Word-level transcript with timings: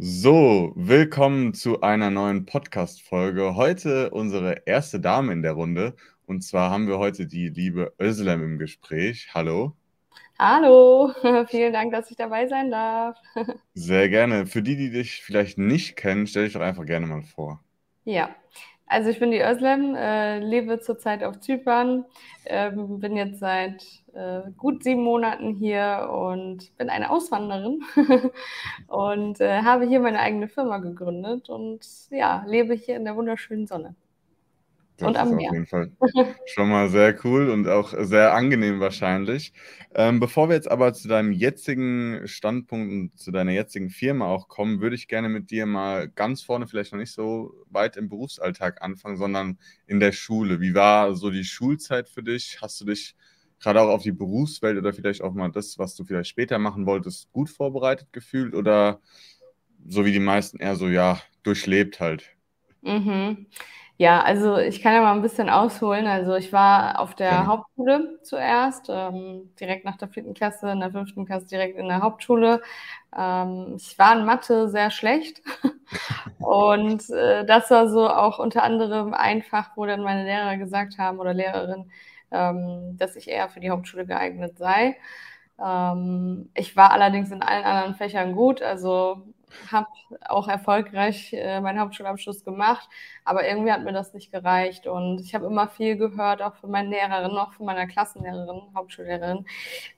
So, 0.00 0.72
willkommen 0.76 1.54
zu 1.54 1.80
einer 1.80 2.08
neuen 2.08 2.46
Podcast-Folge. 2.46 3.56
Heute 3.56 4.10
unsere 4.10 4.62
erste 4.64 5.00
Dame 5.00 5.32
in 5.32 5.42
der 5.42 5.54
Runde. 5.54 5.96
Und 6.24 6.42
zwar 6.42 6.70
haben 6.70 6.86
wir 6.86 7.00
heute 7.00 7.26
die 7.26 7.48
liebe 7.48 7.92
Özlem 8.00 8.44
im 8.44 8.58
Gespräch. 8.60 9.30
Hallo. 9.34 9.74
Hallo, 10.38 11.12
vielen 11.48 11.72
Dank, 11.72 11.90
dass 11.90 12.12
ich 12.12 12.16
dabei 12.16 12.46
sein 12.46 12.70
darf. 12.70 13.18
Sehr 13.74 14.08
gerne. 14.08 14.46
Für 14.46 14.62
die, 14.62 14.76
die 14.76 14.90
dich 14.90 15.20
vielleicht 15.24 15.58
nicht 15.58 15.96
kennen, 15.96 16.28
stell 16.28 16.44
dich 16.44 16.52
doch 16.52 16.60
einfach 16.60 16.86
gerne 16.86 17.08
mal 17.08 17.22
vor. 17.22 17.60
Ja, 18.04 18.36
also 18.86 19.10
ich 19.10 19.18
bin 19.18 19.32
die 19.32 19.42
Özlem, 19.42 19.96
äh, 19.96 20.38
lebe 20.38 20.78
zurzeit 20.78 21.24
auf 21.24 21.40
Zypern, 21.40 22.04
äh, 22.44 22.70
bin 22.70 23.16
jetzt 23.16 23.40
seit 23.40 23.84
äh, 24.18 24.50
gut 24.56 24.82
sieben 24.82 25.02
Monaten 25.02 25.54
hier 25.54 26.10
und 26.12 26.76
bin 26.76 26.90
eine 26.90 27.10
Auswanderin 27.10 27.84
und 28.88 29.40
äh, 29.40 29.62
habe 29.62 29.86
hier 29.86 30.00
meine 30.00 30.18
eigene 30.18 30.48
Firma 30.48 30.78
gegründet 30.78 31.48
und 31.48 31.86
ja, 32.10 32.44
lebe 32.46 32.74
hier 32.74 32.96
in 32.96 33.04
der 33.04 33.14
wunderschönen 33.14 33.66
Sonne. 33.66 33.94
Das 34.96 35.06
und 35.06 35.16
am 35.16 35.36
Meer. 35.36 35.50
auf 35.50 35.54
jeden 35.54 35.66
Fall 35.66 35.92
schon 36.46 36.68
mal 36.68 36.88
sehr 36.88 37.16
cool 37.24 37.50
und 37.50 37.68
auch 37.68 37.94
sehr 37.96 38.34
angenehm 38.34 38.80
wahrscheinlich. 38.80 39.52
Ähm, 39.94 40.18
bevor 40.18 40.48
wir 40.48 40.56
jetzt 40.56 40.68
aber 40.68 40.92
zu 40.92 41.06
deinem 41.06 41.30
jetzigen 41.30 42.26
Standpunkt 42.26 42.92
und 42.92 43.16
zu 43.16 43.30
deiner 43.30 43.52
jetzigen 43.52 43.90
Firma 43.90 44.26
auch 44.26 44.48
kommen, 44.48 44.80
würde 44.80 44.96
ich 44.96 45.06
gerne 45.06 45.28
mit 45.28 45.52
dir 45.52 45.66
mal 45.66 46.08
ganz 46.08 46.42
vorne, 46.42 46.66
vielleicht 46.66 46.92
noch 46.92 46.98
nicht 46.98 47.12
so 47.12 47.54
weit 47.70 47.96
im 47.96 48.08
Berufsalltag 48.08 48.82
anfangen, 48.82 49.16
sondern 49.16 49.58
in 49.86 50.00
der 50.00 50.10
Schule. 50.10 50.60
Wie 50.60 50.74
war 50.74 51.14
so 51.14 51.30
die 51.30 51.44
Schulzeit 51.44 52.08
für 52.08 52.24
dich? 52.24 52.58
Hast 52.60 52.80
du 52.80 52.86
dich 52.86 53.14
gerade 53.60 53.80
auch 53.82 53.88
auf 53.88 54.02
die 54.02 54.12
Berufswelt 54.12 54.78
oder 54.78 54.92
vielleicht 54.92 55.22
auch 55.22 55.32
mal 55.34 55.50
das, 55.50 55.78
was 55.78 55.94
du 55.96 56.04
vielleicht 56.04 56.30
später 56.30 56.58
machen 56.58 56.86
wolltest, 56.86 57.32
gut 57.32 57.50
vorbereitet 57.50 58.12
gefühlt 58.12 58.54
oder 58.54 59.00
so 59.88 60.04
wie 60.04 60.12
die 60.12 60.20
meisten 60.20 60.58
eher 60.60 60.76
so, 60.76 60.88
ja, 60.88 61.20
durchlebt 61.44 62.00
halt? 62.00 62.36
Mhm. 62.82 63.46
Ja, 63.96 64.22
also 64.22 64.56
ich 64.58 64.80
kann 64.82 64.94
ja 64.94 65.00
mal 65.02 65.12
ein 65.14 65.22
bisschen 65.22 65.48
ausholen. 65.50 66.06
Also 66.06 66.36
ich 66.36 66.52
war 66.52 67.00
auf 67.00 67.14
der 67.16 67.46
ja. 67.46 67.46
Hauptschule 67.46 68.20
zuerst, 68.22 68.86
ähm, 68.88 69.52
direkt 69.60 69.84
nach 69.84 69.96
der 69.96 70.08
vierten 70.08 70.34
Klasse, 70.34 70.70
in 70.70 70.78
der 70.80 70.92
fünften 70.92 71.26
Klasse 71.26 71.46
direkt 71.48 71.76
in 71.78 71.88
der 71.88 72.00
Hauptschule. 72.00 72.62
Ähm, 73.16 73.74
ich 73.76 73.98
war 73.98 74.16
in 74.18 74.24
Mathe 74.24 74.68
sehr 74.68 74.90
schlecht 74.92 75.42
und 76.38 77.10
äh, 77.10 77.44
das 77.46 77.70
war 77.70 77.88
so 77.88 78.08
auch 78.08 78.38
unter 78.38 78.62
anderem 78.62 79.14
einfach, 79.14 79.70
wo 79.76 79.84
dann 79.86 80.02
meine 80.02 80.24
Lehrer 80.24 80.56
gesagt 80.58 80.98
haben 80.98 81.18
oder 81.18 81.34
Lehrerin, 81.34 81.90
dass 82.30 83.16
ich 83.16 83.28
eher 83.28 83.48
für 83.48 83.60
die 83.60 83.70
Hauptschule 83.70 84.06
geeignet 84.06 84.58
sei. 84.58 84.96
Ähm, 85.62 86.50
ich 86.54 86.76
war 86.76 86.92
allerdings 86.92 87.30
in 87.30 87.42
allen 87.42 87.64
anderen 87.64 87.94
Fächern 87.94 88.34
gut, 88.34 88.62
also 88.62 89.22
habe 89.70 89.88
auch 90.28 90.48
erfolgreich 90.48 91.32
äh, 91.32 91.60
meinen 91.60 91.80
Hauptschulabschluss 91.80 92.44
gemacht, 92.44 92.88
aber 93.24 93.48
irgendwie 93.48 93.72
hat 93.72 93.84
mir 93.84 93.92
das 93.92 94.14
nicht 94.14 94.30
gereicht 94.30 94.86
und 94.86 95.20
ich 95.20 95.34
habe 95.34 95.46
immer 95.46 95.68
viel 95.68 95.96
gehört, 95.96 96.42
auch 96.42 96.54
von 96.56 96.70
meinen 96.70 96.90
Lehrerinnen, 96.90 97.36
auch 97.38 97.52
von 97.52 97.66
meiner 97.66 97.86
Klassenlehrerin, 97.86 98.62
Hauptschullehrerin, 98.74 99.46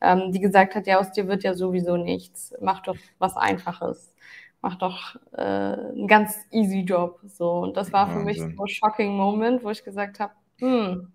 ähm, 0.00 0.32
die 0.32 0.40
gesagt 0.40 0.74
hat, 0.74 0.86
ja, 0.86 0.98
aus 0.98 1.12
dir 1.12 1.28
wird 1.28 1.42
ja 1.42 1.54
sowieso 1.54 1.96
nichts, 1.96 2.54
mach 2.60 2.80
doch 2.82 2.96
was 3.18 3.36
Einfaches, 3.36 4.14
mach 4.62 4.76
doch 4.76 5.16
äh, 5.32 5.42
einen 5.42 6.08
ganz 6.08 6.38
easy 6.50 6.80
Job, 6.80 7.20
so 7.24 7.60
und 7.60 7.76
das 7.76 7.92
war 7.92 8.06
Wahnsinn. 8.08 8.18
für 8.18 8.24
mich 8.24 8.56
so 8.56 8.62
ein 8.62 8.68
shocking 8.68 9.16
Moment, 9.16 9.64
wo 9.64 9.70
ich 9.70 9.84
gesagt 9.84 10.20
habe, 10.20 10.32
hm, 10.58 11.12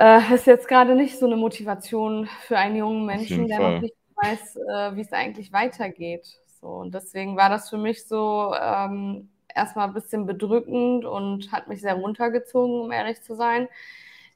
äh, 0.00 0.34
ist 0.34 0.46
jetzt 0.46 0.66
gerade 0.66 0.94
nicht 0.94 1.18
so 1.18 1.26
eine 1.26 1.36
Motivation 1.36 2.26
für 2.46 2.56
einen 2.56 2.76
jungen 2.76 3.04
Menschen, 3.04 3.46
der 3.46 3.58
Fall. 3.58 3.74
noch 3.74 3.82
nicht 3.82 3.94
weiß, 4.16 4.56
äh, 4.56 4.96
wie 4.96 5.02
es 5.02 5.12
eigentlich 5.12 5.52
weitergeht. 5.52 6.40
So, 6.60 6.68
und 6.68 6.94
deswegen 6.94 7.36
war 7.36 7.50
das 7.50 7.68
für 7.68 7.76
mich 7.76 8.06
so 8.06 8.54
ähm, 8.60 9.28
erstmal 9.54 9.88
ein 9.88 9.94
bisschen 9.94 10.26
bedrückend 10.26 11.04
und 11.04 11.52
hat 11.52 11.68
mich 11.68 11.82
sehr 11.82 11.94
runtergezogen, 11.94 12.80
um 12.80 12.92
ehrlich 12.92 13.22
zu 13.22 13.34
sein. 13.34 13.68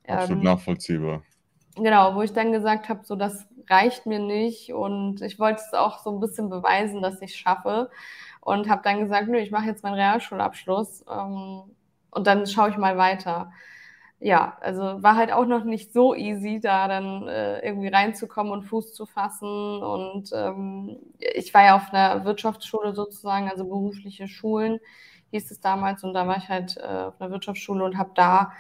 Absolut 0.07 0.39
ähm, 0.39 0.45
nachvollziehbar. 0.45 1.23
Genau, 1.77 2.15
wo 2.15 2.23
ich 2.23 2.33
dann 2.33 2.53
gesagt 2.53 2.89
habe, 2.89 3.01
so 3.05 3.17
das 3.17 3.47
reicht 3.69 4.05
mir 4.05 4.19
nicht 4.19 4.73
und 4.73 5.23
ich 5.23 5.39
wollte 5.39 5.63
es 5.67 5.73
auch 5.73 5.99
so 5.99 6.11
ein 6.11 6.21
bisschen 6.21 6.51
beweisen, 6.51 7.01
dass 7.01 7.23
ich 7.23 7.31
es 7.31 7.37
schaffe 7.37 7.91
und 8.43 8.69
habe 8.69 8.83
dann 8.85 9.01
gesagt, 9.01 9.29
nö, 9.29 9.39
ich 9.39 9.51
mache 9.51 9.67
jetzt 9.67 9.83
meinen 9.83 9.95
Realschulabschluss 9.95 11.05
ähm, 11.11 11.63
und 12.11 12.27
dann 12.27 12.47
schaue 12.47 12.69
ich 12.69 12.77
mal 12.77 12.99
weiter 12.99 13.51
ja, 14.21 14.57
also 14.61 15.03
war 15.03 15.17
halt 15.17 15.33
auch 15.33 15.47
noch 15.47 15.65
nicht 15.65 15.93
so 15.93 16.15
easy, 16.15 16.61
da 16.61 16.89
dann 16.89 17.29
äh, 17.29 17.61
irgendwie 17.67 17.89
reinzukommen 17.89 18.53
und 18.53 18.63
Fuß 18.65 18.95
zu 18.95 19.07
fassen. 19.07 19.83
Und 19.83 20.31
ähm, 20.35 20.97
ich 21.19 21.53
war 21.53 21.65
ja 21.65 21.77
auf 21.77 21.93
einer 21.93 22.25
Wirtschaftsschule 22.25 22.95
sozusagen, 22.95 23.51
also 23.51 23.65
berufliche 23.65 24.29
Schulen 24.29 24.81
hieß 25.31 25.51
es 25.51 25.61
damals. 25.61 26.05
Und 26.05 26.15
da 26.15 26.27
war 26.27 26.39
ich 26.39 26.49
halt 26.49 26.77
äh, 26.79 26.83
auf 26.83 27.21
einer 27.21 27.31
Wirtschaftsschule 27.31 27.85
und 27.85 27.99
habe 27.99 28.13
da 28.15 28.53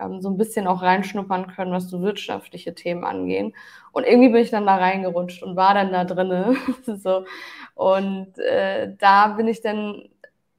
ähm, 0.00 0.20
so 0.22 0.30
ein 0.30 0.38
bisschen 0.38 0.66
auch 0.66 0.82
reinschnuppern 0.82 1.48
können, 1.48 1.72
was 1.72 1.88
so 1.90 2.00
wirtschaftliche 2.02 2.74
Themen 2.74 3.04
angehen. 3.04 3.54
Und 3.92 4.04
irgendwie 4.06 4.30
bin 4.30 4.42
ich 4.42 4.50
dann 4.50 4.66
da 4.66 4.76
reingerutscht 4.76 5.42
und 5.42 5.56
war 5.56 5.74
dann 5.74 5.92
da 5.92 6.04
drinne. 6.04 6.56
so. 6.86 7.24
Und 7.74 8.38
äh, 8.38 8.96
da 8.98 9.28
bin 9.28 9.48
ich 9.48 9.60
dann 9.60 10.08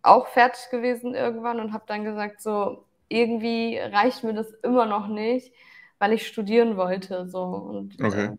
auch 0.03 0.27
fertig 0.27 0.69
gewesen 0.71 1.13
irgendwann 1.15 1.59
und 1.59 1.73
habe 1.73 1.83
dann 1.87 2.03
gesagt, 2.03 2.41
so, 2.41 2.85
irgendwie 3.11 3.77
reicht 3.77 4.23
mir 4.23 4.33
das 4.33 4.51
immer 4.63 4.85
noch 4.85 5.07
nicht, 5.07 5.53
weil 5.99 6.13
ich 6.13 6.27
studieren 6.27 6.77
wollte. 6.77 7.27
So. 7.27 7.41
Und, 7.41 8.01
okay. 8.01 8.37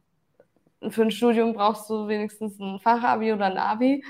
Äh, 0.80 0.90
für 0.90 1.02
ein 1.02 1.10
Studium 1.10 1.52
brauchst 1.52 1.88
du 1.88 2.08
wenigstens 2.08 2.58
ein 2.58 2.80
Fachabi 2.80 3.32
oder 3.32 3.46
ein 3.46 3.58
Abi. 3.58 4.04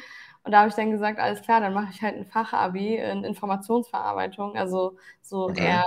Und 0.44 0.52
da 0.52 0.60
habe 0.60 0.68
ich 0.68 0.74
dann 0.74 0.90
gesagt, 0.90 1.18
alles 1.18 1.42
klar, 1.42 1.60
dann 1.60 1.74
mache 1.74 1.90
ich 1.92 2.02
halt 2.02 2.16
ein 2.16 2.26
Fachabi 2.26 2.96
in 2.96 3.24
Informationsverarbeitung. 3.24 4.56
Also 4.56 4.96
so 5.20 5.44
okay. 5.44 5.66
eher 5.66 5.84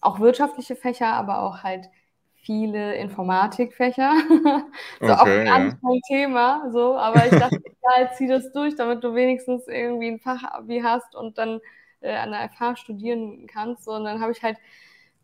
auch 0.00 0.20
wirtschaftliche 0.20 0.76
Fächer, 0.76 1.08
aber 1.08 1.42
auch 1.42 1.62
halt 1.62 1.86
viele 2.34 2.94
Informatikfächer. 2.94 4.12
so 5.00 5.12
okay, 5.12 5.18
auch 5.18 5.26
ja. 5.26 5.74
mein 5.80 6.00
Thema. 6.08 6.70
So, 6.72 6.96
aber 6.96 7.26
ich 7.26 7.38
dachte, 7.38 7.60
ja, 7.98 8.10
zieh 8.12 8.28
das 8.28 8.52
durch, 8.52 8.76
damit 8.76 9.04
du 9.04 9.14
wenigstens 9.14 9.66
irgendwie 9.68 10.08
ein 10.08 10.20
Fachabi 10.20 10.80
hast 10.82 11.14
und 11.14 11.38
dann 11.38 11.60
äh, 12.06 12.16
an 12.16 12.30
der 12.30 12.48
FH 12.48 12.76
studieren 12.76 13.46
kannst. 13.46 13.88
Und 13.88 14.04
dann 14.04 14.20
habe 14.20 14.32
ich 14.32 14.42
halt 14.42 14.58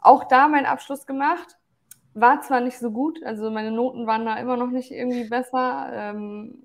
auch 0.00 0.24
da 0.24 0.48
meinen 0.48 0.66
Abschluss 0.66 1.06
gemacht. 1.06 1.56
War 2.14 2.42
zwar 2.42 2.60
nicht 2.60 2.78
so 2.78 2.90
gut, 2.90 3.22
also 3.24 3.50
meine 3.50 3.70
Noten 3.70 4.06
waren 4.06 4.26
da 4.26 4.36
immer 4.36 4.58
noch 4.58 4.70
nicht 4.70 4.90
irgendwie 4.90 5.24
besser. 5.24 5.90
Ähm, 5.92 6.58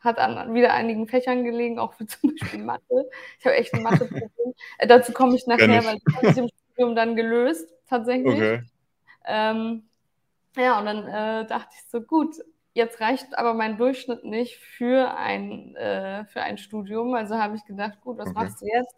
hat 0.00 0.18
an 0.18 0.52
wieder 0.52 0.74
einigen 0.74 1.08
Fächern 1.08 1.44
gelegen, 1.44 1.78
auch 1.78 1.94
für 1.94 2.06
zum 2.06 2.34
Beispiel 2.34 2.62
Mathe. 2.62 3.08
Ich 3.38 3.46
habe 3.46 3.56
echt 3.56 3.72
ein 3.74 3.82
Mathe-Problem. 3.82 4.30
Äh, 4.78 4.86
dazu 4.86 5.12
komme 5.12 5.34
ich 5.34 5.46
nachher, 5.46 5.84
weil 5.84 5.98
das 6.04 6.14
habe 6.16 6.26
ich 6.28 6.36
im 6.36 6.48
Studium 6.48 6.94
dann 6.94 7.16
gelöst, 7.16 7.72
tatsächlich. 7.88 8.34
Okay. 8.34 8.62
Ähm, 9.24 9.84
ja, 10.56 10.78
und 10.78 10.86
dann 10.86 11.08
äh, 11.08 11.46
dachte 11.46 11.74
ich 11.74 11.90
so, 11.90 12.00
gut, 12.02 12.36
jetzt 12.74 13.00
reicht 13.00 13.36
aber 13.38 13.54
mein 13.54 13.76
Durchschnitt 13.76 14.24
nicht 14.24 14.58
für 14.58 15.16
ein, 15.16 15.74
äh, 15.76 16.24
für 16.26 16.42
ein 16.42 16.58
Studium. 16.58 17.14
Also 17.14 17.36
habe 17.36 17.56
ich 17.56 17.64
gedacht, 17.64 18.00
gut, 18.02 18.18
was 18.18 18.28
okay. 18.28 18.38
machst 18.38 18.60
du 18.60 18.66
jetzt? 18.66 18.94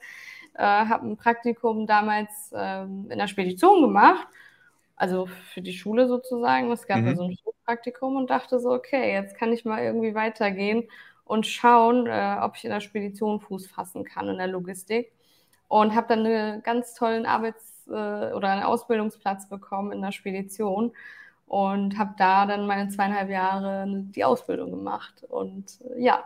Äh, 0.56 0.62
habe 0.62 1.06
ein 1.06 1.17
Praktikum 1.17 1.87
damals 1.87 2.53
ähm, 2.55 3.11
in 3.11 3.19
der 3.19 3.27
Spedition 3.28 3.83
gemacht, 3.83 4.27
also 4.97 5.27
für 5.27 5.62
die 5.62 5.72
Schule 5.72 6.09
sozusagen. 6.09 6.71
Es 6.72 6.87
gab 6.87 6.99
mhm. 6.99 7.06
ja 7.09 7.15
so 7.17 7.25
ein 7.25 7.37
Schulpraktikum 7.37 8.17
und 8.17 8.31
dachte 8.31 8.59
so, 8.59 8.71
okay, 8.71 9.12
jetzt 9.12 9.37
kann 9.37 9.53
ich 9.53 9.65
mal 9.65 9.83
irgendwie 9.83 10.15
weitergehen 10.15 10.89
und 11.25 11.47
schauen, 11.47 12.06
äh, 12.06 12.37
ob 12.41 12.56
ich 12.56 12.65
in 12.65 12.71
der 12.71 12.81
Spedition 12.81 13.41
Fuß 13.41 13.67
fassen 13.67 14.05
kann, 14.05 14.28
in 14.28 14.39
der 14.39 14.47
Logistik. 14.47 15.12
Und 15.69 15.97
habe 15.97 16.06
dann 16.09 16.25
einen 16.25 16.62
ganz 16.62 16.94
tollen 16.94 17.27
Arbeits- 17.27 17.88
äh, 17.88 18.33
oder 18.33 18.50
einen 18.50 18.62
Ausbildungsplatz 18.62 19.49
bekommen 19.49 19.93
in 19.93 20.00
der 20.00 20.12
Spedition 20.12 20.93
und 21.47 21.99
habe 21.99 22.15
da 22.19 22.47
dann 22.47 22.67
meine 22.67 22.88
zweieinhalb 22.88 23.31
Jahre 23.31 23.84
die 23.88 24.25
Ausbildung 24.25 24.71
gemacht. 24.71 25.25
Und 25.28 25.81
äh, 25.97 26.03
ja, 26.03 26.25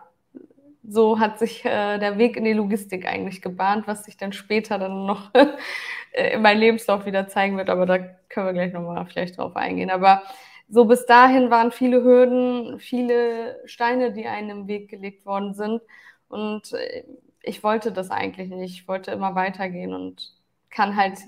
so 0.91 1.21
hat 1.21 1.39
sich 1.39 1.65
äh, 1.65 1.99
der 1.99 2.19
Weg 2.19 2.37
in 2.37 2.45
die 2.45 2.53
Logistik 2.53 3.07
eigentlich 3.07 3.43
gebahnt, 3.43 3.87
was 3.87 4.05
sich 4.05 4.17
dann 4.17 4.33
später 4.33 4.79
dann 4.79 5.07
noch 5.07 5.31
äh, 6.13 6.35
in 6.35 6.43
meinem 6.43 6.61
Lebenslauf 6.61 7.07
wieder 7.07 7.29
zeigen 7.29 7.57
wird. 7.57 7.71
Aber 7.71 7.87
da 7.87 7.99
können 8.29 8.47
wir 8.47 8.53
gleich 8.53 8.73
nochmal 8.73 9.07
vielleicht 9.07 9.39
drauf 9.39 9.55
eingehen. 9.57 9.91
Aber 9.91 10.23
so 10.69 10.85
bis 10.87 11.07
dahin 11.07 11.51
waren 11.51 11.71
viele 11.71 12.03
Hürden, 12.03 12.81
viele 12.81 13.61
Steine, 13.67 14.13
die 14.13 14.27
einem 14.27 14.63
im 14.63 14.69
Weg 14.69 14.89
gelegt 14.89 15.27
worden 15.27 15.55
sind. 15.55 15.81
Und 16.29 16.73
äh, 16.73 17.05
ich 17.43 17.63
wollte 17.63 17.93
das 17.93 18.11
eigentlich 18.11 18.51
nicht. 18.51 18.75
Ich 18.75 18.89
wollte 18.89 19.13
immer 19.13 19.35
weitergehen 19.37 19.95
und 19.95 20.35
kann 20.71 20.97
halt 20.97 21.19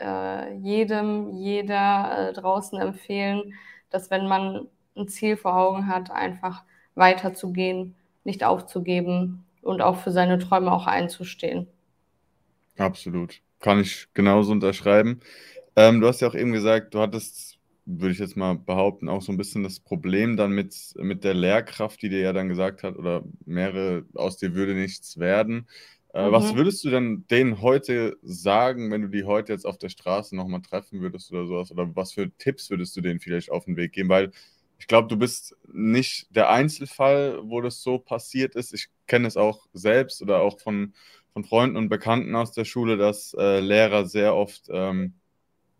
äh, 0.00 0.54
jedem, 0.56 1.30
jeder 1.30 2.30
äh, 2.30 2.32
draußen 2.32 2.80
empfehlen, 2.80 3.54
dass 3.90 4.10
wenn 4.10 4.26
man 4.26 4.68
ein 4.96 5.08
Ziel 5.08 5.36
vor 5.36 5.56
Augen 5.56 5.86
hat, 5.86 6.10
einfach 6.10 6.64
weiterzugehen 6.94 7.96
nicht 8.24 8.44
aufzugeben 8.44 9.44
und 9.62 9.80
auch 9.80 9.98
für 9.98 10.10
seine 10.10 10.38
Träume 10.38 10.72
auch 10.72 10.86
einzustehen. 10.86 11.66
Absolut. 12.78 13.40
Kann 13.60 13.80
ich 13.80 14.08
genauso 14.14 14.52
unterschreiben. 14.52 15.20
Ähm, 15.76 16.00
du 16.00 16.08
hast 16.08 16.20
ja 16.20 16.28
auch 16.28 16.34
eben 16.34 16.52
gesagt, 16.52 16.94
du 16.94 17.00
hattest 17.00 17.58
würde 17.84 18.12
ich 18.12 18.18
jetzt 18.18 18.36
mal 18.36 18.54
behaupten, 18.54 19.08
auch 19.08 19.22
so 19.22 19.32
ein 19.32 19.36
bisschen 19.36 19.64
das 19.64 19.80
Problem 19.80 20.36
dann 20.36 20.52
mit, 20.52 20.76
mit 20.96 21.24
der 21.24 21.34
Lehrkraft, 21.34 22.00
die 22.02 22.08
dir 22.08 22.20
ja 22.20 22.32
dann 22.32 22.48
gesagt 22.48 22.82
hat, 22.82 22.96
oder 22.96 23.24
mehrere 23.44 24.04
aus 24.14 24.36
dir 24.36 24.54
würde 24.54 24.74
nichts 24.74 25.18
werden. 25.18 25.66
Äh, 26.14 26.28
mhm. 26.28 26.32
Was 26.32 26.54
würdest 26.54 26.84
du 26.84 26.90
denn 26.90 27.24
denen 27.30 27.60
heute 27.60 28.16
sagen, 28.22 28.90
wenn 28.90 29.02
du 29.02 29.08
die 29.08 29.24
heute 29.24 29.52
jetzt 29.52 29.66
auf 29.66 29.78
der 29.78 29.88
Straße 29.88 30.36
nochmal 30.36 30.62
treffen 30.62 31.00
würdest 31.00 31.32
oder 31.32 31.46
sowas? 31.46 31.72
Oder 31.72 31.94
was 31.96 32.12
für 32.12 32.30
Tipps 32.38 32.70
würdest 32.70 32.96
du 32.96 33.00
denen 33.00 33.20
vielleicht 33.20 33.50
auf 33.50 33.64
den 33.64 33.76
Weg 33.76 33.92
geben? 33.92 34.08
Weil 34.08 34.30
ich 34.82 34.88
glaube, 34.88 35.06
du 35.06 35.16
bist 35.16 35.56
nicht 35.72 36.26
der 36.34 36.50
Einzelfall, 36.50 37.38
wo 37.44 37.60
das 37.60 37.82
so 37.82 38.00
passiert 38.00 38.56
ist. 38.56 38.74
Ich 38.74 38.88
kenne 39.06 39.28
es 39.28 39.36
auch 39.36 39.68
selbst 39.72 40.20
oder 40.22 40.40
auch 40.40 40.60
von, 40.60 40.92
von 41.32 41.44
Freunden 41.44 41.76
und 41.76 41.88
Bekannten 41.88 42.34
aus 42.34 42.50
der 42.50 42.64
Schule, 42.64 42.96
dass 42.96 43.32
äh, 43.38 43.60
Lehrer 43.60 44.06
sehr 44.06 44.34
oft 44.34 44.64
ähm, 44.70 45.14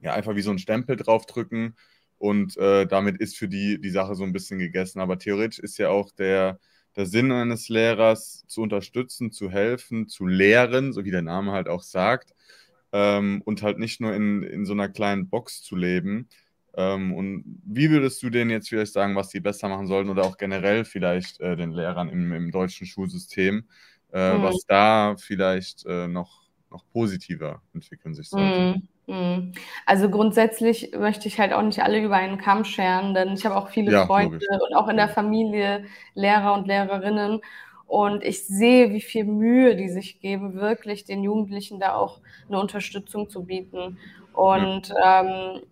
ja, 0.02 0.14
einfach 0.14 0.36
wie 0.36 0.42
so 0.42 0.50
einen 0.50 0.60
Stempel 0.60 0.94
draufdrücken 0.94 1.74
und 2.18 2.56
äh, 2.58 2.86
damit 2.86 3.16
ist 3.20 3.36
für 3.36 3.48
die 3.48 3.80
die 3.80 3.90
Sache 3.90 4.14
so 4.14 4.22
ein 4.22 4.32
bisschen 4.32 4.60
gegessen. 4.60 5.00
Aber 5.00 5.18
theoretisch 5.18 5.58
ist 5.58 5.78
ja 5.78 5.88
auch 5.88 6.12
der, 6.12 6.60
der 6.94 7.06
Sinn 7.06 7.32
eines 7.32 7.68
Lehrers 7.68 8.44
zu 8.46 8.62
unterstützen, 8.62 9.32
zu 9.32 9.50
helfen, 9.50 10.06
zu 10.06 10.26
lehren, 10.28 10.92
so 10.92 11.04
wie 11.04 11.10
der 11.10 11.22
Name 11.22 11.50
halt 11.50 11.68
auch 11.68 11.82
sagt, 11.82 12.36
ähm, 12.92 13.42
und 13.44 13.62
halt 13.62 13.80
nicht 13.80 14.00
nur 14.00 14.14
in, 14.14 14.44
in 14.44 14.64
so 14.64 14.74
einer 14.74 14.88
kleinen 14.88 15.28
Box 15.28 15.60
zu 15.60 15.74
leben. 15.74 16.28
Ähm, 16.74 17.12
und 17.12 17.60
wie 17.64 17.90
würdest 17.90 18.22
du 18.22 18.30
denen 18.30 18.50
jetzt 18.50 18.68
vielleicht 18.68 18.92
sagen, 18.92 19.14
was 19.14 19.30
sie 19.30 19.40
besser 19.40 19.68
machen 19.68 19.86
sollten 19.86 20.10
oder 20.10 20.24
auch 20.24 20.38
generell 20.38 20.84
vielleicht 20.84 21.40
äh, 21.40 21.56
den 21.56 21.72
Lehrern 21.72 22.08
im, 22.08 22.32
im 22.32 22.50
deutschen 22.50 22.86
Schulsystem, 22.86 23.64
äh, 24.12 24.34
mhm. 24.34 24.42
was 24.42 24.64
da 24.66 25.14
vielleicht 25.18 25.84
äh, 25.86 26.08
noch, 26.08 26.42
noch 26.70 26.84
positiver 26.92 27.60
entwickeln 27.74 28.14
sich 28.14 28.30
sollte? 28.30 28.78
Mhm. 28.78 28.88
Mhm. 29.06 29.52
Also 29.84 30.08
grundsätzlich 30.08 30.92
möchte 30.96 31.28
ich 31.28 31.38
halt 31.38 31.52
auch 31.52 31.62
nicht 31.62 31.82
alle 31.82 32.02
über 32.02 32.16
einen 32.16 32.38
Kamm 32.38 32.64
scheren, 32.64 33.14
denn 33.14 33.34
ich 33.34 33.44
habe 33.44 33.56
auch 33.56 33.68
viele 33.68 33.92
ja, 33.92 34.06
Freunde 34.06 34.34
logisch. 34.36 34.48
und 34.68 34.76
auch 34.76 34.88
in 34.88 34.96
der 34.96 35.08
Familie 35.08 35.84
Lehrer 36.14 36.54
und 36.54 36.66
Lehrerinnen. 36.66 37.40
Und 37.86 38.24
ich 38.24 38.46
sehe, 38.46 38.90
wie 38.92 39.02
viel 39.02 39.24
Mühe 39.24 39.76
die 39.76 39.90
sich 39.90 40.20
geben, 40.20 40.54
wirklich 40.54 41.04
den 41.04 41.22
Jugendlichen 41.22 41.78
da 41.78 41.94
auch 41.94 42.20
eine 42.48 42.58
Unterstützung 42.58 43.28
zu 43.28 43.44
bieten. 43.44 43.98
Und 44.32 44.88
ja. 44.88 45.22
ähm, 45.22 45.62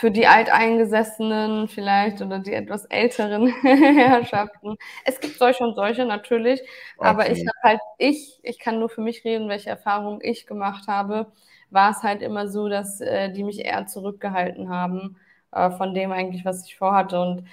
für 0.00 0.10
die 0.10 0.26
Alteingesessenen 0.26 1.68
vielleicht 1.68 2.20
oder 2.20 2.38
die 2.38 2.52
etwas 2.52 2.84
älteren 2.86 3.46
Herrschaften. 3.62 4.76
Es 5.04 5.20
gibt 5.20 5.38
solche 5.38 5.64
und 5.64 5.74
solche 5.74 6.04
natürlich, 6.04 6.60
okay. 6.96 7.08
aber 7.08 7.30
ich 7.30 7.40
habe 7.40 7.58
halt, 7.62 7.80
ich, 7.98 8.40
ich 8.42 8.58
kann 8.58 8.78
nur 8.78 8.88
für 8.88 9.00
mich 9.00 9.24
reden, 9.24 9.48
welche 9.48 9.70
Erfahrungen 9.70 10.20
ich 10.22 10.46
gemacht 10.46 10.88
habe 10.88 11.32
war 11.74 11.90
es 11.90 12.02
halt 12.02 12.22
immer 12.22 12.48
so, 12.48 12.68
dass 12.68 13.00
äh, 13.00 13.30
die 13.32 13.42
mich 13.42 13.64
eher 13.64 13.86
zurückgehalten 13.86 14.68
haben 14.70 15.16
äh, 15.52 15.70
von 15.70 15.92
dem 15.92 16.12
eigentlich, 16.12 16.44
was 16.44 16.66
ich 16.66 16.76
vorhatte. 16.76 17.20
Und 17.20 17.46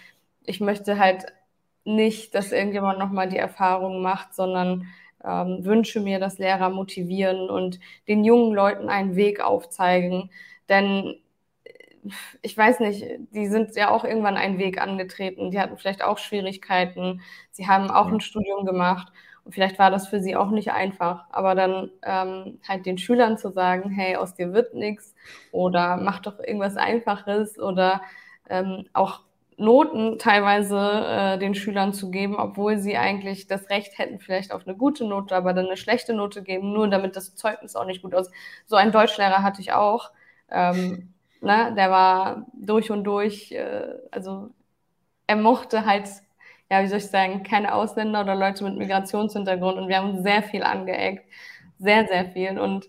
ich 0.43 0.61
möchte 0.61 0.99
halt 0.99 1.25
nicht, 1.83 2.35
dass 2.35 2.51
irgendjemand 2.51 2.99
nochmal 2.99 3.27
die 3.29 3.37
Erfahrung 3.37 4.01
macht, 4.01 4.35
sondern 4.35 4.87
ähm, 5.23 5.65
wünsche 5.65 5.99
mir, 6.01 6.19
dass 6.19 6.37
Lehrer 6.37 6.69
motivieren 6.69 7.49
und 7.49 7.79
den 8.07 8.23
jungen 8.23 8.53
Leuten 8.53 8.89
einen 8.89 9.15
Weg 9.15 9.41
aufzeigen. 9.41 10.29
Denn 10.69 11.15
ich 12.41 12.57
weiß 12.57 12.79
nicht, 12.79 13.05
die 13.31 13.47
sind 13.47 13.75
ja 13.75 13.89
auch 13.89 14.03
irgendwann 14.03 14.37
einen 14.37 14.57
Weg 14.57 14.81
angetreten. 14.81 15.51
Die 15.51 15.59
hatten 15.59 15.77
vielleicht 15.77 16.03
auch 16.03 16.17
Schwierigkeiten. 16.17 17.21
Sie 17.51 17.67
haben 17.67 17.89
auch 17.91 18.07
ein 18.07 18.21
Studium 18.21 18.65
gemacht. 18.65 19.11
Und 19.43 19.53
vielleicht 19.53 19.79
war 19.79 19.89
das 19.89 20.07
für 20.07 20.19
sie 20.19 20.35
auch 20.35 20.51
nicht 20.51 20.71
einfach, 20.71 21.25
aber 21.31 21.55
dann 21.55 21.89
ähm, 22.03 22.59
halt 22.67 22.85
den 22.85 22.99
Schülern 22.99 23.37
zu 23.39 23.51
sagen, 23.51 23.89
hey, 23.89 24.15
aus 24.15 24.35
dir 24.35 24.53
wird 24.53 24.75
nichts 24.75 25.15
oder 25.51 25.97
mach 25.97 26.19
doch 26.19 26.39
irgendwas 26.39 26.77
Einfaches 26.77 27.57
oder 27.57 28.01
ähm, 28.49 28.85
auch 28.93 29.21
Noten 29.57 30.17
teilweise 30.19 30.77
äh, 30.77 31.37
den 31.39 31.55
Schülern 31.55 31.93
zu 31.93 32.11
geben, 32.11 32.35
obwohl 32.35 32.77
sie 32.79 32.97
eigentlich 32.97 33.47
das 33.47 33.69
Recht 33.69 33.97
hätten, 33.97 34.19
vielleicht 34.19 34.51
auf 34.51 34.67
eine 34.67 34.75
gute 34.75 35.05
Note, 35.05 35.35
aber 35.35 35.53
dann 35.53 35.67
eine 35.67 35.77
schlechte 35.77 36.13
Note 36.13 36.43
geben, 36.43 36.73
nur 36.73 36.87
damit 36.87 37.15
das 37.15 37.35
Zeugnis 37.35 37.75
auch 37.75 37.85
nicht 37.85 38.01
gut 38.01 38.13
aussieht. 38.15 38.33
So 38.65 38.75
einen 38.75 38.91
Deutschlehrer 38.91 39.43
hatte 39.43 39.61
ich 39.61 39.73
auch. 39.73 40.11
Ähm, 40.49 41.10
ne, 41.41 41.73
der 41.75 41.91
war 41.91 42.45
durch 42.53 42.91
und 42.91 43.03
durch, 43.03 43.51
äh, 43.51 43.93
also 44.11 44.49
er 45.27 45.35
mochte 45.35 45.85
halt 45.85 46.07
ja, 46.71 46.81
wie 46.81 46.87
soll 46.87 46.99
ich 46.99 47.07
sagen, 47.07 47.43
keine 47.43 47.75
Ausländer 47.75 48.21
oder 48.21 48.33
Leute 48.33 48.63
mit 48.63 48.77
Migrationshintergrund 48.77 49.77
und 49.77 49.89
wir 49.89 49.97
haben 49.97 50.23
sehr 50.23 50.41
viel 50.41 50.63
angeeckt, 50.63 51.25
sehr, 51.79 52.07
sehr 52.07 52.31
viel 52.31 52.57
und 52.57 52.87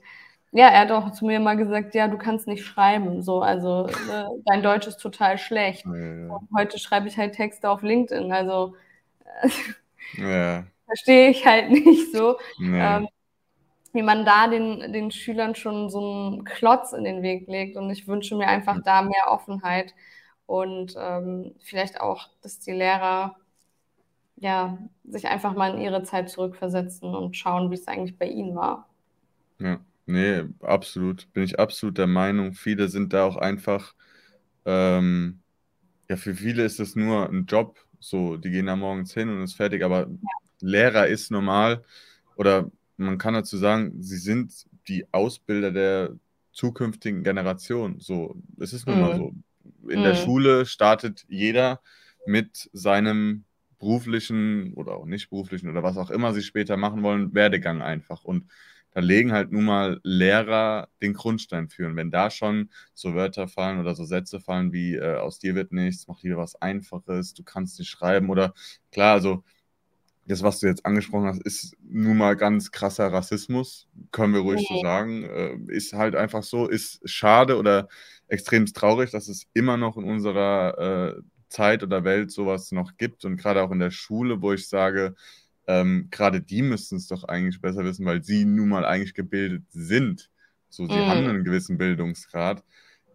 ja, 0.53 0.69
er 0.69 0.81
hat 0.83 0.93
auch 0.93 1.11
zu 1.11 1.25
mir 1.27 1.41
mal 1.41 1.57
gesagt, 1.57 1.95
ja, 1.97 2.07
du 2.07 2.17
kannst 2.17 2.47
nicht 2.47 2.65
schreiben, 2.65 3.23
so, 3.23 3.41
also 3.41 3.89
ne, 4.07 4.29
dein 4.45 4.63
Deutsch 4.63 4.87
ist 4.87 4.99
total 4.99 5.37
schlecht. 5.37 5.85
Ja, 5.85 6.41
heute 6.57 6.79
schreibe 6.79 7.09
ich 7.09 7.17
halt 7.17 7.35
Texte 7.35 7.69
auf 7.69 7.83
LinkedIn, 7.83 8.31
also 8.33 8.77
ja. 10.17 10.65
verstehe 10.87 11.31
ich 11.31 11.45
halt 11.45 11.71
nicht 11.71 12.13
so, 12.15 12.37
nee. 12.61 12.79
ähm, 12.81 13.09
wie 13.93 14.03
man 14.03 14.25
da 14.25 14.49
den, 14.49 14.93
den 14.93 15.11
Schülern 15.11 15.55
schon 15.55 15.91
so 15.91 16.01
einen 16.01 16.45
Klotz 16.45 16.93
in 16.93 17.05
den 17.05 17.23
Weg 17.23 17.47
legt 17.49 17.77
und 17.77 17.91
ich 17.91 18.09
wünsche 18.09 18.37
mir 18.37 18.49
einfach 18.49 18.79
da 18.85 19.03
mehr 19.03 19.29
Offenheit 19.29 19.95
und 20.47 20.95
ähm, 20.99 21.55
vielleicht 21.61 22.01
auch, 22.01 22.31
dass 22.43 22.59
die 22.59 22.73
Lehrer 22.73 23.37
ja, 24.37 24.77
sich 25.05 25.29
einfach 25.29 25.55
mal 25.55 25.75
in 25.75 25.81
ihre 25.81 26.03
Zeit 26.03 26.29
zurückversetzen 26.29 27.15
und 27.15 27.37
schauen, 27.37 27.71
wie 27.71 27.75
es 27.75 27.87
eigentlich 27.87 28.19
bei 28.19 28.27
ihnen 28.27 28.57
war. 28.57 28.89
Ja, 29.61 29.79
nee, 30.07 30.43
absolut. 30.63 31.33
Bin 31.33 31.45
ich 31.45 31.61
absolut 31.61 31.97
der 31.97 32.09
Meinung. 32.09 32.53
Viele 32.53 32.89
sind 32.89 33.13
da 33.13 33.25
auch 33.25 33.37
einfach, 33.37 33.95
ähm, 34.65 35.41
ja, 36.09 36.17
für 36.17 36.35
viele 36.35 36.65
ist 36.65 36.81
es 36.81 36.97
nur 36.97 37.29
ein 37.29 37.47
Job. 37.47 37.79
So, 38.01 38.37
die 38.37 38.51
gehen 38.51 38.67
da 38.67 38.75
morgens 38.75 39.15
hin 39.15 39.29
und 39.29 39.43
ist 39.43 39.55
fertig. 39.55 39.85
Aber 39.85 40.09
ja. 40.09 40.29
Lehrer 40.61 41.07
ist 41.07 41.31
normal 41.31 41.85
oder 42.35 42.69
man 43.05 43.19
kann 43.19 43.35
dazu 43.35 43.57
sagen, 43.57 44.03
sie 44.03 44.19
sind 44.19 44.67
die 44.89 45.07
Ausbilder 45.13 45.71
der 45.71 46.17
zukünftigen 46.53 47.23
Generation. 47.23 47.99
So, 48.01 48.37
es 48.59 48.73
ist 48.73 48.87
nun 48.87 48.97
mhm. 48.97 49.03
mal 49.03 49.17
so. 49.17 49.33
In 49.89 50.01
mhm. 50.01 50.05
der 50.05 50.15
Schule 50.15 50.67
startet 50.67 51.25
jeder 51.29 51.81
mit 52.27 52.71
seinem 52.73 53.45
beruflichen 53.79 54.75
oder 54.75 54.93
auch 54.93 55.07
nicht 55.07 55.31
beruflichen 55.31 55.69
oder 55.69 55.83
was 55.83 55.97
auch 55.97 56.11
immer 56.11 56.33
sie 56.33 56.43
später 56.43 56.77
machen 56.77 57.03
wollen, 57.03 57.35
Werdegang 57.35 57.83
einfach. 57.83 58.23
Und 58.25 58.49
da 58.93 59.01
legen 59.01 59.33
halt 59.33 59.51
nun 59.51 59.65
mal 59.65 60.01
Lehrer 60.05 60.89
den 61.01 61.15
Grundstein 61.15 61.69
für. 61.69 61.87
Und 61.87 61.97
wenn 61.97 62.11
da 62.11 62.31
schon 62.31 62.71
so 62.95 63.15
Wörter 63.15 63.49
fallen 63.49 63.81
oder 63.81 63.95
so 63.95 64.05
Sätze 64.05 64.39
fallen 64.39 64.73
wie 64.73 64.95
äh, 64.95 65.17
aus 65.17 65.39
dir 65.39 65.55
wird 65.55 65.73
nichts, 65.73 66.07
mach 66.07 66.23
lieber 66.23 66.37
was 66.37 66.61
Einfaches, 66.61 67.35
du 67.35 67.43
kannst 67.43 67.79
nicht 67.79 67.89
schreiben 67.89 68.29
oder 68.31 68.53
klar, 68.93 69.15
also 69.15 69.45
das, 70.27 70.43
was 70.43 70.61
du 70.61 70.67
jetzt 70.67 70.87
angesprochen 70.87 71.27
hast, 71.27 71.43
ist 71.43 71.77
nun 71.83 72.17
mal 72.17 72.37
ganz 72.37 72.71
krasser 72.71 73.13
Rassismus, 73.13 73.89
können 74.13 74.35
wir 74.35 74.41
ruhig 74.41 74.61
okay. 74.61 74.75
so 74.75 74.83
sagen. 74.83 75.25
Äh, 75.25 75.57
ist 75.69 75.93
halt 75.93 76.15
einfach 76.15 76.43
so, 76.43 76.69
ist 76.69 77.01
schade 77.05 77.57
oder 77.59 77.89
extrem 78.29 78.67
traurig, 78.67 79.11
dass 79.11 79.29
es 79.29 79.47
immer 79.53 79.77
noch 79.77 79.97
in 79.97 80.05
unserer 80.05 81.17
äh, 81.17 81.23
Zeit 81.49 81.83
oder 81.83 82.05
Welt 82.05 82.31
sowas 82.31 82.73
noch 82.73 82.97
gibt 82.97 83.25
und 83.25 83.37
gerade 83.37 83.63
auch 83.63 83.71
in 83.71 83.81
der 83.81 83.91
Schule, 83.91 84.41
wo 84.41 84.53
ich 84.53 84.69
sage, 84.69 85.15
ähm, 85.67 86.09
gerade 86.11 86.41
die 86.41 86.63
müssten 86.63 86.97
es 86.97 87.09
doch 87.09 87.25
eigentlich 87.25 87.61
besser 87.61 87.85
wissen, 87.85 88.07
weil 88.07 88.23
sie 88.23 88.45
nun 88.45 88.69
mal 88.69 88.85
eigentlich 88.85 89.15
gebildet 89.15 89.65
sind. 89.71 90.31
So, 90.69 90.87
sie 90.87 90.95
mhm. 90.95 91.07
haben 91.07 91.27
einen 91.27 91.45
gewissen 91.45 91.79
Bildungsgrad. 91.79 92.65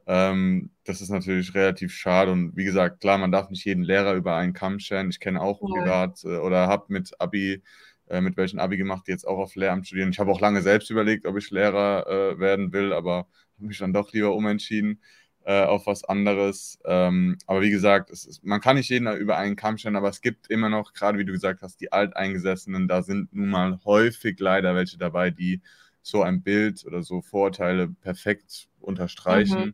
Ähm, 0.09 0.71
das 0.85 1.01
ist 1.01 1.09
natürlich 1.09 1.53
relativ 1.53 1.93
schade 1.93 2.31
und 2.31 2.55
wie 2.55 2.63
gesagt, 2.63 3.01
klar, 3.01 3.17
man 3.17 3.31
darf 3.31 3.49
nicht 3.49 3.65
jeden 3.65 3.83
Lehrer 3.83 4.13
über 4.13 4.37
einen 4.37 4.53
Kamm 4.53 4.79
scheren. 4.79 5.09
Ich 5.09 5.19
kenne 5.19 5.41
auch 5.41 5.61
ja. 5.61 5.67
privat 5.67 6.23
äh, 6.23 6.37
oder 6.37 6.67
habe 6.67 6.85
mit 6.87 7.19
Abi, 7.19 7.61
äh, 8.07 8.21
mit 8.21 8.37
welchen 8.37 8.59
Abi 8.59 8.77
gemacht, 8.77 9.03
die 9.07 9.11
jetzt 9.11 9.27
auch 9.27 9.37
auf 9.37 9.55
Lehramt 9.55 9.85
studieren. 9.85 10.09
Ich 10.09 10.19
habe 10.19 10.31
auch 10.31 10.39
lange 10.39 10.61
selbst 10.61 10.89
überlegt, 10.89 11.25
ob 11.25 11.37
ich 11.37 11.51
Lehrer 11.51 12.07
äh, 12.07 12.39
werden 12.39 12.71
will, 12.71 12.93
aber 12.93 13.27
habe 13.57 13.67
mich 13.67 13.79
dann 13.79 13.91
doch 13.91 14.13
lieber 14.13 14.33
umentschieden 14.33 15.01
äh, 15.43 15.63
auf 15.63 15.87
was 15.87 16.05
anderes. 16.05 16.79
Ähm, 16.85 17.37
aber 17.45 17.61
wie 17.61 17.69
gesagt, 17.69 18.09
ist, 18.09 18.41
man 18.45 18.61
kann 18.61 18.77
nicht 18.77 18.89
jeden 18.89 19.13
über 19.17 19.37
einen 19.37 19.57
Kamm 19.57 19.77
stellen, 19.77 19.97
aber 19.97 20.09
es 20.09 20.21
gibt 20.21 20.49
immer 20.49 20.69
noch, 20.69 20.93
gerade 20.93 21.17
wie 21.17 21.25
du 21.25 21.33
gesagt 21.33 21.61
hast, 21.61 21.81
die 21.81 21.91
Alteingesessenen, 21.91 22.87
da 22.87 23.01
sind 23.01 23.33
nun 23.33 23.49
mal 23.49 23.79
häufig 23.83 24.39
leider 24.39 24.73
welche 24.73 24.97
dabei, 24.97 25.31
die 25.31 25.61
so 26.01 26.21
ein 26.21 26.43
Bild 26.43 26.85
oder 26.85 27.03
so 27.03 27.21
Vorurteile 27.21 27.89
perfekt 27.89 28.69
unterstreichen. 28.79 29.65
Mhm. 29.65 29.73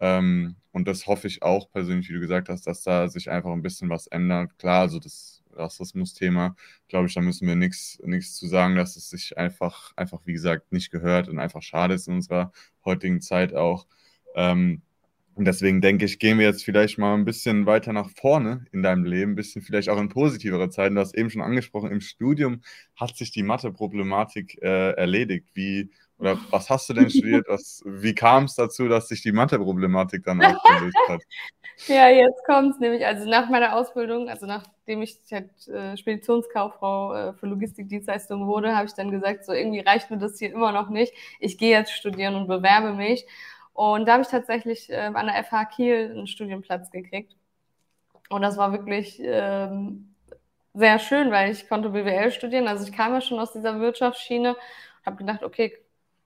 Ähm, 0.00 0.56
und 0.72 0.86
das 0.88 1.06
hoffe 1.06 1.26
ich 1.26 1.42
auch 1.42 1.70
persönlich, 1.70 2.08
wie 2.08 2.14
du 2.14 2.20
gesagt 2.20 2.48
hast, 2.48 2.66
dass 2.66 2.82
da 2.82 3.08
sich 3.08 3.30
einfach 3.30 3.50
ein 3.52 3.62
bisschen 3.62 3.88
was 3.88 4.06
ändert. 4.08 4.58
Klar, 4.58 4.82
also 4.82 4.98
das 4.98 5.42
Rassismus-Thema, 5.54 6.54
glaube 6.88 7.06
ich, 7.06 7.14
da 7.14 7.20
müssen 7.20 7.48
wir 7.48 7.56
nichts 7.56 8.36
zu 8.36 8.46
sagen, 8.46 8.76
dass 8.76 8.96
es 8.96 9.08
sich 9.08 9.38
einfach, 9.38 9.92
einfach, 9.96 10.20
wie 10.26 10.34
gesagt, 10.34 10.72
nicht 10.72 10.90
gehört 10.90 11.28
und 11.28 11.38
einfach 11.38 11.62
schade 11.62 11.94
ist 11.94 12.08
in 12.08 12.14
unserer 12.14 12.52
heutigen 12.84 13.20
Zeit 13.20 13.54
auch. 13.54 13.86
Ähm, 14.34 14.82
und 15.34 15.44
deswegen 15.44 15.82
denke 15.82 16.06
ich, 16.06 16.18
gehen 16.18 16.38
wir 16.38 16.46
jetzt 16.46 16.64
vielleicht 16.64 16.96
mal 16.96 17.12
ein 17.12 17.26
bisschen 17.26 17.66
weiter 17.66 17.92
nach 17.92 18.08
vorne 18.08 18.64
in 18.72 18.82
deinem 18.82 19.04
Leben, 19.04 19.32
ein 19.32 19.36
bisschen 19.36 19.60
vielleicht 19.60 19.90
auch 19.90 19.98
in 19.98 20.08
positivere 20.08 20.70
Zeiten. 20.70 20.94
Du 20.94 21.02
hast 21.02 21.14
eben 21.14 21.28
schon 21.28 21.42
angesprochen, 21.42 21.90
im 21.90 22.00
Studium 22.00 22.62
hat 22.94 23.16
sich 23.16 23.32
die 23.32 23.42
Mathe-Problematik 23.42 24.62
äh, 24.62 24.92
erledigt. 24.92 25.50
Wie 25.52 25.90
Oder 26.18 26.38
was 26.50 26.70
hast 26.70 26.88
du 26.88 26.94
denn 26.94 27.10
studiert? 27.10 27.46
Was, 27.48 27.82
wie 27.84 28.14
kam 28.14 28.44
es 28.44 28.54
dazu, 28.54 28.88
dass 28.88 29.08
sich 29.08 29.20
die 29.22 29.32
Mathe-Problematik 29.32 30.24
dann 30.24 30.42
aufgelöst 30.44 30.96
hat? 31.08 31.22
Ja, 31.88 32.08
jetzt 32.08 32.42
kommt 32.46 32.74
es 32.74 32.80
nämlich. 32.80 33.04
Also 33.04 33.28
nach 33.28 33.50
meiner 33.50 33.76
Ausbildung, 33.76 34.30
also 34.30 34.46
nachdem 34.46 35.02
ich 35.02 35.18
halt, 35.30 35.50
äh, 35.68 35.96
Speditionskauffrau 35.96 37.14
äh, 37.14 37.32
für 37.34 37.46
Logistikdienstleistungen 37.46 38.46
wurde, 38.46 38.74
habe 38.74 38.86
ich 38.86 38.94
dann 38.94 39.10
gesagt, 39.10 39.44
so 39.44 39.52
irgendwie 39.52 39.80
reicht 39.80 40.10
mir 40.10 40.16
das 40.16 40.38
hier 40.38 40.52
immer 40.52 40.72
noch 40.72 40.88
nicht. 40.88 41.12
Ich 41.38 41.58
gehe 41.58 41.70
jetzt 41.70 41.92
studieren 41.92 42.34
und 42.34 42.46
bewerbe 42.46 42.94
mich. 42.94 43.26
Und 43.74 44.08
da 44.08 44.14
habe 44.14 44.22
ich 44.22 44.28
tatsächlich 44.28 44.88
äh, 44.88 45.10
an 45.12 45.26
der 45.26 45.44
FH 45.44 45.66
Kiel 45.66 46.10
einen 46.12 46.26
Studienplatz 46.26 46.90
gekriegt. 46.90 47.36
Und 48.30 48.40
das 48.40 48.56
war 48.56 48.72
wirklich 48.72 49.20
ähm, 49.22 50.14
sehr 50.72 50.98
schön, 50.98 51.30
weil 51.30 51.52
ich 51.52 51.68
konnte 51.68 51.90
BWL 51.90 52.32
studieren. 52.32 52.68
Also 52.68 52.86
ich 52.86 52.92
kam 52.92 53.12
ja 53.12 53.20
schon 53.20 53.38
aus 53.38 53.52
dieser 53.52 53.78
Wirtschaftsschiene 53.80 54.54
und 54.54 55.06
habe 55.06 55.16
gedacht, 55.16 55.42
okay, 55.42 55.76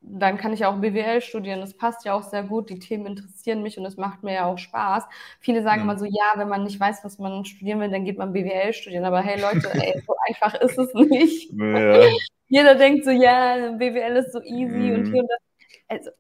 dann 0.03 0.39
kann 0.39 0.53
ich 0.53 0.65
auch 0.65 0.77
BWL 0.77 1.21
studieren. 1.21 1.61
Das 1.61 1.77
passt 1.77 2.05
ja 2.05 2.15
auch 2.15 2.23
sehr 2.23 2.43
gut. 2.43 2.71
Die 2.71 2.79
Themen 2.79 3.07
interessieren 3.07 3.63
mich 3.63 3.79
und 3.79 3.85
es 3.85 3.97
macht 3.97 4.23
mir 4.23 4.35
ja 4.35 4.47
auch 4.47 4.59
Spaß. 4.59 5.05
Viele 5.41 5.63
sagen 5.63 5.79
ja. 5.79 5.85
immer 5.85 5.99
so, 5.99 6.07
ja, 6.07 6.33
wenn 6.37 6.49
man 6.49 6.65
nicht 6.65 6.81
weiß, 6.81 7.05
was 7.05 7.19
man 7.19 7.45
studieren 7.45 7.81
will, 7.81 7.91
dann 7.91 8.05
geht 8.05 8.19
man 8.19 8.33
BWL 8.33 8.73
studieren. 8.73 9.05
Aber 9.05 9.21
hey 9.21 9.41
Leute, 9.41 9.69
ey, 9.75 10.03
so 10.07 10.15
einfach 10.27 10.55
ist 10.55 10.79
es 10.79 10.95
nicht. 10.95 11.53
Ja. 11.53 12.09
Jeder 12.49 12.75
denkt 12.75 13.05
so, 13.05 13.11
ja, 13.11 13.73
BWL 13.73 14.17
ist 14.17 14.33
so 14.33 14.41
easy 14.43 14.77
mhm. 14.77 14.95
und 14.95 15.13
hier 15.13 15.23
und 15.23 15.31
das. 15.31 15.39
Also, 15.89 16.11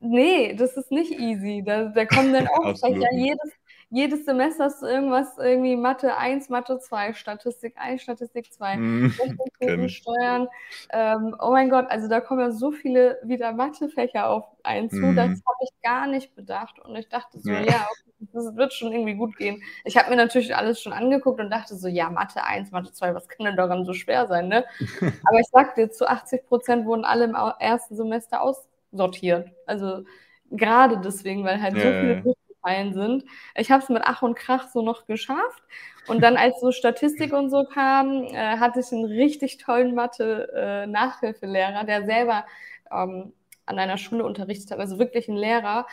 nee, 0.00 0.54
das 0.54 0.76
ist 0.76 0.90
nicht 0.92 1.12
easy. 1.18 1.62
Da, 1.64 1.86
da 1.86 2.04
kommen 2.04 2.32
dann 2.32 2.48
auch 2.48 2.76
ja 2.82 3.08
jedes, 3.12 3.52
jedes 3.94 4.24
Semester 4.24 4.64
hast 4.64 4.82
du 4.82 4.86
irgendwas, 4.86 5.38
irgendwie 5.38 5.76
Mathe 5.76 6.16
1, 6.16 6.48
Mathe 6.48 6.80
2, 6.80 7.14
Statistik 7.14 7.74
1, 7.76 8.02
Statistik 8.02 8.52
2, 8.52 8.76
mm, 8.76 9.12
Steuern. 9.88 10.48
Ähm, 10.92 11.36
oh 11.38 11.52
mein 11.52 11.70
Gott, 11.70 11.86
also 11.90 12.08
da 12.08 12.20
kommen 12.20 12.40
ja 12.40 12.50
so 12.50 12.72
viele 12.72 13.20
wieder 13.22 13.52
Mathefächer 13.52 14.28
auf 14.28 14.46
einen 14.64 14.90
zu, 14.90 14.96
mm. 14.96 15.14
das 15.14 15.28
habe 15.28 15.58
ich 15.62 15.70
gar 15.82 16.08
nicht 16.08 16.34
bedacht. 16.34 16.80
Und 16.80 16.96
ich 16.96 17.08
dachte 17.08 17.38
so, 17.38 17.52
ja, 17.52 17.60
ja 17.60 17.86
das 18.32 18.56
wird 18.56 18.74
schon 18.74 18.92
irgendwie 18.92 19.14
gut 19.14 19.36
gehen. 19.36 19.62
Ich 19.84 19.96
habe 19.96 20.10
mir 20.10 20.16
natürlich 20.16 20.56
alles 20.56 20.82
schon 20.82 20.92
angeguckt 20.92 21.38
und 21.38 21.50
dachte 21.50 21.76
so, 21.76 21.86
ja, 21.86 22.10
Mathe 22.10 22.42
1, 22.42 22.72
Mathe 22.72 22.92
2, 22.92 23.14
was 23.14 23.28
kann 23.28 23.46
denn 23.46 23.56
daran 23.56 23.84
so 23.84 23.92
schwer 23.92 24.26
sein, 24.26 24.48
ne? 24.48 24.64
Aber 25.28 25.38
ich 25.38 25.48
sagte, 25.52 25.90
zu 25.90 26.08
80 26.08 26.46
Prozent 26.46 26.84
wurden 26.84 27.04
alle 27.04 27.26
im 27.26 27.36
ersten 27.60 27.94
Semester 27.94 28.42
aussortiert. 28.42 29.50
Also 29.66 30.02
gerade 30.50 30.98
deswegen, 30.98 31.44
weil 31.44 31.62
halt 31.62 31.76
ja, 31.76 31.82
so 31.82 31.88
viele 31.88 32.34
gefallen 32.64 32.94
sind. 32.94 33.24
Ich 33.54 33.70
habe 33.70 33.82
es 33.82 33.88
mit 33.88 34.02
Ach 34.04 34.22
und 34.22 34.34
Krach 34.36 34.68
so 34.68 34.82
noch 34.82 35.06
geschafft. 35.06 35.62
Und 36.06 36.22
dann, 36.22 36.36
als 36.36 36.60
so 36.60 36.70
Statistik 36.70 37.32
und 37.32 37.50
so 37.50 37.64
kam, 37.64 38.24
äh, 38.24 38.58
hatte 38.58 38.80
ich 38.80 38.92
einen 38.92 39.06
richtig 39.06 39.58
tollen 39.58 39.94
Mathe-Nachhilfelehrer, 39.94 41.82
äh, 41.82 41.86
der 41.86 42.04
selber 42.04 42.44
ähm, 42.90 43.32
an 43.66 43.78
einer 43.78 43.96
Schule 43.96 44.24
unterrichtet 44.24 44.70
hat, 44.70 44.78
also 44.80 44.98
wirklich 44.98 45.28
ein 45.28 45.36
Lehrer. 45.36 45.86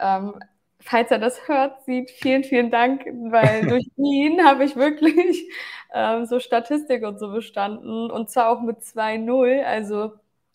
Ähm, 0.00 0.34
falls 0.80 1.10
er 1.12 1.18
das 1.18 1.46
hört, 1.48 1.84
sieht, 1.84 2.10
vielen, 2.10 2.42
vielen 2.44 2.70
Dank, 2.70 3.04
weil 3.06 3.66
durch 3.68 3.84
ihn 3.96 4.44
habe 4.44 4.64
ich 4.64 4.74
wirklich 4.76 5.48
ähm, 5.94 6.26
so 6.26 6.40
Statistik 6.40 7.04
und 7.04 7.18
so 7.20 7.30
bestanden 7.32 8.10
und 8.10 8.30
zwar 8.30 8.48
auch 8.48 8.60
mit 8.62 8.82
2-0. 8.82 9.62
Also 9.64 10.14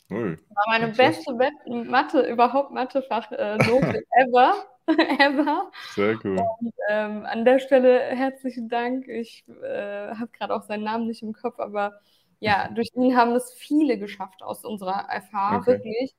Ui, 0.09 0.37
war 0.49 0.65
meine 0.67 0.93
beste 0.93 1.33
Mathe, 1.67 2.21
überhaupt 2.21 2.71
Mathefach 2.71 3.31
äh, 3.31 3.57
Note 3.57 4.03
ever. 4.11 4.53
ever. 5.19 5.69
Sehr 5.93 6.17
cool. 6.23 6.39
Und, 6.59 6.73
ähm, 6.89 7.25
an 7.25 7.43
der 7.43 7.59
Stelle 7.59 7.99
herzlichen 7.99 8.69
Dank. 8.69 9.07
Ich 9.07 9.43
äh, 9.61 10.15
habe 10.15 10.29
gerade 10.31 10.55
auch 10.55 10.63
seinen 10.63 10.85
Namen 10.85 11.07
nicht 11.07 11.23
im 11.23 11.33
Kopf, 11.33 11.59
aber 11.59 11.99
ja, 12.39 12.69
durch 12.73 12.89
ihn 12.95 13.17
haben 13.17 13.33
es 13.33 13.53
viele 13.53 13.99
geschafft 13.99 14.43
aus 14.43 14.63
unserer 14.63 15.07
FH, 15.09 15.57
okay. 15.57 15.67
wirklich. 15.67 16.15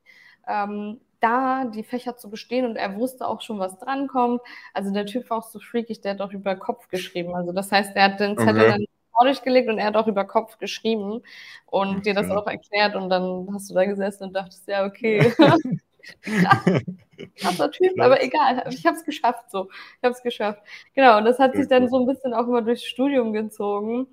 Ähm, 0.47 1.01
da 1.19 1.65
die 1.65 1.83
Fächer 1.83 2.15
zu 2.15 2.29
bestehen 2.29 2.65
und 2.65 2.77
er 2.77 2.95
wusste 2.95 3.27
auch 3.27 3.41
schon, 3.41 3.59
was 3.59 3.77
drankommt. 3.77 4.41
Also 4.73 4.93
der 4.93 5.05
Typ 5.05 5.29
war 5.29 5.39
auch 5.39 5.49
so 5.49 5.59
freakig, 5.59 5.99
der 5.99 6.13
hat 6.13 6.21
auch 6.21 6.31
über 6.31 6.55
Kopf 6.55 6.87
geschrieben. 6.87 7.35
Also 7.35 7.51
das 7.51 7.71
heißt, 7.71 7.93
er 7.95 8.03
hat 8.05 8.19
den 8.19 8.37
Zettel 8.37 8.61
okay. 8.61 8.69
dann 8.69 8.85
vor 9.19 9.27
dich 9.27 9.41
gelegt 9.41 9.69
und 9.69 9.77
er 9.77 9.85
hat 9.85 9.97
auch 9.97 10.07
über 10.07 10.23
Kopf 10.23 10.57
geschrieben 10.59 11.21
und 11.65 11.89
okay. 11.89 12.01
dir 12.01 12.13
das 12.13 12.31
auch 12.31 12.47
erklärt 12.47 12.95
und 12.95 13.09
dann 13.09 13.49
hast 13.53 13.69
du 13.69 13.73
da 13.73 13.85
gesessen 13.85 14.23
und 14.25 14.33
dachtest, 14.33 14.67
ja, 14.67 14.85
okay. 14.85 15.33
Krasser 17.35 17.69
Typ, 17.69 17.99
aber 17.99 18.23
egal, 18.23 18.63
ich 18.69 18.85
habe 18.85 18.95
es 18.95 19.03
geschafft 19.03 19.51
so. 19.51 19.69
Ich 19.97 20.03
habe 20.03 20.13
es 20.13 20.23
geschafft. 20.23 20.61
Genau, 20.95 21.17
und 21.17 21.25
das 21.25 21.37
hat 21.37 21.53
sich 21.53 21.67
dann 21.67 21.89
so 21.89 21.99
ein 21.99 22.07
bisschen 22.07 22.33
auch 22.33 22.47
immer 22.47 22.61
durchs 22.61 22.85
Studium 22.85 23.33
gezogen. 23.33 24.07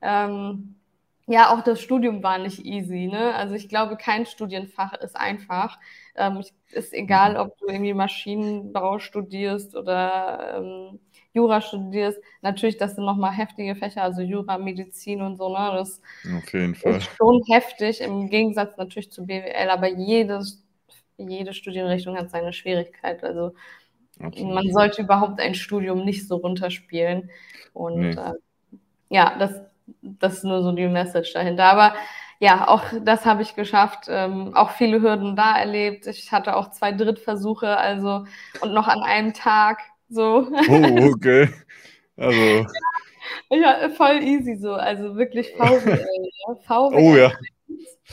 Ähm, 0.00 0.76
ja, 1.26 1.52
auch 1.52 1.62
das 1.62 1.82
Studium 1.82 2.22
war 2.22 2.38
nicht 2.38 2.64
easy. 2.64 3.08
Ne? 3.08 3.34
Also 3.34 3.54
ich 3.54 3.68
glaube, 3.68 3.96
kein 3.96 4.24
Studienfach 4.24 4.94
ist 4.94 5.16
einfach. 5.16 5.78
Ähm, 6.14 6.42
ist 6.70 6.94
egal, 6.94 7.32
mhm. 7.34 7.40
ob 7.40 7.58
du 7.58 7.66
irgendwie 7.66 7.94
Maschinenbau 7.94 8.98
studierst 9.00 9.76
oder 9.76 10.56
ähm, 10.56 11.00
Jura 11.36 11.60
studierst. 11.60 12.18
Natürlich, 12.40 12.78
das 12.78 12.94
sind 12.94 13.04
nochmal 13.04 13.32
heftige 13.32 13.76
Fächer, 13.76 14.02
also 14.02 14.22
Jura, 14.22 14.58
Medizin 14.58 15.22
und 15.22 15.36
so. 15.36 15.48
Ne? 15.50 15.72
Das 15.74 16.00
Auf 16.36 16.52
jeden 16.52 16.74
Fall. 16.74 16.96
ist 16.96 17.10
schon 17.16 17.42
heftig, 17.48 18.00
im 18.00 18.28
Gegensatz 18.30 18.76
natürlich 18.76 19.12
zu 19.12 19.26
BWL, 19.26 19.68
aber 19.70 19.88
jedes 19.88 20.66
jede 21.18 21.54
Studienrichtung 21.54 22.16
hat 22.16 22.30
seine 22.30 22.52
Schwierigkeit. 22.52 23.24
Also 23.24 23.54
Absolut. 24.20 24.54
man 24.54 24.70
sollte 24.70 25.02
überhaupt 25.02 25.40
ein 25.40 25.54
Studium 25.54 26.04
nicht 26.04 26.26
so 26.26 26.36
runterspielen. 26.36 27.30
Und 27.72 28.00
nee. 28.00 28.10
äh, 28.10 28.34
ja, 29.08 29.36
das, 29.38 29.60
das 30.02 30.34
ist 30.38 30.44
nur 30.44 30.62
so 30.62 30.72
die 30.72 30.88
Message 30.88 31.32
dahinter. 31.32 31.64
Aber 31.64 31.94
ja, 32.38 32.68
auch 32.68 32.82
das 33.02 33.24
habe 33.24 33.42
ich 33.42 33.54
geschafft. 33.54 34.06
Ähm, 34.08 34.54
auch 34.54 34.70
viele 34.70 35.00
Hürden 35.00 35.36
da 35.36 35.56
erlebt. 35.56 36.06
Ich 36.06 36.32
hatte 36.32 36.56
auch 36.56 36.70
zwei 36.70 36.92
Drittversuche, 36.92 37.76
also 37.76 38.26
und 38.60 38.74
noch 38.74 38.88
an 38.88 39.02
einem 39.02 39.32
Tag 39.32 39.78
so. 40.08 40.48
Oh, 40.68 41.12
okay. 41.12 41.48
Also. 42.16 42.66
Ja, 43.50 43.90
voll 43.90 44.22
easy 44.22 44.56
so. 44.56 44.72
Also 44.72 45.16
wirklich 45.16 45.52
VWL. 45.52 46.06
Ne? 46.48 46.56
VWL. 46.66 46.94
Oh 46.94 47.16
ja. 47.16 47.32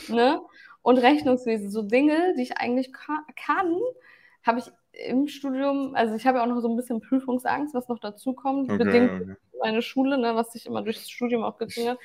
Ne? 0.08 0.40
und 0.84 0.98
Rechnungswesen, 0.98 1.70
so 1.70 1.82
Dinge, 1.82 2.34
die 2.36 2.42
ich 2.42 2.58
eigentlich 2.58 2.92
ka 2.92 3.24
kann, 3.36 3.74
habe 4.44 4.58
ich 4.58 4.70
im 5.08 5.28
Studium, 5.28 5.94
also 5.94 6.14
ich 6.14 6.26
habe 6.26 6.38
ja 6.38 6.44
auch 6.44 6.48
noch 6.48 6.60
so 6.60 6.68
ein 6.68 6.76
bisschen 6.76 7.00
Prüfungsangst, 7.00 7.74
was 7.74 7.88
noch 7.88 7.98
dazu 7.98 8.34
kommt, 8.34 8.70
okay, 8.70 8.84
bedingt 8.84 9.22
okay. 9.22 9.36
meine 9.62 9.80
Schule, 9.80 10.18
ne, 10.18 10.36
was 10.36 10.52
sich 10.52 10.66
immer 10.66 10.82
durchs 10.82 11.10
Studium 11.10 11.42
auch 11.42 11.56
gezogen 11.56 11.88
hat. 11.90 11.98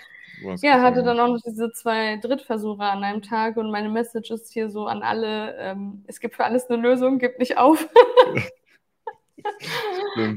Ja, 0.62 0.82
hatte 0.82 1.04
dann 1.04 1.20
auch 1.20 1.28
noch 1.28 1.42
diese 1.46 1.74
zwei 1.74 2.16
Drittversuche 2.16 2.84
an 2.84 3.04
einem 3.04 3.22
Tag 3.22 3.58
und 3.58 3.70
meine 3.70 3.90
Message 3.90 4.32
ist 4.32 4.54
hier 4.54 4.70
so 4.70 4.88
an 4.88 5.04
alle, 5.04 5.58
ähm, 5.58 6.06
es 6.08 6.22
gibt 6.22 6.36
für 6.36 6.46
alles 6.46 6.70
eine 6.70 6.82
Lösung, 6.82 7.20
gib 7.20 7.38
nicht 7.38 7.58
auf. 7.58 7.86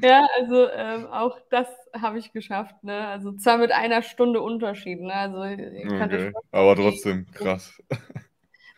ja, 0.02 0.26
also 0.38 0.68
ähm, 0.71 1.06
auch 1.06 1.38
das 1.50 1.68
habe 1.94 2.18
ich 2.18 2.32
geschafft. 2.32 2.82
Ne? 2.82 3.06
Also 3.09 3.32
zwar 3.32 3.59
mit 3.59 3.73
einer 3.73 4.02
Stunde 4.02 4.40
Unterschied. 4.40 5.00
Ne? 5.00 5.14
Also, 5.14 5.38
okay. 5.38 6.32
Aber 6.50 6.76
trotzdem 6.76 7.26
krass 7.32 7.75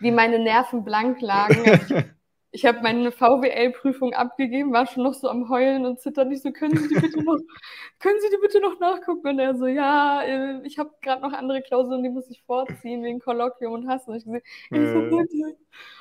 wie 0.04 0.10
meine 0.10 0.38
Nerven 0.38 0.84
blank 0.84 1.20
lagen. 1.20 1.64
Ich, 2.54 2.64
habe 2.66 2.80
meine 2.82 3.10
VWL-Prüfung 3.10 4.14
abgegeben, 4.14 4.72
war 4.72 4.86
schon 4.86 5.02
noch 5.02 5.14
so 5.14 5.28
am 5.28 5.48
Heulen 5.48 5.84
und 5.86 6.00
zittern. 6.00 6.30
Ich 6.30 6.42
so, 6.42 6.52
können 6.52 6.76
Sie 6.76 6.88
die 6.88 7.00
bitte 7.00 7.22
noch, 7.22 7.36
können 7.98 8.20
Sie 8.20 8.30
die 8.30 8.40
bitte 8.40 8.60
noch 8.60 8.78
nachgucken? 8.78 9.28
Und 9.28 9.38
er 9.38 9.56
so, 9.56 9.66
ja, 9.66 10.22
äh, 10.22 10.60
ich 10.64 10.78
habe 10.78 10.90
gerade 11.02 11.22
noch 11.22 11.32
andere 11.32 11.62
Klausuren, 11.62 12.02
die 12.02 12.10
muss 12.10 12.30
ich 12.30 12.42
vorziehen 12.42 13.02
wegen 13.02 13.20
Kolloquium 13.20 13.72
und 13.72 13.88
Hassen. 13.88 14.10
Und 14.10 14.16
ich 14.16 14.24
so, 14.24 14.30
bitte. 14.30 15.56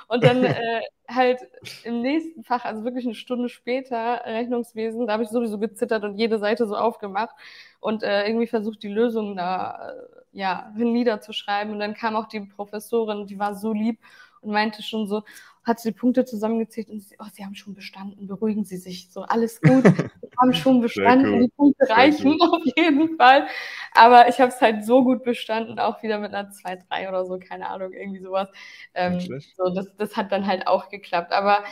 Und 0.08 0.24
dann 0.24 0.44
äh, 0.44 0.82
halt 1.10 1.40
im 1.84 2.02
nächsten 2.02 2.44
Fach, 2.44 2.66
also 2.66 2.84
wirklich 2.84 3.06
eine 3.06 3.16
Stunde 3.16 3.50
später, 3.50 4.22
Rechnungswesen, 4.26 5.08
da 5.08 5.14
habe 5.14 5.24
ich 5.24 5.30
sowieso 5.30 5.58
gezittert 5.58 6.04
und 6.04 6.18
jede 6.18 6.40
Seite 6.40 6.68
so 6.68 6.76
aufgemacht 6.76 7.36
und 7.80 8.04
äh, 8.04 8.28
irgendwie 8.28 8.48
versucht, 8.48 8.84
die 8.84 8.90
Lösung 8.90 9.36
da 9.36 9.90
äh, 9.90 9.94
ja, 10.34 10.72
niederzuschreiben. 10.76 11.74
Und 11.74 11.80
dann 11.80 11.94
kam 11.94 12.16
auch 12.16 12.28
die 12.28 12.42
Professorin, 12.42 13.28
die 13.28 13.40
war 13.40 13.56
so 13.56 13.74
lieb 13.74 14.00
und 14.42 14.52
meinte 14.52 14.84
schon 14.84 15.08
so, 15.08 15.24
hat 15.64 15.80
sie 15.80 15.92
die 15.92 15.98
Punkte 15.98 16.26
zusammengezählt 16.26 16.90
und 16.90 17.02
sie, 17.02 17.16
oh, 17.20 17.26
sie 17.32 17.46
haben 17.46 17.56
schon 17.56 17.74
bestanden, 17.74 18.28
beruhigen 18.28 18.66
Sie 18.66 18.78
sich, 18.78 19.10
so 19.12 19.22
alles 19.22 19.62
gut, 19.62 19.84
sie 19.84 20.30
haben 20.40 20.54
schon 20.54 20.82
bestanden, 20.82 21.34
cool. 21.34 21.40
die 21.42 21.52
Punkte 21.56 21.90
reichen 21.90 22.42
auf 22.42 22.64
jeden 22.76 23.18
Fall. 23.18 23.48
Aber 23.94 24.28
ich 24.28 24.40
habe 24.40 24.52
es 24.52 24.62
halt 24.62 24.86
so 24.86 25.04
gut 25.04 25.24
bestanden, 25.24 25.80
auch 25.80 26.04
wieder 26.04 26.20
mit 26.20 26.34
einer 26.34 26.50
2-3 26.52 27.08
oder 27.08 27.26
so, 27.26 27.40
keine 27.40 27.70
Ahnung, 27.70 27.94
irgendwie 27.94 28.20
sowas. 28.20 28.50
Ähm, 28.94 29.20
so, 29.56 29.70
das, 29.74 29.96
das 29.98 30.18
hat 30.18 30.32
dann 30.32 30.46
halt 30.48 30.68
auch 30.68 30.90
geklappt. 30.90 31.32
Aber 31.32 31.64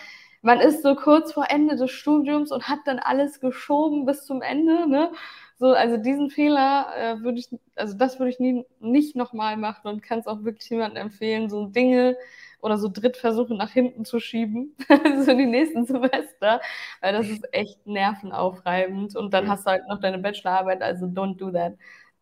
man 0.41 0.59
ist 0.59 0.83
so 0.83 0.95
kurz 0.95 1.33
vor 1.33 1.45
Ende 1.49 1.75
des 1.75 1.91
Studiums 1.91 2.51
und 2.51 2.67
hat 2.67 2.79
dann 2.85 2.99
alles 2.99 3.39
geschoben 3.39 4.05
bis 4.05 4.25
zum 4.25 4.41
Ende, 4.41 4.89
ne? 4.89 5.11
So, 5.57 5.73
also 5.73 5.97
diesen 5.97 6.31
Fehler 6.31 6.87
äh, 6.97 7.21
würde 7.21 7.37
ich, 7.37 7.49
also 7.75 7.95
das 7.95 8.17
würde 8.17 8.31
ich 8.31 8.39
nie, 8.39 8.65
nicht 8.79 9.15
nochmal 9.15 9.57
machen 9.57 9.87
und 9.89 10.01
kann 10.01 10.17
es 10.17 10.25
auch 10.25 10.43
wirklich 10.43 10.67
jemandem 10.71 11.03
empfehlen, 11.03 11.51
so 11.51 11.67
Dinge 11.67 12.17
oder 12.61 12.77
so 12.77 12.89
Drittversuche 12.89 13.55
nach 13.55 13.71
hinten 13.71 14.05
zu 14.05 14.19
schieben, 14.19 14.75
so 15.25 15.35
die 15.35 15.45
nächsten 15.45 15.85
Semester, 15.85 16.61
weil 17.01 17.13
das 17.13 17.29
ist 17.29 17.47
echt 17.51 17.85
nervenaufreibend 17.85 19.15
und 19.15 19.33
dann 19.33 19.49
hast 19.49 19.65
du 19.65 19.71
halt 19.71 19.83
noch 19.87 19.99
deine 19.99 20.19
Bachelorarbeit, 20.19 20.81
also 20.81 21.05
don't 21.05 21.37
do 21.37 21.51
that. 21.51 21.73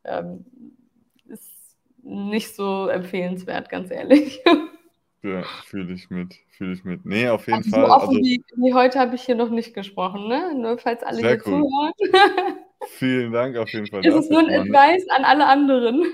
Ähm, 0.05 0.45
ist 1.25 1.77
nicht 2.01 2.55
so 2.55 2.87
empfehlenswert, 2.87 3.69
ganz 3.69 3.91
ehrlich. 3.91 4.41
Ja, 5.21 5.43
fühle 5.65 5.93
ich 5.93 6.09
mit, 6.09 6.33
fühle 6.47 6.71
ich 6.71 6.85
mit. 6.85 7.05
Nee, 7.05 7.27
auf 7.27 7.45
jeden 7.47 7.57
also 7.57 7.71
Fall. 7.71 7.85
So 7.85 7.91
offen 7.91 8.07
also, 8.07 8.21
wie, 8.21 8.41
wie, 8.55 8.73
heute 8.73 8.99
habe 8.99 9.15
ich 9.15 9.23
hier 9.23 9.35
noch 9.35 9.49
nicht 9.49 9.73
gesprochen, 9.73 10.29
ne? 10.29 10.53
Nur 10.55 10.77
falls 10.77 11.03
alle 11.03 11.19
hier 11.19 11.41
cool. 11.45 11.63
zuhören. 11.63 11.93
Vielen 12.87 13.33
Dank 13.33 13.57
auf 13.57 13.69
jeden 13.69 13.87
Fall. 13.87 13.99
Es 14.05 14.15
ist 14.15 14.31
nur 14.31 14.39
ein 14.39 14.49
Advice 14.49 15.05
an 15.09 15.25
alle 15.25 15.45
anderen. 15.45 16.05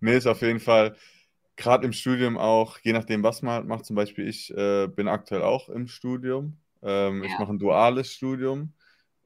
nee, 0.00 0.16
ist 0.16 0.26
auf 0.26 0.40
jeden 0.40 0.60
Fall, 0.60 0.96
gerade 1.56 1.86
im 1.86 1.92
Studium 1.92 2.38
auch, 2.38 2.78
je 2.78 2.92
nachdem, 2.92 3.22
was 3.22 3.42
man 3.42 3.54
halt 3.54 3.66
macht, 3.66 3.84
zum 3.84 3.96
Beispiel 3.96 4.28
ich 4.28 4.50
äh, 4.56 4.88
bin 4.88 5.08
aktuell 5.08 5.42
auch 5.42 5.68
im 5.68 5.86
Studium. 5.86 6.56
Ähm, 6.82 7.22
ja. 7.22 7.30
Ich 7.30 7.38
mache 7.38 7.52
ein 7.52 7.58
duales 7.58 8.12
Studium. 8.12 8.72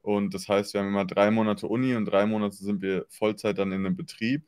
Und 0.01 0.33
das 0.33 0.47
heißt, 0.47 0.73
wir 0.73 0.81
haben 0.81 0.87
immer 0.87 1.05
drei 1.05 1.31
Monate 1.31 1.67
Uni 1.67 1.95
und 1.95 2.05
drei 2.05 2.25
Monate 2.25 2.55
sind 2.55 2.81
wir 2.81 3.05
Vollzeit 3.09 3.57
dann 3.57 3.71
in 3.71 3.85
einem 3.85 3.97
Betrieb. 3.97 4.43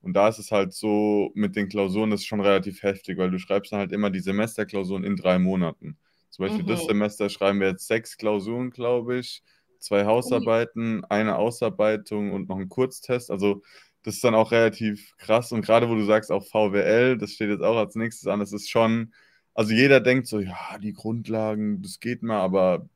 Und 0.00 0.14
da 0.14 0.28
ist 0.28 0.38
es 0.38 0.50
halt 0.50 0.72
so, 0.72 1.30
mit 1.34 1.54
den 1.54 1.68
Klausuren 1.68 2.10
das 2.10 2.20
ist 2.20 2.26
schon 2.26 2.40
relativ 2.40 2.82
heftig, 2.82 3.18
weil 3.18 3.30
du 3.30 3.38
schreibst 3.38 3.72
dann 3.72 3.80
halt 3.80 3.92
immer 3.92 4.10
die 4.10 4.20
Semesterklausuren 4.20 5.04
in 5.04 5.16
drei 5.16 5.38
Monaten. 5.38 5.96
Zum 6.30 6.46
Beispiel 6.46 6.64
mhm. 6.64 6.68
das 6.68 6.84
Semester 6.86 7.28
schreiben 7.28 7.60
wir 7.60 7.68
jetzt 7.68 7.86
sechs 7.86 8.16
Klausuren, 8.16 8.70
glaube 8.70 9.18
ich, 9.18 9.42
zwei 9.78 10.06
Hausarbeiten, 10.06 11.04
eine 11.04 11.36
Ausarbeitung 11.36 12.32
und 12.32 12.48
noch 12.48 12.56
einen 12.56 12.68
Kurztest. 12.68 13.30
Also 13.30 13.62
das 14.02 14.14
ist 14.16 14.24
dann 14.24 14.34
auch 14.34 14.52
relativ 14.52 15.16
krass. 15.18 15.52
Und 15.52 15.62
gerade 15.62 15.88
wo 15.88 15.94
du 15.94 16.04
sagst, 16.04 16.30
auch 16.30 16.44
VWL, 16.44 17.18
das 17.18 17.32
steht 17.32 17.50
jetzt 17.50 17.62
auch 17.62 17.76
als 17.76 17.94
nächstes 17.94 18.26
an, 18.26 18.40
das 18.40 18.52
ist 18.52 18.70
schon, 18.70 19.12
also 19.54 19.72
jeder 19.72 20.00
denkt 20.00 20.26
so, 20.26 20.40
ja, 20.40 20.78
die 20.82 20.92
Grundlagen, 20.92 21.82
das 21.82 22.00
geht 22.00 22.22
mal, 22.22 22.40
aber 22.40 22.88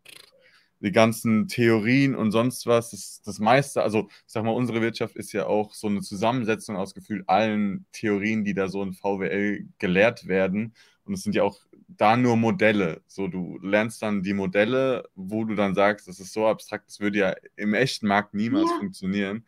die 0.81 0.93
ganzen 0.93 1.49
Theorien 1.49 2.15
und 2.15 2.33
sonst 2.33 2.67
was, 2.67 2.91
das, 2.91 3.23
das 3.25 3.39
meiste, 3.39 3.83
also 3.83 4.09
ich 4.11 4.33
sag 4.33 4.45
mal, 4.45 4.51
unsere 4.51 4.83
Wirtschaft 4.83 5.17
ist 5.17 5.33
ja 5.33 5.47
auch 5.47 5.75
so 5.75 5.87
eine 5.87 6.03
Zusammensetzung 6.03 6.77
aus 6.77 6.95
gefühlt 6.95 7.29
allen 7.29 7.87
Theorien, 7.93 8.45
die 8.45 8.55
da 8.55 8.69
so 8.69 8.83
in 8.83 8.93
VWL 8.93 9.67
gelehrt 9.79 10.27
werden. 10.29 10.75
Und 11.05 11.15
es 11.15 11.23
sind 11.23 11.35
ja 11.35 11.45
auch 11.45 11.61
da 11.89 12.17
nur 12.17 12.37
Modelle. 12.37 13.01
So, 13.07 13.29
du 13.29 13.59
lernst 13.63 14.03
dann 14.03 14.23
die 14.23 14.35
Modelle, 14.35 15.09
wo 15.15 15.45
du 15.45 15.55
dann 15.55 15.75
sagst, 15.75 16.09
das 16.09 16.21
ist 16.21 16.33
so 16.33 16.47
abstrakt, 16.47 16.89
das 16.89 17.01
würde 17.01 17.19
ja 17.19 17.35
im 17.57 17.75
echten 17.75 18.09
Markt 18.09 18.35
niemals 18.35 18.69
ja. 18.71 18.79
funktionieren. 18.79 19.45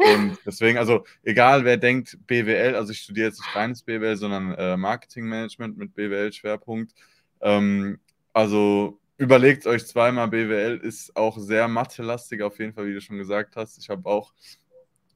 Und 0.00 0.38
deswegen, 0.46 0.78
also 0.78 1.04
egal 1.22 1.64
wer 1.64 1.76
denkt 1.76 2.18
BWL, 2.26 2.74
also 2.74 2.92
ich 2.92 3.00
studiere 3.00 3.28
jetzt 3.28 3.40
nicht 3.40 3.54
reines 3.54 3.82
BWL, 3.82 4.16
sondern 4.16 4.54
äh, 4.54 4.76
Marketingmanagement 4.76 5.76
mit 5.76 5.94
BWL-Schwerpunkt. 5.94 6.94
Ähm, 7.42 7.98
also 8.32 8.98
überlegt 9.18 9.66
euch 9.66 9.86
zweimal, 9.86 10.28
BWL 10.28 10.78
ist 10.78 11.14
auch 11.16 11.36
sehr 11.38 11.68
mathelastig, 11.68 12.42
auf 12.42 12.58
jeden 12.58 12.72
Fall, 12.72 12.86
wie 12.86 12.94
du 12.94 13.00
schon 13.00 13.18
gesagt 13.18 13.56
hast. 13.56 13.78
Ich 13.78 13.90
habe 13.90 14.08
auch 14.08 14.32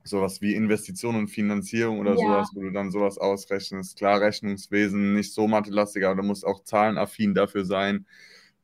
sowas 0.02 0.42
wie 0.42 0.54
Investition 0.54 1.16
und 1.16 1.28
Finanzierung 1.28 1.98
oder 1.98 2.10
ja. 2.10 2.16
sowas, 2.18 2.50
wo 2.54 2.60
du 2.60 2.70
dann 2.70 2.90
sowas 2.90 3.16
ausrechnest. 3.16 3.96
Klar, 3.96 4.20
Rechnungswesen 4.20 5.14
nicht 5.14 5.32
so 5.32 5.48
mathelastig, 5.48 6.04
aber 6.04 6.16
du 6.16 6.26
musst 6.26 6.46
auch 6.46 6.62
zahlenaffin 6.62 7.34
dafür 7.34 7.64
sein. 7.64 8.06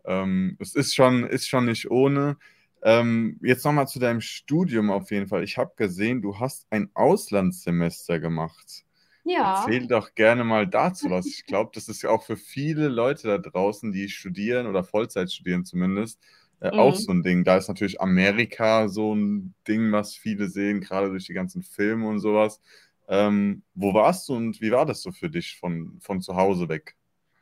Ähm, 0.05 0.57
es 0.59 0.75
ist 0.75 0.95
schon, 0.95 1.25
ist 1.25 1.49
schon 1.49 1.65
nicht 1.65 1.91
ohne. 1.91 2.37
Ähm, 2.83 3.39
jetzt 3.43 3.65
nochmal 3.65 3.89
zu 3.89 3.99
deinem 3.99 4.21
Studium 4.21 4.91
auf 4.91 5.11
jeden 5.11 5.29
Fall. 5.29 5.45
Ich 5.45 5.59
habe 5.59 5.73
gesehen, 5.77 6.23
du 6.23 6.39
hast 6.39 6.67
ein 6.71 6.91
Auslandssemester 6.95 8.21
gemacht. 8.21 8.85
Ja. 9.25 9.61
Erzähl 9.61 9.87
doch 9.87 10.15
gerne 10.15 10.45
mal 10.45 10.67
dazu 10.67 11.11
was. 11.11 11.27
Ich 11.27 11.45
glaube, 11.45 11.71
das 11.75 11.89
ist 11.89 12.03
ja 12.03 12.11
auch 12.11 12.25
für 12.25 12.37
viele 12.37 12.89
Leute 12.89 13.29
da 13.29 13.39
draußen, 13.39 13.93
die 13.93 14.09
studieren 14.09 14.67
oder 14.67 14.83
Vollzeit 14.83 15.31
studieren 15.31 15.65
zumindest, 15.65 16.19
äh, 16.61 16.73
mhm. 16.73 16.79
auch 16.79 16.97
so 16.97 17.13
ein 17.13 17.23
Ding. 17.23 17.45
Da 17.45 17.57
ist 17.57 17.69
natürlich 17.69 18.01
Amerika 18.01 18.89
so 18.89 19.15
ein 19.15 19.55
Ding, 19.69 19.93
was 19.93 20.15
viele 20.15 20.49
sehen, 20.49 20.81
gerade 20.81 21.11
durch 21.11 21.27
die 21.27 21.35
ganzen 21.35 21.63
Filme 21.63 22.09
und 22.09 22.21
sowas. 22.21 22.61
Ähm, 23.09 23.63
wo 23.75 23.93
warst 23.93 24.29
du 24.29 24.37
und 24.37 24.61
wie 24.61 24.71
war 24.71 24.87
das 24.87 25.03
so 25.03 25.11
für 25.11 25.29
dich 25.29 25.59
von, 25.59 25.99
von 26.01 26.21
zu 26.23 26.37
Hause 26.37 26.69
weg? 26.69 26.97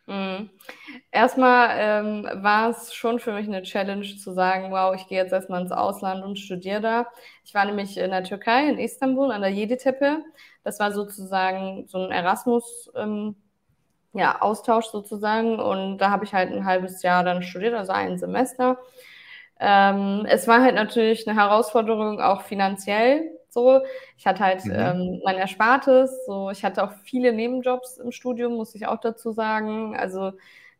Mhm. 0.09 0.49
Erstmal 1.13 1.69
ähm, 1.79 2.43
war 2.43 2.71
es 2.71 2.95
schon 2.95 3.19
für 3.21 3.33
mich 3.33 3.47
eine 3.47 3.63
Challenge 3.63 4.17
zu 4.17 4.33
sagen, 4.33 4.71
wow, 4.73 4.95
ich 4.95 5.07
gehe 5.07 5.19
jetzt 5.23 5.33
erstmal 5.33 5.61
ins 5.61 5.73
Ausland 5.73 6.25
und 6.25 6.39
studiere 6.39 6.81
da. 6.81 7.07
Ich 7.45 7.53
war 7.55 7.67
nämlich 7.67 7.99
in 7.99 8.11
der 8.11 8.25
Türkei, 8.25 8.69
in 8.71 8.79
Istanbul, 8.79 9.31
an 9.33 9.43
der 9.43 9.51
Yeditepe. 9.53 10.25
Das 10.65 10.81
war 10.81 10.93
sozusagen 10.93 11.87
so 11.89 11.99
ein 11.99 12.11
Erasmus, 12.11 12.91
ähm, 12.97 13.37
ja, 14.15 14.41
Austausch 14.43 14.87
sozusagen. 14.87 15.61
Und 15.61 15.99
da 15.99 16.11
habe 16.11 16.25
ich 16.25 16.35
halt 16.35 16.53
ein 16.53 16.65
halbes 16.67 17.03
Jahr 17.03 17.25
dann 17.25 17.43
studiert, 17.43 17.75
also 17.75 17.93
ein 17.93 18.19
Semester. 18.19 18.79
Ähm, 19.61 20.27
es 20.29 20.49
war 20.49 20.63
halt 20.63 20.75
natürlich 20.77 21.29
eine 21.29 21.39
Herausforderung, 21.41 22.21
auch 22.21 22.43
finanziell, 22.43 23.38
so. 23.51 23.83
Ich 24.17 24.27
hatte 24.27 24.41
halt 24.45 24.65
mhm. 24.65 24.73
ähm, 24.75 25.21
mein 25.25 25.37
Erspartes, 25.37 26.27
so 26.27 26.51
ich 26.51 26.65
hatte 26.65 26.85
auch 26.85 26.93
viele 27.05 27.33
Nebenjobs 27.33 27.99
im 27.99 28.13
Studium, 28.13 28.55
muss 28.55 28.75
ich 28.75 28.87
auch 28.87 29.01
dazu 29.01 29.33
sagen. 29.33 29.97
Also 29.97 30.33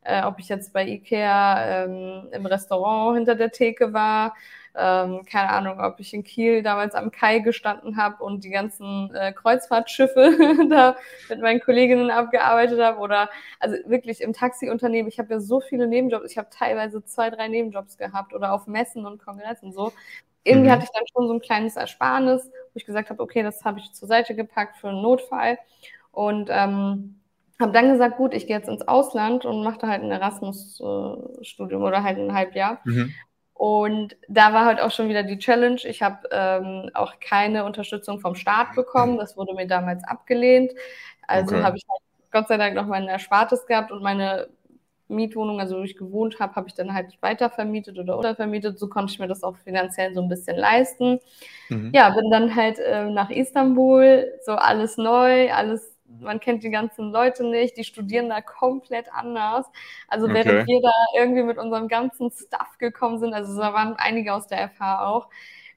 äh, 0.03 0.23
ob 0.23 0.39
ich 0.39 0.49
jetzt 0.49 0.73
bei 0.73 0.87
IKEA 0.87 1.83
ähm, 1.85 2.29
im 2.31 2.45
Restaurant 2.45 3.17
hinter 3.17 3.35
der 3.35 3.51
Theke 3.51 3.93
war, 3.93 4.33
ähm, 4.75 5.25
keine 5.25 5.49
Ahnung, 5.49 5.79
ob 5.79 5.99
ich 5.99 6.13
in 6.13 6.23
Kiel 6.23 6.63
damals 6.63 6.95
am 6.95 7.11
Kai 7.11 7.39
gestanden 7.39 7.97
habe 7.97 8.23
und 8.23 8.43
die 8.43 8.49
ganzen 8.49 9.13
äh, 9.13 9.33
Kreuzfahrtschiffe 9.33 10.37
da 10.69 10.95
mit 11.29 11.41
meinen 11.41 11.59
Kolleginnen 11.59 12.11
abgearbeitet 12.11 12.79
habe 12.79 12.99
oder 12.99 13.29
also 13.59 13.75
wirklich 13.87 14.21
im 14.21 14.33
Taxiunternehmen. 14.33 15.09
Ich 15.09 15.19
habe 15.19 15.33
ja 15.33 15.39
so 15.39 15.59
viele 15.59 15.87
Nebenjobs. 15.87 16.31
Ich 16.31 16.37
habe 16.37 16.49
teilweise 16.49 17.03
zwei, 17.03 17.29
drei 17.29 17.47
Nebenjobs 17.47 17.97
gehabt 17.97 18.33
oder 18.33 18.53
auf 18.53 18.67
Messen 18.67 19.05
und 19.05 19.23
Kongressen 19.23 19.73
so 19.73 19.91
irgendwie 20.49 20.69
mhm. 20.69 20.73
hatte 20.73 20.83
ich 20.83 20.91
dann 20.91 21.07
schon 21.13 21.27
so 21.27 21.33
ein 21.33 21.41
kleines 21.41 21.75
Ersparnis, 21.75 22.45
wo 22.45 22.75
ich 22.75 22.85
gesagt 22.85 23.09
habe, 23.09 23.21
okay, 23.21 23.43
das 23.43 23.63
habe 23.63 23.79
ich 23.79 23.93
zur 23.93 24.07
Seite 24.07 24.35
gepackt 24.35 24.77
für 24.77 24.89
einen 24.89 25.01
Notfall. 25.01 25.57
Und 26.11 26.49
ähm, 26.51 27.19
habe 27.59 27.71
dann 27.71 27.91
gesagt, 27.91 28.17
gut, 28.17 28.33
ich 28.33 28.47
gehe 28.47 28.57
jetzt 28.57 28.69
ins 28.69 28.87
Ausland 28.87 29.45
und 29.45 29.63
mache 29.63 29.79
da 29.79 29.87
halt 29.87 30.03
ein 30.03 30.11
Erasmus-Studium 30.11 31.83
oder 31.83 32.03
halt 32.03 32.17
ein 32.17 32.33
Halbjahr. 32.33 32.79
Mhm. 32.85 33.13
Und 33.53 34.15
da 34.29 34.53
war 34.53 34.65
halt 34.65 34.79
auch 34.79 34.91
schon 34.91 35.09
wieder 35.09 35.23
die 35.23 35.37
Challenge. 35.37 35.81
Ich 35.83 36.01
habe 36.01 36.29
ähm, 36.31 36.89
auch 36.93 37.19
keine 37.19 37.65
Unterstützung 37.65 38.21
vom 38.21 38.35
Staat 38.35 38.73
bekommen. 38.73 39.17
Das 39.17 39.35
wurde 39.35 39.53
mir 39.53 39.67
damals 39.67 40.01
abgelehnt. 40.05 40.71
Also 41.27 41.55
okay. 41.55 41.63
habe 41.65 41.75
ich 41.75 41.85
halt 41.89 42.01
Gott 42.31 42.47
sei 42.47 42.55
Dank 42.57 42.75
noch 42.75 42.85
mein 42.85 43.07
Erspartes 43.07 43.65
gehabt 43.65 43.91
und 43.91 44.01
meine 44.01 44.47
Mietwohnung, 45.09 45.59
also 45.59 45.79
wo 45.79 45.83
ich 45.83 45.97
gewohnt 45.97 46.39
habe, 46.39 46.55
habe 46.55 46.67
ich 46.67 46.75
dann 46.75 46.93
halt 46.93 47.17
weitervermietet 47.21 47.97
oder 47.97 48.15
untervermietet. 48.15 48.79
So 48.79 48.87
konnte 48.87 49.11
ich 49.11 49.19
mir 49.19 49.27
das 49.27 49.43
auch 49.43 49.57
finanziell 49.57 50.13
so 50.13 50.21
ein 50.21 50.29
bisschen 50.29 50.55
leisten. 50.55 51.19
Mhm. 51.69 51.91
Ja, 51.93 52.11
bin 52.11 52.29
dann 52.29 52.55
halt 52.55 52.79
äh, 52.79 53.09
nach 53.09 53.29
Istanbul, 53.29 54.31
so 54.45 54.53
alles 54.53 54.97
neu, 54.97 55.51
alles, 55.51 55.97
man 56.19 56.39
kennt 56.39 56.63
die 56.63 56.69
ganzen 56.69 57.11
Leute 57.11 57.43
nicht, 57.43 57.75
die 57.77 57.83
studieren 57.83 58.29
da 58.29 58.41
komplett 58.41 59.11
anders. 59.11 59.65
Also 60.07 60.27
okay. 60.27 60.35
während 60.35 60.67
wir 60.67 60.81
da 60.81 60.91
irgendwie 61.17 61.43
mit 61.43 61.57
unserem 61.57 61.87
ganzen 61.87 62.31
Stuff 62.31 62.77
gekommen 62.77 63.19
sind, 63.19 63.33
also 63.33 63.59
da 63.59 63.73
waren 63.73 63.95
einige 63.97 64.33
aus 64.33 64.47
der 64.47 64.69
FH 64.69 65.07
auch, 65.07 65.29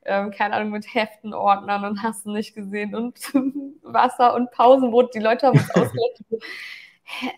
ähm, 0.04 0.30
keine 0.30 0.56
Ahnung, 0.56 0.72
mit 0.72 0.94
Heften, 0.94 1.32
Ordnern 1.32 1.84
und 1.84 2.02
hast 2.02 2.26
du 2.26 2.32
nicht 2.32 2.54
gesehen 2.54 2.94
und 2.94 3.18
Wasser 3.82 4.34
und 4.34 4.50
Pausenbrot. 4.50 5.14
Die 5.14 5.20
Leute 5.20 5.46
haben 5.46 5.58
uns 5.58 5.70
ausgelacht 5.70 6.22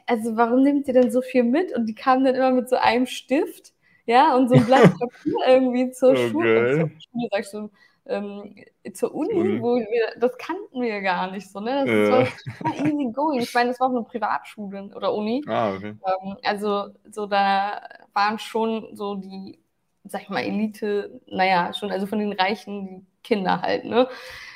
also 0.06 0.36
warum 0.36 0.62
nehmt 0.62 0.88
ihr 0.88 0.94
denn 0.94 1.10
so 1.10 1.22
viel 1.22 1.44
mit? 1.44 1.74
Und 1.74 1.86
die 1.86 1.94
kamen 1.94 2.24
dann 2.24 2.34
immer 2.34 2.50
mit 2.50 2.68
so 2.68 2.76
einem 2.76 3.06
Stift, 3.06 3.72
ja, 4.06 4.36
und 4.36 4.48
so 4.48 4.54
ein 4.54 4.66
Blatt 4.66 4.82
Papier 4.98 5.34
irgendwie 5.46 5.90
zur 5.90 6.10
okay. 6.10 6.30
Schule, 6.30 6.70
zur 6.72 6.90
Schule, 7.00 7.28
sag 7.30 7.40
ich 7.40 7.48
so, 7.48 7.70
ähm, 8.06 8.54
zur 8.92 9.14
Uni, 9.14 9.62
wo 9.62 9.76
wir, 9.76 10.18
das 10.18 10.36
kannten 10.36 10.82
wir 10.82 11.00
gar 11.00 11.30
nicht 11.30 11.50
so, 11.50 11.60
ne? 11.60 11.84
Das 11.86 12.28
ja. 12.28 12.60
war 12.60 12.74
easy 12.74 13.10
going. 13.12 13.40
Ich 13.40 13.54
meine, 13.54 13.70
das 13.70 13.80
war 13.80 13.88
auch 13.88 13.92
eine 13.92 14.02
Privatschule 14.02 14.90
oder 14.94 15.14
Uni. 15.14 15.42
Ah, 15.46 15.74
okay. 15.74 15.94
Ähm, 16.04 16.36
also 16.42 16.88
so 17.10 17.26
da 17.26 17.80
waren 18.12 18.38
schon 18.38 18.94
so 18.94 19.14
die, 19.14 19.58
sag 20.04 20.22
ich 20.22 20.28
mal, 20.28 20.40
Elite, 20.42 21.20
naja, 21.26 21.72
schon, 21.72 21.90
also 21.90 22.06
von 22.06 22.18
den 22.18 22.32
reichen 22.32 23.06
Kinder 23.22 23.62
halt, 23.62 23.86
ne? 23.86 24.06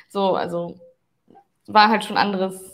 So, 0.09 0.35
also 0.35 0.75
war 1.65 1.89
halt 1.89 2.05
schon 2.05 2.17
anderes 2.17 2.68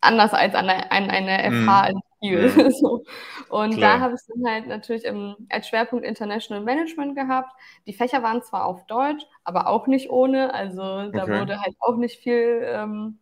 anders 0.00 0.32
als 0.32 0.54
an 0.54 0.68
eine, 0.68 0.90
an 0.90 1.10
eine 1.10 1.50
FH 1.50 1.86
in 1.88 2.00
Kiel. 2.20 2.50
Mhm. 2.50 2.70
so. 2.70 3.04
Und 3.48 3.76
Klar. 3.76 3.98
da 3.98 4.00
habe 4.00 4.14
ich 4.14 4.20
dann 4.28 4.52
halt 4.52 4.66
natürlich 4.66 5.04
im, 5.04 5.36
als 5.48 5.68
Schwerpunkt 5.68 6.04
International 6.04 6.62
Management 6.62 7.16
gehabt. 7.16 7.52
Die 7.86 7.92
Fächer 7.92 8.22
waren 8.22 8.42
zwar 8.42 8.64
auf 8.66 8.86
Deutsch, 8.86 9.24
aber 9.44 9.66
auch 9.68 9.86
nicht 9.86 10.10
ohne. 10.10 10.54
Also 10.54 11.10
da 11.10 11.24
okay. 11.24 11.40
wurde 11.40 11.60
halt 11.60 11.74
auch 11.80 11.96
nicht 11.96 12.20
viel 12.20 12.62
ähm, 12.64 13.18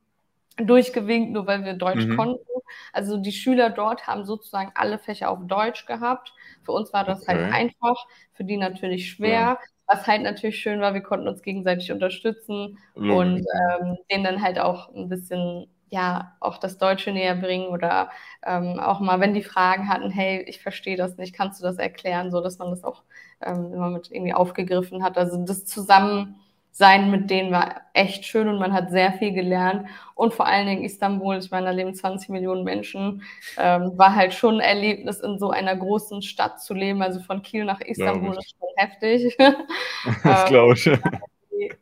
durchgewinkt, 0.56 1.32
nur 1.32 1.46
weil 1.46 1.64
wir 1.64 1.74
Deutsch 1.74 2.06
mhm. 2.06 2.16
konnten. 2.16 2.44
Also 2.92 3.16
die 3.16 3.32
Schüler 3.32 3.70
dort 3.70 4.06
haben 4.06 4.24
sozusagen 4.24 4.72
alle 4.74 4.98
Fächer 4.98 5.30
auf 5.30 5.38
Deutsch 5.46 5.86
gehabt. 5.86 6.32
Für 6.64 6.72
uns 6.72 6.92
war 6.92 7.04
das 7.04 7.26
halt 7.26 7.38
okay. 7.38 7.52
halt 7.52 7.54
einfach, 7.54 8.06
für 8.34 8.44
die 8.44 8.56
natürlich 8.56 9.10
schwer. 9.10 9.30
Ja. 9.30 9.58
Was 9.86 10.06
halt 10.06 10.20
natürlich 10.22 10.58
schön 10.58 10.82
war, 10.82 10.92
wir 10.92 11.00
konnten 11.00 11.28
uns 11.28 11.40
gegenseitig 11.40 11.90
unterstützen 11.90 12.78
Logisch. 12.94 13.16
und 13.16 13.36
ähm, 13.38 13.96
denen 14.10 14.24
dann 14.24 14.42
halt 14.42 14.58
auch 14.58 14.94
ein 14.94 15.08
bisschen 15.08 15.66
ja 15.90 16.37
auch 16.40 16.59
das 16.59 16.79
Deutsche 16.79 17.12
näher 17.12 17.35
bringen 17.35 17.68
oder 17.68 18.11
ähm, 18.44 18.79
auch 18.81 19.01
mal, 19.01 19.20
wenn 19.20 19.35
die 19.35 19.42
Fragen 19.42 19.88
hatten, 19.88 20.11
hey, 20.11 20.42
ich 20.42 20.62
verstehe 20.62 20.96
das 20.96 21.16
nicht, 21.16 21.35
kannst 21.35 21.61
du 21.61 21.64
das 21.64 21.77
erklären, 21.77 22.31
so 22.31 22.40
dass 22.40 22.59
man 22.59 22.70
das 22.70 22.85
auch 22.85 23.03
ähm, 23.40 23.72
immer 23.72 23.90
mit 23.90 24.11
irgendwie 24.11 24.35
aufgegriffen 24.35 25.03
hat. 25.03 25.16
Also 25.16 25.44
das 25.44 25.64
zusammen 25.64 26.37
sein 26.79 27.11
mit 27.11 27.29
denen 27.29 27.51
war 27.51 27.83
echt 27.92 28.24
schön 28.24 28.48
und 28.48 28.59
man 28.61 28.72
hat 28.72 28.90
sehr 28.90 29.12
viel 29.12 29.33
gelernt. 29.33 29.88
Und 30.14 30.33
vor 30.33 30.46
allen 30.46 30.66
Dingen 30.68 30.85
Istanbul, 30.85 31.38
ich 31.38 31.51
meine, 31.51 31.66
da 31.66 31.72
leben 31.72 31.92
20 31.92 32.29
Millionen 32.29 32.62
Menschen, 32.62 33.22
ähm, 33.59 33.98
war 33.98 34.14
halt 34.14 34.33
schon 34.33 34.57
ein 34.57 34.61
Erlebnis, 34.61 35.18
in 35.18 35.38
so 35.38 35.51
einer 35.51 35.74
großen 35.74 36.22
Stadt 36.22 36.62
zu 36.62 36.74
leben. 36.74 37.03
Also 37.03 37.20
von 37.20 37.42
Kiel 37.42 37.64
nach 37.64 37.81
Istanbul 37.81 38.37
ist 38.38 38.55
schon 38.59 38.68
heftig. 38.77 39.37
das 40.22 40.44
glaube 40.46 40.74
ich. 40.74 40.88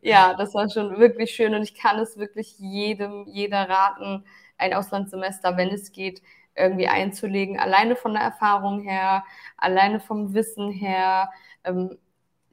Ja, 0.01 0.33
das 0.35 0.53
war 0.53 0.69
schon 0.69 0.97
wirklich 0.99 1.31
schön 1.31 1.53
und 1.53 1.63
ich 1.63 1.75
kann 1.75 1.99
es 1.99 2.17
wirklich 2.17 2.57
jedem, 2.59 3.25
jeder 3.27 3.69
raten, 3.69 4.25
ein 4.57 4.73
Auslandssemester, 4.73 5.57
wenn 5.57 5.69
es 5.69 5.91
geht, 5.91 6.21
irgendwie 6.55 6.87
einzulegen. 6.87 7.59
Alleine 7.59 7.95
von 7.95 8.13
der 8.13 8.23
Erfahrung 8.23 8.81
her, 8.81 9.23
alleine 9.57 9.99
vom 9.99 10.33
Wissen 10.33 10.71
her. 10.71 11.29
Ähm, 11.63 11.97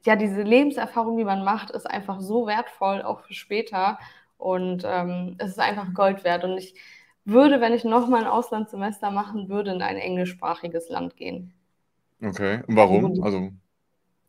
ja, 0.05 0.17
diese 0.17 0.43
Lebenserfahrung, 0.43 1.17
die 1.17 1.25
man 1.25 1.45
macht, 1.45 1.71
ist 1.71 1.87
einfach 1.87 2.21
so 2.21 2.47
wertvoll, 2.47 3.03
auch 3.03 3.21
für 3.21 3.35
später. 3.35 3.99
Und 4.37 4.85
ähm, 4.87 5.37
es 5.39 5.53
ist 5.53 5.61
einfach 5.61 5.95
Gold 5.95 6.25
wert. 6.25 6.45
Und 6.45 6.59
ich 6.59 6.75
würde, 7.25 7.61
wenn 7.61 7.73
ich 7.73 7.85
nochmal 7.85 8.23
ein 8.23 8.31
Auslandssemester 8.31 9.11
machen 9.11 9.49
würde, 9.49 9.71
in 9.73 9.81
ein 9.81 9.97
englischsprachiges 9.97 10.91
Land 10.91 11.17
gehen. 11.17 11.55
Okay, 12.23 12.63
und 12.67 12.77
warum? 12.77 13.23
Also 13.23 13.51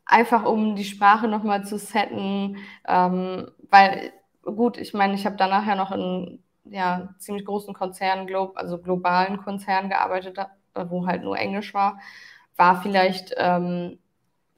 einfach 0.06 0.46
um 0.46 0.76
die 0.76 0.86
Sprache 0.86 1.28
nochmal 1.28 1.66
zu 1.66 1.78
setten, 1.78 2.58
ähm, 2.88 3.52
weil 3.70 4.14
gut, 4.44 4.78
ich 4.78 4.94
meine, 4.94 5.16
ich 5.16 5.26
habe 5.26 5.36
danach 5.38 5.66
ja 5.68 5.76
noch 5.76 5.92
in 5.92 6.44
ja, 6.66 7.14
ziemlich 7.20 7.46
großen 7.46 7.74
Konzernen, 7.74 8.28
also 8.56 8.80
globalen 8.80 9.38
Konzernen 9.38 9.90
gearbeitet, 9.90 10.38
wo 10.74 11.06
halt 11.08 11.24
nur 11.24 11.38
Englisch 11.38 11.74
war, 11.74 12.00
war 12.56 12.82
vielleicht, 12.82 13.34
ähm, 13.38 14.00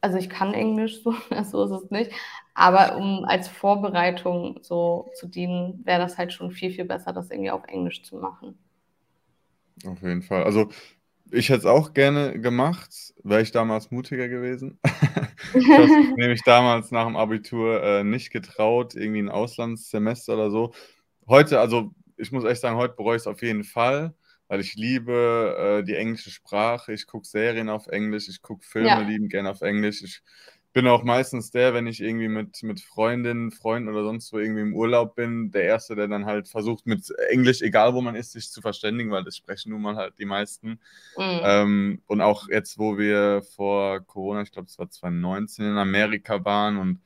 also 0.01 0.17
ich 0.17 0.29
kann 0.29 0.53
Englisch, 0.53 1.03
so, 1.03 1.13
so 1.43 1.63
ist 1.65 1.83
es 1.83 1.91
nicht, 1.91 2.11
aber 2.53 2.97
um 2.97 3.25
als 3.25 3.47
Vorbereitung 3.47 4.59
so 4.61 5.09
zu 5.15 5.27
dienen, 5.27 5.81
wäre 5.85 5.99
das 6.01 6.17
halt 6.17 6.33
schon 6.33 6.51
viel, 6.51 6.71
viel 6.71 6.85
besser, 6.85 7.13
das 7.13 7.29
irgendwie 7.29 7.51
auf 7.51 7.65
Englisch 7.67 8.03
zu 8.03 8.17
machen. 8.17 8.57
Auf 9.85 10.01
jeden 10.01 10.21
Fall. 10.23 10.43
Also 10.43 10.69
ich 11.31 11.49
hätte 11.49 11.59
es 11.59 11.65
auch 11.65 11.93
gerne 11.93 12.39
gemacht, 12.39 13.13
wäre 13.23 13.41
ich 13.41 13.51
damals 13.51 13.91
mutiger 13.91 14.27
gewesen. 14.27 14.79
ich 15.53 15.67
habe 15.69 15.87
nämlich 16.17 16.41
damals 16.43 16.91
nach 16.91 17.05
dem 17.05 17.15
Abitur 17.15 17.83
äh, 17.83 18.03
nicht 18.03 18.31
getraut, 18.31 18.95
irgendwie 18.95 19.19
ein 19.19 19.29
Auslandssemester 19.29 20.33
oder 20.33 20.51
so. 20.51 20.73
Heute, 21.27 21.59
also 21.59 21.91
ich 22.17 22.31
muss 22.31 22.45
echt 22.45 22.61
sagen, 22.61 22.77
heute 22.77 22.95
bereue 22.95 23.17
ich 23.17 23.23
es 23.23 23.27
auf 23.27 23.41
jeden 23.41 23.63
Fall, 23.63 24.13
weil 24.47 24.59
ich 24.59 24.75
liebe 24.75 25.81
äh, 25.81 25.83
die 25.83 25.95
englische 25.95 26.31
Sprache. 26.31 26.93
Ich 26.93 27.05
gucke 27.05 27.27
Serien 27.27 27.69
auf 27.69 27.87
Englisch, 27.87 28.29
ich 28.29 28.41
gucke 28.41 28.65
Filme 28.65 28.87
ja. 28.87 28.99
lieben 28.99 29.29
gerne 29.29 29.51
auf 29.51 29.61
Englisch. 29.61 30.01
Ich 30.03 30.21
bin 30.77 30.85
auch 30.85 31.03
meistens 31.03 31.49
der, 31.49 31.73
wenn 31.73 31.87
ich 31.87 32.01
irgendwie 32.01 32.27
mit, 32.27 32.61
mit 32.61 32.81
Freundinnen, 32.81 33.49
Freunden 33.49 33.89
oder 33.89 34.03
sonst 34.03 34.31
wo 34.31 34.37
irgendwie 34.37 34.61
im 34.61 34.75
Urlaub 34.75 35.15
bin, 35.15 35.49
der 35.49 35.63
Erste, 35.63 35.95
der 35.95 36.07
dann 36.07 36.27
halt 36.27 36.47
versucht, 36.47 36.85
mit 36.85 37.09
Englisch, 37.31 37.63
egal 37.63 37.95
wo 37.95 38.01
man 38.01 38.13
ist, 38.13 38.33
sich 38.33 38.51
zu 38.51 38.61
verständigen, 38.61 39.09
weil 39.09 39.23
das 39.23 39.35
sprechen 39.35 39.71
nun 39.71 39.81
mal 39.81 39.95
halt 39.95 40.19
die 40.19 40.25
meisten. 40.25 40.79
Mhm. 41.17 41.39
Ähm, 41.41 42.01
und 42.05 42.21
auch 42.21 42.47
jetzt, 42.49 42.77
wo 42.77 42.95
wir 42.95 43.41
vor 43.55 44.01
Corona, 44.01 44.43
ich 44.43 44.51
glaube, 44.51 44.67
es 44.67 44.77
war 44.77 44.87
2019 44.87 45.65
in 45.65 45.77
Amerika 45.79 46.45
waren 46.45 46.77
und 46.77 47.01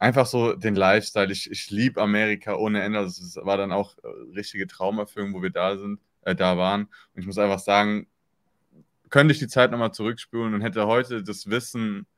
einfach 0.00 0.26
so 0.26 0.54
den 0.54 0.74
Lifestyle. 0.74 1.30
Ich, 1.30 1.48
ich 1.48 1.70
liebe 1.70 2.02
Amerika 2.02 2.56
ohne 2.56 2.82
Ende. 2.82 2.98
Also 2.98 3.22
es 3.22 3.36
war 3.36 3.56
dann 3.56 3.70
auch 3.70 3.96
äh, 3.98 4.08
richtige 4.34 4.66
Traumerfüllung, 4.66 5.32
wo 5.32 5.42
wir 5.42 5.50
da 5.50 5.76
sind, 5.76 6.00
äh, 6.22 6.34
da 6.34 6.58
waren. 6.58 6.86
Und 7.14 7.20
ich 7.20 7.26
muss 7.26 7.38
einfach 7.38 7.60
sagen, 7.60 8.08
könnte 9.10 9.30
ich 9.30 9.38
die 9.38 9.46
Zeit 9.46 9.70
nochmal 9.70 9.92
zurückspülen 9.92 10.54
und 10.54 10.62
hätte 10.62 10.88
heute 10.88 11.22
das 11.22 11.48
Wissen 11.48 12.08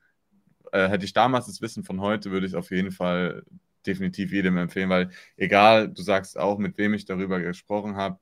äh, 0.72 0.88
hätte 0.88 1.04
ich 1.04 1.12
damals 1.12 1.46
das 1.46 1.60
Wissen 1.60 1.84
von 1.84 2.00
heute, 2.00 2.30
würde 2.30 2.46
ich 2.46 2.56
auf 2.56 2.70
jeden 2.70 2.90
Fall 2.90 3.42
definitiv 3.86 4.32
jedem 4.32 4.56
empfehlen, 4.58 4.90
weil 4.90 5.10
egal, 5.36 5.88
du 5.88 6.02
sagst 6.02 6.38
auch, 6.38 6.58
mit 6.58 6.78
wem 6.78 6.94
ich 6.94 7.04
darüber 7.04 7.40
gesprochen 7.40 7.96
habe, 7.96 8.18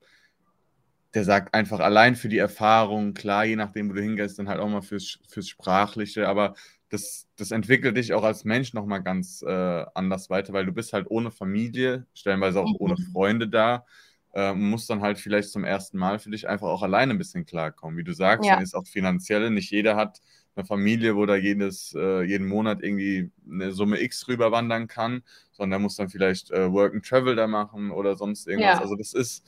der 1.14 1.24
sagt 1.24 1.54
einfach 1.54 1.80
allein 1.80 2.14
für 2.14 2.28
die 2.28 2.38
Erfahrung, 2.38 3.14
klar, 3.14 3.44
je 3.44 3.56
nachdem, 3.56 3.88
wo 3.88 3.94
du 3.94 4.02
hingehst, 4.02 4.38
dann 4.38 4.48
halt 4.48 4.61
auch 4.61 4.68
mal 4.68 4.82
fürs, 4.82 5.18
fürs 5.28 5.48
Sprachliche, 5.48 6.28
aber 6.28 6.54
das, 6.88 7.26
das 7.37 7.50
entwickelt 7.50 7.96
dich 7.96 8.12
auch 8.12 8.22
als 8.22 8.44
Mensch 8.44 8.74
nochmal 8.74 9.02
ganz 9.02 9.42
äh, 9.42 9.85
anders 9.94 10.30
weiter, 10.30 10.52
weil 10.52 10.66
du 10.66 10.72
bist 10.72 10.92
halt 10.92 11.06
ohne 11.09 11.30
Familie, 11.30 12.06
stellenweise 12.14 12.61
auch 12.61 12.68
mhm. 12.68 12.76
ohne 12.78 12.96
Freunde 13.12 13.48
da, 13.48 13.87
äh, 14.35 14.52
musst 14.52 14.90
dann 14.90 15.00
halt 15.00 15.18
vielleicht 15.18 15.50
zum 15.50 15.64
ersten 15.64 15.98
Mal 15.98 16.18
für 16.18 16.30
dich 16.30 16.48
einfach 16.48 16.68
auch 16.68 16.82
alleine 16.82 17.14
ein 17.14 17.18
bisschen 17.18 17.46
klarkommen. 17.46 17.96
Wie 17.96 18.04
du 18.04 18.12
sagst, 18.12 18.48
ja. 18.48 18.61
ist 18.61 18.74
auch 18.74 18.87
finanzielle, 18.87 19.50
nicht 19.50 19.70
jeder 19.70 19.96
hat 19.96 20.20
eine 20.57 20.66
Familie, 20.66 21.16
wo 21.16 21.27
da 21.27 21.37
jedes, 21.37 21.95
äh, 21.95 22.23
jeden 22.23 22.47
Monat 22.49 22.83
irgendwie 22.83 23.31
eine 23.51 23.73
Summe 23.73 24.01
X 24.01 24.27
rüberwandern 24.29 24.88
kann, 24.88 25.23
sondern 25.53 25.71
der 25.71 25.79
muss 25.81 25.97
dann 25.97 26.09
vielleicht 26.09 26.51
äh, 26.51 26.73
Work 26.73 26.95
and 26.95 27.07
Travel 27.07 27.37
da 27.37 27.47
machen 27.47 27.90
oder 27.90 28.16
sonst 28.16 28.49
irgendwas. 28.49 28.77
Ja. 28.77 28.81
Also 28.81 28.97
das 28.97 29.12
ist, 29.12 29.45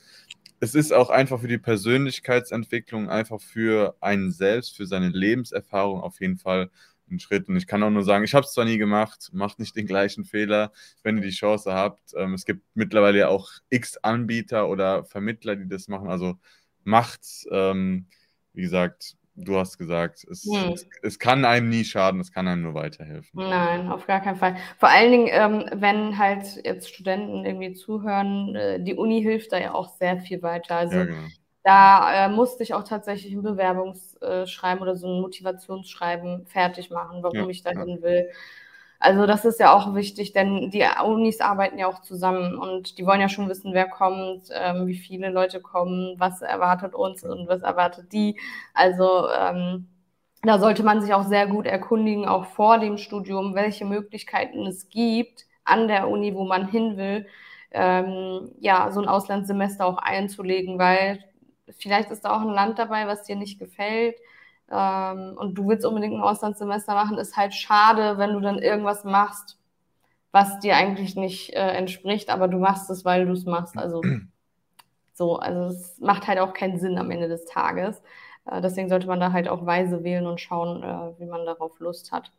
es 0.59 0.75
ist 0.75 0.93
auch 0.93 1.09
einfach 1.09 1.39
für 1.41 1.47
die 1.47 1.57
Persönlichkeitsentwicklung, 1.57 3.09
einfach 3.09 3.41
für 3.41 3.95
einen 4.01 4.31
selbst, 4.31 4.75
für 4.75 4.85
seine 4.85 5.09
Lebenserfahrung 5.09 6.01
auf 6.01 6.19
jeden 6.19 6.37
Fall 6.37 6.69
ein 7.09 7.19
Schritt. 7.19 7.47
Und 7.47 7.55
ich 7.57 7.67
kann 7.67 7.81
auch 7.81 7.89
nur 7.89 8.03
sagen, 8.03 8.23
ich 8.23 8.33
habe 8.33 8.45
es 8.45 8.53
zwar 8.53 8.65
nie 8.65 8.77
gemacht, 8.77 9.29
macht 9.33 9.59
nicht 9.59 9.75
den 9.75 9.87
gleichen 9.87 10.25
Fehler, 10.25 10.71
wenn 11.03 11.17
ihr 11.17 11.23
die 11.23 11.29
Chance 11.29 11.73
habt. 11.73 12.13
Ähm, 12.15 12.33
es 12.33 12.45
gibt 12.45 12.63
mittlerweile 12.75 13.19
ja 13.19 13.27
auch 13.29 13.49
x 13.69 13.97
Anbieter 13.97 14.69
oder 14.69 15.05
Vermittler, 15.05 15.55
die 15.55 15.67
das 15.67 15.87
machen. 15.87 16.09
Also 16.09 16.37
macht, 16.83 17.21
ähm, 17.51 18.07
wie 18.53 18.61
gesagt, 18.61 19.15
du 19.39 19.57
hast 19.57 19.77
gesagt, 19.77 20.25
es, 20.29 20.43
hm. 20.43 20.73
es, 20.73 20.87
es, 21.01 21.19
kann 21.19 21.45
einem 21.45 21.69
nie 21.69 21.83
schaden, 21.83 22.19
es 22.19 22.31
kann 22.31 22.47
einem 22.47 22.63
nur 22.63 22.73
weiterhelfen. 22.73 23.31
Nein, 23.33 23.89
auf 23.91 24.05
gar 24.05 24.21
keinen 24.21 24.37
Fall. 24.37 24.55
Vor 24.77 24.89
allen 24.89 25.11
Dingen, 25.11 25.27
ähm, 25.31 25.65
wenn 25.73 26.17
halt 26.17 26.61
jetzt 26.65 26.89
Studenten 26.89 27.45
irgendwie 27.45 27.73
zuhören, 27.73 28.55
äh, 28.55 28.83
die 28.83 28.95
Uni 28.95 29.21
hilft 29.21 29.51
da 29.51 29.57
ja 29.57 29.73
auch 29.73 29.89
sehr 29.97 30.19
viel 30.19 30.41
weiter. 30.41 30.75
Also 30.75 30.97
ja, 30.97 31.05
genau. 31.05 31.27
da 31.63 32.25
äh, 32.25 32.29
musste 32.29 32.63
ich 32.63 32.73
auch 32.73 32.83
tatsächlich 32.83 33.33
ein 33.33 33.41
Bewerbungsschreiben 33.41 34.81
oder 34.81 34.95
so 34.95 35.07
ein 35.07 35.21
Motivationsschreiben 35.21 36.45
fertig 36.45 36.89
machen, 36.89 37.23
warum 37.23 37.37
ja, 37.37 37.47
ich 37.47 37.63
dahin 37.63 37.97
ja. 37.97 38.01
will. 38.01 38.29
Also 38.99 39.25
das 39.25 39.45
ist 39.45 39.59
ja 39.61 39.73
auch 39.73 39.95
wichtig, 39.95 40.33
denn 40.33 40.71
die 40.71 40.83
Unis 41.05 41.39
arbeiten 41.39 41.77
ja 41.77 41.87
auch 41.87 42.01
zusammen 42.01 42.57
und 42.57 42.97
die 42.97 43.05
wollen 43.05 43.21
ja 43.21 43.29
schon 43.29 43.47
wissen, 43.47 43.73
wer 43.73 43.87
kommt, 43.87 44.49
ähm, 44.53 44.87
wie 44.87 44.97
viele 44.97 45.29
Leute 45.29 45.61
kommen, 45.61 46.15
was 46.19 46.41
erwartet 46.41 46.93
uns 46.95 47.23
und 47.23 47.47
was 47.47 47.61
erwartet 47.61 48.11
die. 48.11 48.37
Also 48.73 49.29
ähm, 49.29 49.87
da 50.43 50.59
sollte 50.59 50.83
man 50.83 51.01
sich 51.01 51.13
auch 51.13 51.23
sehr 51.25 51.47
gut 51.47 51.65
erkundigen, 51.65 52.27
auch 52.27 52.45
vor 52.47 52.77
dem 52.79 52.97
Studium, 52.97 53.55
welche 53.55 53.85
Möglichkeiten 53.85 54.65
es 54.67 54.89
gibt 54.89 55.45
an 55.63 55.87
der 55.87 56.09
Uni, 56.09 56.35
wo 56.35 56.43
man 56.45 56.67
hin 56.67 56.97
will, 56.97 57.25
ähm, 57.71 58.51
ja, 58.59 58.91
so 58.91 59.01
ein 59.01 59.07
Auslandssemester 59.07 59.85
auch 59.85 59.97
einzulegen, 59.97 60.77
weil 60.79 61.23
vielleicht 61.77 62.11
ist 62.11 62.25
da 62.25 62.35
auch 62.35 62.41
ein 62.41 62.49
Land 62.49 62.79
dabei, 62.79 63.07
was 63.07 63.23
dir 63.23 63.35
nicht 63.37 63.59
gefällt 63.59 64.15
ähm, 64.71 65.35
und 65.37 65.55
du 65.55 65.67
willst 65.67 65.85
unbedingt 65.85 66.15
ein 66.15 66.21
Auslandssemester 66.21 66.93
machen, 66.93 67.17
ist 67.17 67.37
halt 67.37 67.53
schade, 67.53 68.17
wenn 68.17 68.33
du 68.33 68.39
dann 68.39 68.59
irgendwas 68.59 69.03
machst, 69.03 69.57
was 70.31 70.59
dir 70.59 70.75
eigentlich 70.75 71.15
nicht 71.15 71.53
äh, 71.53 71.71
entspricht, 71.71 72.29
aber 72.29 72.47
du 72.47 72.59
machst 72.59 72.89
es, 72.89 73.03
weil 73.05 73.25
du 73.25 73.33
es 73.33 73.45
machst. 73.45 73.77
Also 73.77 74.01
so, 75.13 75.37
also 75.37 75.75
es 75.75 75.99
macht 75.99 76.27
halt 76.27 76.39
auch 76.39 76.53
keinen 76.53 76.79
Sinn 76.79 76.97
am 76.97 77.11
Ende 77.11 77.27
des 77.27 77.45
Tages. 77.45 78.01
Äh, 78.45 78.61
deswegen 78.61 78.89
sollte 78.89 79.07
man 79.07 79.19
da 79.19 79.31
halt 79.31 79.47
auch 79.47 79.65
weise 79.65 80.03
wählen 80.03 80.27
und 80.27 80.39
schauen, 80.39 80.83
äh, 80.83 81.19
wie 81.19 81.25
man 81.25 81.45
darauf 81.45 81.79
Lust 81.79 82.11
hat. 82.11 82.31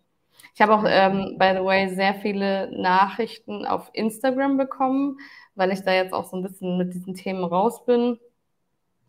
Ich 0.54 0.60
habe 0.60 0.74
auch, 0.74 0.84
ähm, 0.86 1.36
by 1.38 1.52
the 1.54 1.64
way, 1.64 1.88
sehr 1.88 2.14
viele 2.14 2.70
Nachrichten 2.70 3.66
auf 3.66 3.90
Instagram 3.92 4.56
bekommen, 4.56 5.18
weil 5.54 5.70
ich 5.72 5.82
da 5.82 5.92
jetzt 5.92 6.14
auch 6.14 6.24
so 6.24 6.36
ein 6.36 6.42
bisschen 6.42 6.78
mit 6.78 6.94
diesen 6.94 7.14
Themen 7.14 7.44
raus 7.44 7.84
bin. 7.84 8.18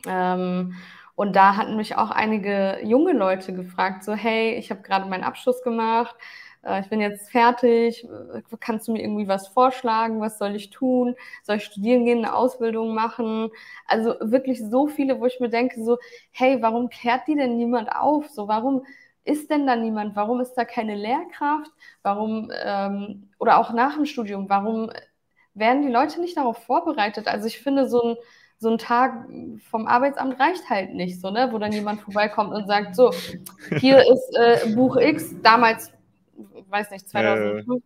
Ähm, 0.08 0.76
und 1.22 1.36
da 1.36 1.56
hatten 1.56 1.76
mich 1.76 1.96
auch 1.98 2.10
einige 2.10 2.80
junge 2.84 3.14
Leute 3.14 3.54
gefragt, 3.54 4.04
so, 4.04 4.14
hey, 4.16 4.56
ich 4.56 4.72
habe 4.72 4.82
gerade 4.82 5.08
meinen 5.08 5.24
Abschluss 5.24 5.62
gemacht, 5.62 6.16
äh, 6.64 6.82
ich 6.82 6.90
bin 6.90 7.00
jetzt 7.00 7.30
fertig, 7.30 8.08
kannst 8.60 8.88
du 8.88 8.94
mir 8.94 9.04
irgendwie 9.04 9.28
was 9.28 9.48
vorschlagen, 9.50 10.20
was 10.20 10.40
soll 10.40 10.56
ich 10.56 10.72
tun, 10.72 11.16
soll 11.44 11.58
ich 11.58 11.66
studieren 11.66 12.06
gehen, 12.06 12.26
eine 12.26 12.34
Ausbildung 12.36 12.96
machen? 12.96 13.52
Also 13.86 14.16
wirklich 14.20 14.62
so 14.68 14.88
viele, 14.88 15.20
wo 15.20 15.28
ich 15.28 15.40
mir 15.40 15.50
denke, 15.50 15.84
so, 15.84 16.00
hey, 16.32 16.60
warum 16.64 16.90
klärt 16.90 17.28
die 17.28 17.36
denn 17.36 17.56
niemand 17.56 17.92
auf? 17.96 18.28
So, 18.30 18.48
warum 18.48 18.84
ist 19.24 19.52
denn 19.52 19.68
da 19.68 19.76
niemand? 19.76 20.16
Warum 20.16 20.42
ist 20.42 20.56
da 20.56 20.66
keine 20.66 20.96
Lehrkraft? 20.96 21.70
Warum, 22.02 22.52
ähm, 22.64 23.30
oder 23.38 23.60
auch 23.60 23.74
nach 23.74 23.94
dem 23.96 24.08
Studium, 24.08 24.50
warum 24.50 24.90
werden 25.54 25.84
die 25.84 25.92
Leute 25.94 26.20
nicht 26.20 26.36
darauf 26.38 26.58
vorbereitet? 26.66 27.28
Also 27.28 27.46
ich 27.46 27.60
finde 27.60 27.88
so 27.88 28.02
ein 28.02 28.18
so 28.62 28.70
ein 28.70 28.78
Tag 28.78 29.28
vom 29.72 29.88
Arbeitsamt 29.88 30.40
reicht 30.40 30.70
halt 30.70 30.94
nicht, 30.94 31.20
so, 31.20 31.32
ne? 31.32 31.50
Wo 31.52 31.58
dann 31.58 31.72
jemand 31.72 32.02
vorbeikommt 32.02 32.54
und 32.54 32.68
sagt, 32.68 32.96
so, 32.96 33.12
hier 33.80 33.98
ist 34.14 34.38
äh, 34.38 34.76
Buch 34.76 34.98
X, 34.98 35.34
damals, 35.42 35.92
weiß 36.70 36.92
nicht, 36.92 37.10
2005, 37.10 37.84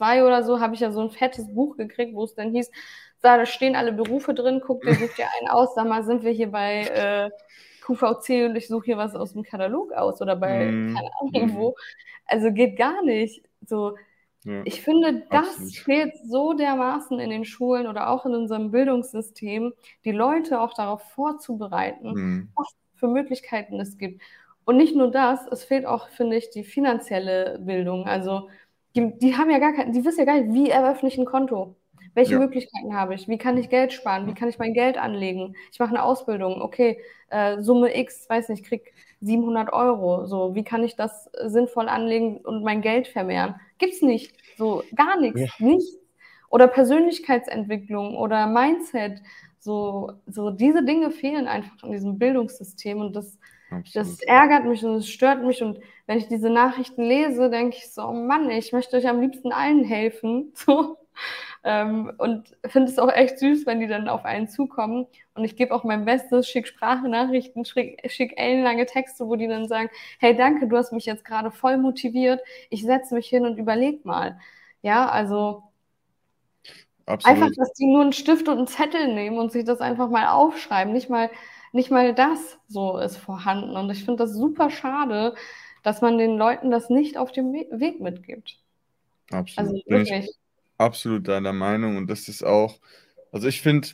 äh. 0.00 0.22
oder 0.22 0.44
so, 0.44 0.60
habe 0.60 0.74
ich 0.74 0.80
ja 0.80 0.92
so 0.92 1.00
ein 1.00 1.10
fettes 1.10 1.52
Buch 1.52 1.76
gekriegt, 1.76 2.14
wo 2.14 2.22
es 2.22 2.36
dann 2.36 2.52
hieß, 2.52 2.70
da 3.22 3.44
stehen 3.44 3.74
alle 3.74 3.92
Berufe 3.92 4.34
drin, 4.34 4.62
guck 4.64 4.82
dir, 4.82 4.94
such 4.94 5.16
dir 5.16 5.26
einen 5.40 5.48
aus, 5.48 5.74
sag 5.74 5.88
mal, 5.88 6.04
sind 6.04 6.22
wir 6.22 6.30
hier 6.30 6.52
bei 6.52 6.82
äh, 6.82 7.30
QVC 7.84 8.46
und 8.48 8.54
ich 8.54 8.68
suche 8.68 8.84
hier 8.84 8.98
was 8.98 9.16
aus 9.16 9.32
dem 9.32 9.42
Katalog 9.42 9.92
aus 9.92 10.22
oder 10.22 10.36
bei, 10.36 10.66
mm. 10.66 10.94
keine 10.94 11.10
Ahnung 11.20 11.56
wo. 11.56 11.74
Also 12.26 12.52
geht 12.52 12.76
gar 12.78 13.02
nicht. 13.02 13.44
So, 13.66 13.96
Ja, 14.44 14.62
ich 14.64 14.82
finde, 14.82 15.24
das 15.30 15.48
absolut. 15.48 15.74
fehlt 15.76 16.14
so 16.24 16.52
dermaßen 16.52 17.20
in 17.20 17.30
den 17.30 17.44
Schulen 17.44 17.86
oder 17.86 18.10
auch 18.10 18.26
in 18.26 18.34
unserem 18.34 18.70
Bildungssystem, 18.70 19.72
die 20.04 20.12
Leute 20.12 20.60
auch 20.60 20.74
darauf 20.74 21.02
vorzubereiten, 21.12 22.12
mhm. 22.12 22.48
was 22.56 22.74
für 22.96 23.08
Möglichkeiten 23.08 23.78
es 23.80 23.98
gibt. 23.98 24.20
Und 24.64 24.76
nicht 24.76 24.96
nur 24.96 25.10
das, 25.10 25.46
es 25.48 25.64
fehlt 25.64 25.86
auch, 25.86 26.08
finde 26.08 26.36
ich, 26.36 26.50
die 26.50 26.64
finanzielle 26.64 27.58
Bildung. 27.60 28.06
Also 28.06 28.48
die, 28.94 29.16
die 29.18 29.36
haben 29.36 29.50
ja 29.50 29.58
gar 29.58 29.72
kein, 29.72 29.92
die 29.92 30.04
wissen 30.04 30.20
ja 30.20 30.24
gar 30.24 30.40
nicht, 30.40 30.54
wie 30.54 30.70
eröffne 30.70 31.08
ich 31.08 31.18
ein 31.18 31.24
Konto. 31.24 31.76
Welche 32.14 32.34
ja. 32.34 32.38
Möglichkeiten 32.38 32.94
habe 32.94 33.14
ich? 33.14 33.26
Wie 33.26 33.38
kann 33.38 33.56
ich 33.56 33.70
Geld 33.70 33.92
sparen? 33.92 34.26
Wie 34.26 34.34
kann 34.34 34.48
ich 34.48 34.58
mein 34.58 34.74
Geld 34.74 34.98
anlegen? 34.98 35.54
Ich 35.72 35.78
mache 35.78 35.90
eine 35.90 36.02
Ausbildung. 36.02 36.60
Okay, 36.60 37.00
äh, 37.30 37.62
Summe 37.62 37.96
X, 37.98 38.28
weiß 38.28 38.50
nicht, 38.50 38.66
krieg 38.66 38.92
700 39.20 39.72
Euro. 39.72 40.26
So, 40.26 40.54
wie 40.54 40.64
kann 40.64 40.84
ich 40.84 40.94
das 40.94 41.30
sinnvoll 41.46 41.88
anlegen 41.88 42.36
und 42.38 42.62
mein 42.62 42.82
Geld 42.82 43.08
vermehren? 43.08 43.54
Gibt's 43.82 44.00
nicht. 44.00 44.32
So, 44.56 44.84
gar 44.94 45.18
nichts. 45.18 45.40
Ja. 45.40 45.48
Nichts. 45.58 45.98
Oder 46.50 46.68
Persönlichkeitsentwicklung 46.68 48.16
oder 48.16 48.46
Mindset. 48.46 49.20
So, 49.58 50.12
so 50.28 50.50
diese 50.50 50.84
Dinge 50.84 51.10
fehlen 51.10 51.48
einfach 51.48 51.82
in 51.82 51.90
diesem 51.90 52.16
Bildungssystem 52.16 53.00
und 53.00 53.16
das, 53.16 53.40
das 53.92 54.22
ärgert 54.22 54.66
mich 54.66 54.84
und 54.84 54.94
es 54.94 55.08
stört 55.08 55.42
mich. 55.42 55.64
Und 55.64 55.80
wenn 56.06 56.18
ich 56.18 56.28
diese 56.28 56.48
Nachrichten 56.48 57.02
lese, 57.02 57.50
denke 57.50 57.78
ich 57.78 57.92
so, 57.92 58.02
oh 58.02 58.12
Mann, 58.12 58.48
ich 58.50 58.72
möchte 58.72 58.96
euch 58.96 59.08
am 59.08 59.20
liebsten 59.20 59.50
allen 59.50 59.82
helfen. 59.82 60.52
So. 60.64 60.96
Ähm, 61.64 62.12
und 62.18 62.56
finde 62.66 62.90
es 62.90 62.98
auch 62.98 63.10
echt 63.12 63.38
süß, 63.38 63.66
wenn 63.66 63.78
die 63.80 63.86
dann 63.86 64.08
auf 64.08 64.24
einen 64.24 64.48
zukommen. 64.48 65.06
Und 65.34 65.44
ich 65.44 65.56
gebe 65.56 65.74
auch 65.74 65.84
mein 65.84 66.04
Bestes, 66.04 66.48
schicke 66.48 66.66
Sprachnachrichten, 66.68 67.64
schicke 67.64 68.08
schick 68.08 68.34
ellenlange 68.36 68.86
Texte, 68.86 69.26
wo 69.28 69.36
die 69.36 69.46
dann 69.46 69.68
sagen, 69.68 69.88
hey, 70.18 70.36
danke, 70.36 70.66
du 70.66 70.76
hast 70.76 70.92
mich 70.92 71.06
jetzt 71.06 71.24
gerade 71.24 71.50
voll 71.52 71.76
motiviert. 71.78 72.40
Ich 72.70 72.82
setze 72.82 73.14
mich 73.14 73.28
hin 73.28 73.46
und 73.46 73.58
überlege 73.58 74.00
mal. 74.04 74.38
Ja, 74.82 75.08
also 75.08 75.62
Absolut. 77.06 77.36
einfach, 77.36 77.54
dass 77.56 77.72
die 77.74 77.86
nur 77.86 78.02
einen 78.02 78.12
Stift 78.12 78.48
und 78.48 78.58
einen 78.58 78.66
Zettel 78.66 79.14
nehmen 79.14 79.38
und 79.38 79.52
sich 79.52 79.64
das 79.64 79.80
einfach 79.80 80.08
mal 80.08 80.28
aufschreiben. 80.28 80.92
Nicht 80.92 81.08
mal, 81.08 81.30
nicht 81.72 81.90
mal 81.90 82.12
das 82.14 82.58
so 82.66 82.98
ist 82.98 83.16
vorhanden. 83.16 83.76
Und 83.76 83.90
ich 83.90 84.04
finde 84.04 84.24
das 84.24 84.34
super 84.34 84.68
schade, 84.70 85.34
dass 85.84 86.00
man 86.00 86.18
den 86.18 86.36
Leuten 86.36 86.70
das 86.72 86.90
nicht 86.90 87.16
auf 87.18 87.30
dem 87.30 87.52
Weg 87.52 88.00
mitgibt. 88.00 88.58
Absolut. 89.30 89.58
Also 89.58 89.82
wirklich 89.86 90.41
absolut 90.82 91.28
deiner 91.28 91.52
Meinung 91.52 91.96
und 91.96 92.08
das 92.08 92.28
ist 92.28 92.42
auch, 92.44 92.80
also 93.32 93.48
ich 93.48 93.62
finde, 93.62 93.88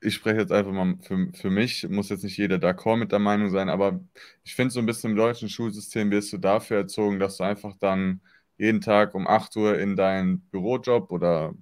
ich 0.00 0.14
spreche 0.14 0.40
jetzt 0.40 0.52
einfach 0.52 0.72
mal 0.72 0.96
für, 1.02 1.28
für 1.34 1.50
mich, 1.50 1.88
muss 1.88 2.08
jetzt 2.10 2.24
nicht 2.24 2.36
jeder 2.38 2.56
d'accord 2.56 2.96
mit 2.98 3.12
der 3.12 3.18
Meinung 3.18 3.50
sein, 3.50 3.68
aber 3.68 4.00
ich 4.44 4.54
finde 4.54 4.72
so 4.72 4.80
ein 4.80 4.86
bisschen 4.86 5.10
im 5.12 5.16
deutschen 5.16 5.48
Schulsystem 5.48 6.10
wirst 6.10 6.32
du 6.32 6.38
dafür 6.38 6.78
erzogen, 6.78 7.18
dass 7.20 7.36
du 7.38 7.44
einfach 7.44 7.76
dann 7.80 8.22
jeden 8.58 8.80
Tag 8.80 9.14
um 9.14 9.26
8 9.26 9.56
Uhr 9.56 9.78
in 9.78 9.96
deinen 9.96 10.40
Bürojob 10.50 11.10
oder 11.12 11.54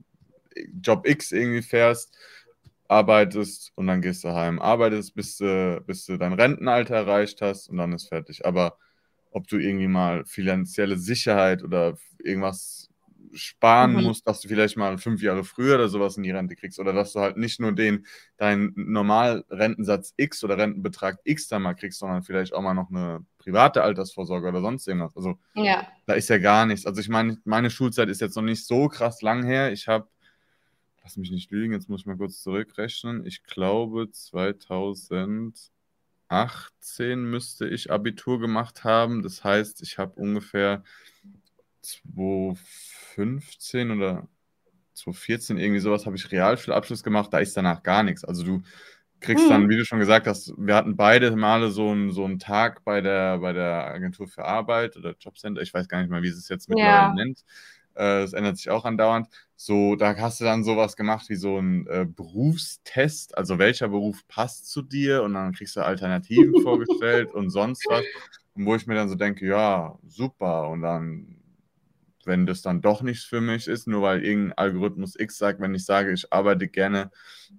Job 0.82 1.06
X 1.06 1.32
irgendwie 1.32 1.62
fährst, 1.62 2.16
arbeitest 2.88 3.72
und 3.76 3.86
dann 3.86 4.02
gehst 4.02 4.24
du 4.24 4.30
heim. 4.34 4.58
Arbeitest, 4.60 5.14
bis 5.14 5.36
du, 5.38 5.82
bis 5.86 6.06
du 6.06 6.16
dein 6.18 6.32
Rentenalter 6.32 6.96
erreicht 6.96 7.42
hast 7.42 7.68
und 7.68 7.76
dann 7.78 7.92
ist 7.92 8.08
fertig. 8.08 8.46
Aber 8.46 8.78
ob 9.30 9.46
du 9.48 9.58
irgendwie 9.58 9.88
mal 9.88 10.24
finanzielle 10.26 10.98
Sicherheit 10.98 11.62
oder 11.64 11.96
irgendwas 12.22 12.87
sparen 13.32 13.94
mhm. 13.94 14.02
musst, 14.04 14.26
dass 14.26 14.40
du 14.40 14.48
vielleicht 14.48 14.76
mal 14.76 14.98
fünf 14.98 15.22
Jahre 15.22 15.44
früher 15.44 15.76
oder 15.76 15.88
sowas 15.88 16.16
in 16.16 16.22
die 16.22 16.30
Rente 16.30 16.56
kriegst 16.56 16.78
oder 16.78 16.92
dass 16.92 17.12
du 17.12 17.20
halt 17.20 17.36
nicht 17.36 17.60
nur 17.60 17.72
den 17.72 18.06
deinen 18.36 18.72
Normalrentensatz 18.76 20.14
X 20.16 20.44
oder 20.44 20.58
Rentenbetrag 20.58 21.18
X 21.24 21.48
da 21.48 21.58
mal 21.58 21.74
kriegst, 21.74 21.98
sondern 21.98 22.22
vielleicht 22.22 22.52
auch 22.52 22.62
mal 22.62 22.74
noch 22.74 22.90
eine 22.90 23.24
private 23.38 23.82
Altersvorsorge 23.82 24.48
oder 24.48 24.60
sonst 24.60 24.86
irgendwas. 24.86 25.16
Also 25.16 25.38
ja. 25.54 25.88
da 26.06 26.12
ist 26.14 26.28
ja 26.28 26.38
gar 26.38 26.66
nichts. 26.66 26.84
Also 26.86 27.00
ich 27.00 27.08
meine, 27.08 27.38
meine 27.44 27.70
Schulzeit 27.70 28.08
ist 28.08 28.20
jetzt 28.20 28.36
noch 28.36 28.42
nicht 28.42 28.66
so 28.66 28.88
krass 28.88 29.22
lang 29.22 29.44
her. 29.44 29.72
Ich 29.72 29.88
habe, 29.88 30.06
lass 31.02 31.16
mich 31.16 31.30
nicht 31.30 31.50
lügen, 31.50 31.72
jetzt 31.72 31.88
muss 31.88 32.02
ich 32.02 32.06
mal 32.06 32.16
kurz 32.16 32.42
zurückrechnen. 32.42 33.24
Ich 33.24 33.42
glaube 33.44 34.10
2018 34.10 35.70
müsste 37.24 37.66
ich 37.68 37.90
Abitur 37.90 38.38
gemacht 38.38 38.84
haben. 38.84 39.22
Das 39.22 39.42
heißt, 39.42 39.80
ich 39.82 39.96
habe 39.98 40.20
ungefähr 40.20 40.82
2 40.82 41.47
2015 41.88 43.90
oder 43.90 44.28
2014, 44.94 45.58
irgendwie 45.58 45.80
sowas, 45.80 46.06
habe 46.06 46.16
ich 46.16 46.30
Realschulabschluss 46.30 47.02
gemacht. 47.02 47.32
Da 47.32 47.38
ist 47.38 47.56
danach 47.56 47.82
gar 47.82 48.02
nichts. 48.02 48.24
Also 48.24 48.44
du 48.44 48.62
kriegst 49.20 49.44
hm. 49.44 49.50
dann, 49.50 49.68
wie 49.68 49.76
du 49.76 49.84
schon 49.84 49.98
gesagt 49.98 50.26
hast, 50.26 50.52
wir 50.56 50.74
hatten 50.74 50.96
beide 50.96 51.34
Male 51.34 51.70
so 51.70 51.90
einen, 51.90 52.12
so 52.12 52.24
einen 52.24 52.38
Tag 52.38 52.84
bei 52.84 53.00
der, 53.00 53.38
bei 53.38 53.52
der 53.52 53.86
Agentur 53.86 54.28
für 54.28 54.44
Arbeit 54.44 54.96
oder 54.96 55.14
Jobcenter. 55.18 55.62
Ich 55.62 55.74
weiß 55.74 55.88
gar 55.88 56.00
nicht 56.00 56.10
mal, 56.10 56.22
wie 56.22 56.28
es 56.28 56.48
jetzt 56.48 56.68
mittlerweile 56.68 56.92
ja. 56.92 57.14
nennt. 57.14 57.44
Äh, 57.96 58.22
es 58.22 58.32
ändert 58.32 58.56
sich 58.56 58.70
auch 58.70 58.84
andauernd. 58.84 59.28
So, 59.56 59.96
da 59.96 60.16
hast 60.16 60.40
du 60.40 60.44
dann 60.44 60.62
sowas 60.62 60.96
gemacht 60.96 61.28
wie 61.28 61.36
so 61.36 61.58
ein 61.58 61.86
äh, 61.88 62.06
Berufstest, 62.06 63.36
also 63.36 63.58
welcher 63.58 63.88
Beruf 63.88 64.26
passt 64.28 64.70
zu 64.70 64.82
dir 64.82 65.24
und 65.24 65.34
dann 65.34 65.52
kriegst 65.52 65.74
du 65.74 65.80
Alternativen 65.80 66.54
vorgestellt 66.62 67.32
und 67.32 67.50
sonst 67.50 67.84
was. 67.88 68.04
Und 68.54 68.66
wo 68.66 68.76
ich 68.76 68.86
mir 68.86 68.94
dann 68.94 69.08
so 69.08 69.16
denke, 69.16 69.46
ja, 69.46 69.98
super. 70.06 70.68
Und 70.68 70.82
dann 70.82 71.37
wenn 72.28 72.46
das 72.46 72.62
dann 72.62 72.80
doch 72.80 73.02
nichts 73.02 73.24
für 73.24 73.40
mich 73.40 73.66
ist, 73.66 73.88
nur 73.88 74.02
weil 74.02 74.24
irgendein 74.24 74.56
Algorithmus 74.56 75.18
X 75.18 75.38
sagt, 75.38 75.60
wenn 75.60 75.74
ich 75.74 75.84
sage, 75.84 76.12
ich 76.12 76.32
arbeite 76.32 76.68
gerne 76.68 77.10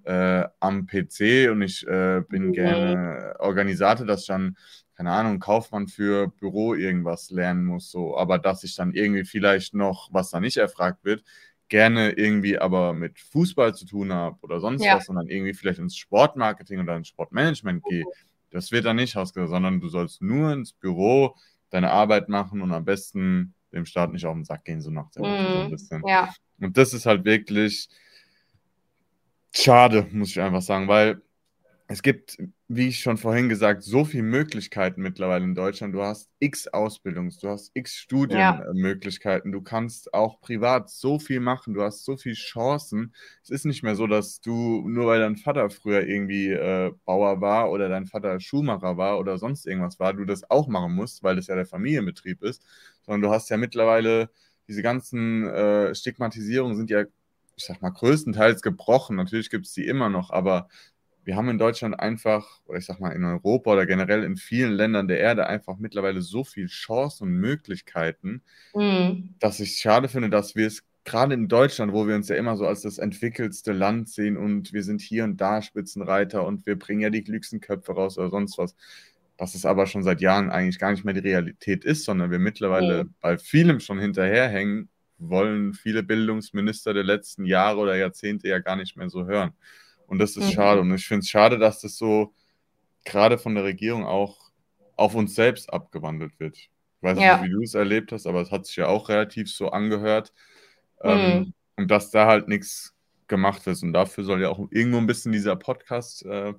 äh, 0.06 0.46
am 0.62 0.86
PC 0.86 1.50
und 1.52 1.62
ich 1.62 1.86
äh, 1.86 2.22
bin 2.30 2.48
mhm. 2.48 2.54
gerne 2.54 3.36
Organisator, 3.40 4.06
dass 4.06 4.22
ich 4.22 4.28
dann, 4.28 4.56
keine 4.96 5.12
Ahnung, 5.12 5.40
Kaufmann 5.40 5.88
für 5.88 6.30
Büro 6.30 6.74
irgendwas 6.74 7.30
lernen 7.30 7.66
muss, 7.66 7.92
so, 7.92 8.18
aber 8.18 8.40
dass 8.40 8.64
ich 8.64 8.76
dann 8.76 8.94
irgendwie 8.94 9.26
vielleicht 9.26 9.74
noch, 9.74 10.08
was 10.14 10.30
da 10.30 10.40
nicht 10.40 10.58
erfragt 10.58 11.04
wird, 11.04 11.24
gerne 11.68 12.12
irgendwie 12.12 12.58
aber 12.58 12.94
mit 12.94 13.20
Fußball 13.20 13.76
zu 13.76 13.86
tun 13.86 14.14
habe 14.14 14.38
oder 14.42 14.60
sonst 14.60 14.84
ja. 14.84 14.96
was, 14.96 15.06
sondern 15.06 15.28
irgendwie 15.28 15.54
vielleicht 15.54 15.80
ins 15.80 15.98
Sportmarketing 15.98 16.80
oder 16.80 16.96
ins 16.96 17.10
Sportmanagement 17.10 17.84
gehe, 17.84 18.06
das 18.52 18.72
wird 18.72 18.86
dann 18.86 18.96
nicht 18.96 19.16
ausgesagt, 19.16 19.50
sondern 19.50 19.80
du 19.80 19.90
sollst 19.90 20.22
nur 20.22 20.52
ins 20.54 20.74
Büro 20.74 21.36
deine 21.70 21.92
Arbeit 21.92 22.30
machen 22.30 22.62
und 22.62 22.72
am 22.72 22.86
besten 22.86 23.54
dem 23.72 23.86
Staat 23.86 24.12
nicht 24.12 24.26
auf 24.26 24.34
den 24.34 24.46
Sack 24.46 24.66
gehen, 24.66 24.82
so 24.82 24.90
nach 24.90 25.10
dem 25.12 25.24
mm, 25.24 25.26
so 25.26 25.60
ein 25.62 25.70
bisschen. 25.72 26.04
Ja. 26.08 26.34
Und 26.60 26.78
das 26.78 26.94
ist 26.94 27.06
halt 27.06 27.26
wirklich 27.26 27.90
schade, 29.54 30.08
muss 30.12 30.30
ich 30.30 30.42
einfach 30.42 30.62
sagen, 30.62 30.88
weil 30.88 31.22
es 31.88 32.02
gibt, 32.02 32.38
wie 32.72 32.88
ich 32.88 33.00
schon 33.00 33.18
vorhin 33.18 33.50
gesagt, 33.50 33.82
so 33.82 34.06
viele 34.06 34.22
Möglichkeiten 34.22 35.02
mittlerweile 35.02 35.44
in 35.44 35.56
Deutschland. 35.56 35.96
Du 35.96 36.04
hast 36.04 36.30
x 36.38 36.68
Ausbildungs-, 36.68 37.40
du 37.42 37.50
hast 37.50 37.72
x 37.74 37.96
Studienmöglichkeiten, 37.96 39.52
ja. 39.52 39.58
du 39.58 39.64
kannst 39.64 40.14
auch 40.14 40.40
privat 40.40 40.88
so 40.92 41.18
viel 41.18 41.40
machen, 41.40 41.74
du 41.74 41.82
hast 41.82 42.06
so 42.06 42.16
viele 42.16 42.36
Chancen. 42.36 43.16
Es 43.42 43.50
ist 43.50 43.66
nicht 43.66 43.82
mehr 43.82 43.96
so, 43.96 44.06
dass 44.06 44.40
du, 44.40 44.88
nur 44.88 45.08
weil 45.08 45.20
dein 45.20 45.36
Vater 45.36 45.72
früher 45.72 46.06
irgendwie 46.06 46.52
äh, 46.52 46.92
Bauer 47.06 47.42
war 47.42 47.72
oder 47.72 47.90
dein 47.90 48.06
Vater 48.06 48.40
Schuhmacher 48.40 48.98
war 48.98 49.20
oder 49.20 49.40
sonst 49.40 49.66
irgendwas 49.66 50.00
war, 50.00 50.14
du 50.14 50.26
das 50.26 50.48
auch 50.52 50.68
machen 50.68 50.94
musst, 50.94 51.24
weil 51.24 51.38
das 51.38 51.48
ja 51.48 51.56
der 51.56 51.66
Familienbetrieb 51.66 52.44
ist, 52.44 52.64
sondern 53.02 53.24
du 53.24 53.32
hast 53.32 53.50
ja 53.50 53.58
mittlerweile 53.58 54.30
diese 54.68 54.84
ganzen 54.84 55.48
äh, 55.48 55.96
Stigmatisierungen 55.96 56.78
sind 56.78 56.92
ja, 56.92 57.06
ich 57.56 57.66
sag 57.66 57.82
mal, 57.82 57.90
größtenteils 57.90 58.62
gebrochen. 58.62 59.16
Natürlich 59.16 59.50
gibt 59.50 59.66
es 59.66 59.74
die 59.74 59.88
immer 59.88 60.10
noch, 60.10 60.30
aber 60.30 60.68
wir 61.24 61.36
haben 61.36 61.50
in 61.50 61.58
Deutschland 61.58 62.00
einfach, 62.00 62.62
oder 62.66 62.80
ich 62.80 62.86
sag 62.86 63.00
mal 63.00 63.12
in 63.12 63.24
Europa 63.24 63.72
oder 63.72 63.86
generell 63.86 64.24
in 64.24 64.36
vielen 64.36 64.72
Ländern 64.72 65.08
der 65.08 65.20
Erde 65.20 65.48
einfach 65.48 65.78
mittlerweile 65.78 66.22
so 66.22 66.44
viel 66.44 66.68
Chancen 66.68 67.28
und 67.28 67.34
Möglichkeiten, 67.36 68.42
mhm. 68.74 69.36
dass 69.40 69.60
ich 69.60 69.78
schade 69.78 70.08
finde, 70.08 70.30
dass 70.30 70.56
wir 70.56 70.68
es 70.68 70.84
gerade 71.06 71.34
in 71.34 71.48
Deutschland, 71.48 71.94
wo 71.94 72.08
wir 72.08 72.16
uns 72.16 72.30
ja 72.30 72.36
immer 72.36 72.56
so 72.58 72.66
als 72.66 72.82
das 72.82 72.98
entwickelste 72.98 73.74
Land 73.74 74.10
sehen 74.10 74.38
und 74.38 74.74
wir 74.74 74.84
sind 74.84 75.02
hier 75.02 75.24
und 75.24 75.38
da 75.42 75.62
Spitzenreiter 75.62 76.46
und 76.46 76.66
wir 76.66 76.78
bringen 76.78 77.02
ja 77.02 77.10
die 77.10 77.24
klügsten 77.24 77.60
Köpfe 77.60 77.94
raus 77.94 78.18
oder 78.18 78.30
sonst 78.30 78.58
was, 78.58 78.76
dass 79.38 79.56
es 79.56 79.66
aber 79.66 79.88
schon 79.88 80.04
seit 80.04 80.22
Jahren 80.22 80.52
eigentlich 80.52 80.80
gar 80.80 80.92
nicht 80.92 81.06
mehr 81.06 81.14
die 81.14 81.22
Realität 81.22 81.86
ist, 81.86 82.06
sondern 82.06 82.32
wir 82.32 82.40
mittlerweile 82.40 83.06
mhm. 83.06 83.14
bei 83.22 83.38
vielem 83.38 83.80
schon 83.80 84.00
hinterherhängen, 84.00 84.90
wollen 85.18 85.74
viele 85.74 86.04
Bildungsminister 86.04 86.94
der 86.94 87.04
letzten 87.04 87.46
Jahre 87.46 87.80
oder 87.80 87.96
Jahrzehnte 87.96 88.48
ja 88.48 88.60
gar 88.60 88.76
nicht 88.76 88.96
mehr 88.96 89.10
so 89.10 89.26
hören. 89.26 89.52
Und 90.10 90.18
das 90.18 90.36
ist 90.36 90.48
mhm. 90.48 90.52
schade. 90.52 90.82
Und 90.82 90.94
ich 90.94 91.08
finde 91.08 91.20
es 91.20 91.30
schade, 91.30 91.58
dass 91.60 91.82
das 91.82 91.96
so 91.96 92.34
gerade 93.06 93.38
von 93.38 93.56
der 93.56 93.64
Regierung 93.64 94.06
auch 94.06 94.50
auf 94.96 95.16
uns 95.16 95.36
selbst 95.36 95.72
abgewandelt 95.72 96.40
wird. 96.40 96.58
Ich 96.58 96.70
weiß 97.02 97.20
ja. 97.20 97.38
nicht, 97.38 97.48
wie 97.48 97.54
du 97.54 97.62
es 97.62 97.76
erlebt 97.76 98.12
hast, 98.12 98.28
aber 98.28 98.42
es 98.42 98.52
hat 98.52 98.66
sich 98.66 98.76
ja 98.76 98.88
auch 98.88 99.08
relativ 99.08 99.52
so 99.52 99.70
angehört. 99.70 100.34
Ähm, 101.02 101.18
mhm. 101.18 101.24
Ähm, 101.24 101.54
und 101.78 101.92
dass 101.92 102.12
da 102.12 102.26
halt 102.26 102.48
nichts 102.48 102.94
gemacht 103.28 103.66
wird. 103.66 103.82
Und 103.84 103.94
dafür 103.94 104.24
soll 104.24 104.42
ja 104.42 104.50
auch 104.50 104.60
irgendwo 104.72 104.98
ein 104.98 105.08
bisschen 105.08 105.32
dieser 105.32 105.56
Podcast 105.56 106.26
äh, 106.26 106.54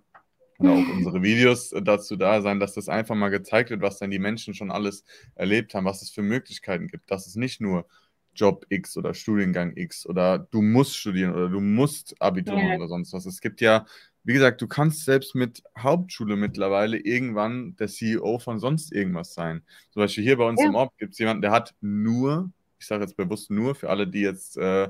oder 0.58 0.72
auch 0.72 0.88
unsere 0.94 1.22
Videos 1.22 1.74
dazu 1.82 2.16
da 2.16 2.40
sein, 2.40 2.60
dass 2.60 2.74
das 2.74 2.88
einfach 2.88 3.16
mal 3.16 3.28
gezeigt 3.28 3.70
wird, 3.70 3.82
was 3.82 3.98
dann 3.98 4.10
die 4.10 4.18
Menschen 4.18 4.54
schon 4.54 4.70
alles 4.70 5.04
erlebt 5.34 5.74
haben, 5.74 5.84
was 5.84 6.02
es 6.02 6.10
für 6.10 6.22
Möglichkeiten 6.22 6.86
gibt, 6.86 7.10
dass 7.10 7.26
es 7.26 7.34
nicht 7.34 7.60
nur 7.60 7.86
Job 8.34 8.66
X 8.68 8.96
oder 8.96 9.14
Studiengang 9.14 9.76
X 9.76 10.06
oder 10.06 10.38
du 10.38 10.62
musst 10.62 10.96
studieren 10.96 11.34
oder 11.34 11.48
du 11.48 11.60
musst 11.60 12.14
Abitur 12.20 12.58
ja. 12.58 12.76
oder 12.76 12.88
sonst 12.88 13.12
was. 13.12 13.26
Es 13.26 13.40
gibt 13.40 13.60
ja, 13.60 13.86
wie 14.24 14.32
gesagt, 14.34 14.60
du 14.60 14.66
kannst 14.68 15.04
selbst 15.04 15.34
mit 15.34 15.62
Hauptschule 15.78 16.36
mittlerweile 16.36 16.98
irgendwann 16.98 17.76
der 17.76 17.88
CEO 17.88 18.38
von 18.38 18.58
sonst 18.58 18.92
irgendwas 18.92 19.34
sein. 19.34 19.62
Zum 19.90 20.02
Beispiel 20.02 20.24
hier 20.24 20.36
bei 20.36 20.48
uns 20.48 20.60
ja. 20.60 20.68
im 20.68 20.74
Ort 20.74 20.96
gibt 20.98 21.12
es 21.12 21.18
jemanden, 21.18 21.42
der 21.42 21.52
hat 21.52 21.74
nur 21.80 22.50
ich 22.80 22.86
sage 22.86 23.04
jetzt 23.04 23.16
bewusst 23.16 23.50
nur 23.50 23.74
für 23.74 23.90
alle, 23.90 24.08
die 24.08 24.22
jetzt 24.22 24.56
äh, 24.56 24.88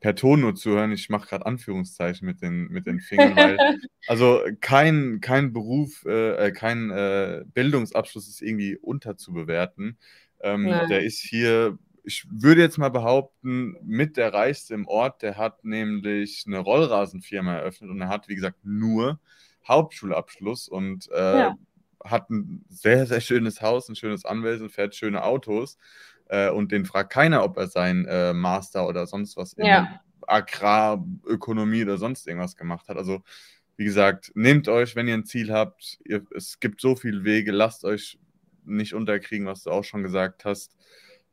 per 0.00 0.14
Ton 0.14 0.40
nur 0.40 0.54
zuhören, 0.54 0.92
ich 0.92 1.08
mache 1.08 1.28
gerade 1.28 1.46
Anführungszeichen 1.46 2.26
mit 2.26 2.42
den, 2.42 2.68
mit 2.68 2.86
den 2.86 3.00
Fingern, 3.00 3.36
weil 3.36 3.56
also 4.06 4.40
kein, 4.60 5.20
kein 5.20 5.52
Beruf, 5.52 6.04
äh, 6.04 6.48
äh, 6.48 6.52
kein 6.52 6.90
äh, 6.90 7.44
Bildungsabschluss 7.54 8.28
ist 8.28 8.42
irgendwie 8.42 8.76
unterzubewerten. 8.76 9.96
Ähm, 10.40 10.64
der 10.64 11.04
ist 11.04 11.20
hier, 11.20 11.78
ich 12.04 12.26
würde 12.30 12.60
jetzt 12.60 12.78
mal 12.78 12.90
behaupten, 12.90 13.76
mit 13.82 14.16
der 14.16 14.32
reichste 14.34 14.74
im 14.74 14.86
Ort, 14.86 15.22
der 15.22 15.36
hat 15.36 15.64
nämlich 15.64 16.44
eine 16.46 16.58
Rollrasenfirma 16.58 17.54
eröffnet 17.54 17.90
und 17.90 18.00
er 18.00 18.08
hat, 18.08 18.28
wie 18.28 18.34
gesagt, 18.34 18.64
nur 18.64 19.20
Hauptschulabschluss 19.66 20.68
und 20.68 21.08
äh, 21.12 21.38
ja. 21.38 21.56
hat 22.04 22.30
ein 22.30 22.64
sehr, 22.68 23.06
sehr 23.06 23.20
schönes 23.20 23.62
Haus, 23.62 23.88
ein 23.88 23.96
schönes 23.96 24.24
Anwesen, 24.24 24.70
fährt 24.70 24.94
schöne 24.96 25.22
Autos 25.22 25.78
äh, 26.28 26.50
und 26.50 26.72
den 26.72 26.84
fragt 26.84 27.12
keiner, 27.12 27.44
ob 27.44 27.56
er 27.56 27.68
sein 27.68 28.06
äh, 28.06 28.32
Master 28.32 28.88
oder 28.88 29.06
sonst 29.06 29.36
was 29.36 29.52
in 29.52 29.66
ja. 29.66 30.00
Agrarökonomie 30.26 31.82
oder 31.82 31.98
sonst 31.98 32.26
irgendwas 32.26 32.56
gemacht 32.56 32.88
hat. 32.88 32.96
Also, 32.96 33.22
wie 33.76 33.84
gesagt, 33.84 34.32
nehmt 34.34 34.68
euch, 34.68 34.96
wenn 34.96 35.08
ihr 35.08 35.14
ein 35.14 35.24
Ziel 35.24 35.52
habt. 35.52 35.98
Ihr, 36.04 36.24
es 36.34 36.60
gibt 36.60 36.80
so 36.80 36.96
viele 36.96 37.24
Wege, 37.24 37.52
lasst 37.52 37.84
euch 37.84 38.18
nicht 38.64 38.94
unterkriegen, 38.94 39.46
was 39.46 39.64
du 39.64 39.70
auch 39.70 39.84
schon 39.84 40.02
gesagt 40.02 40.44
hast. 40.44 40.76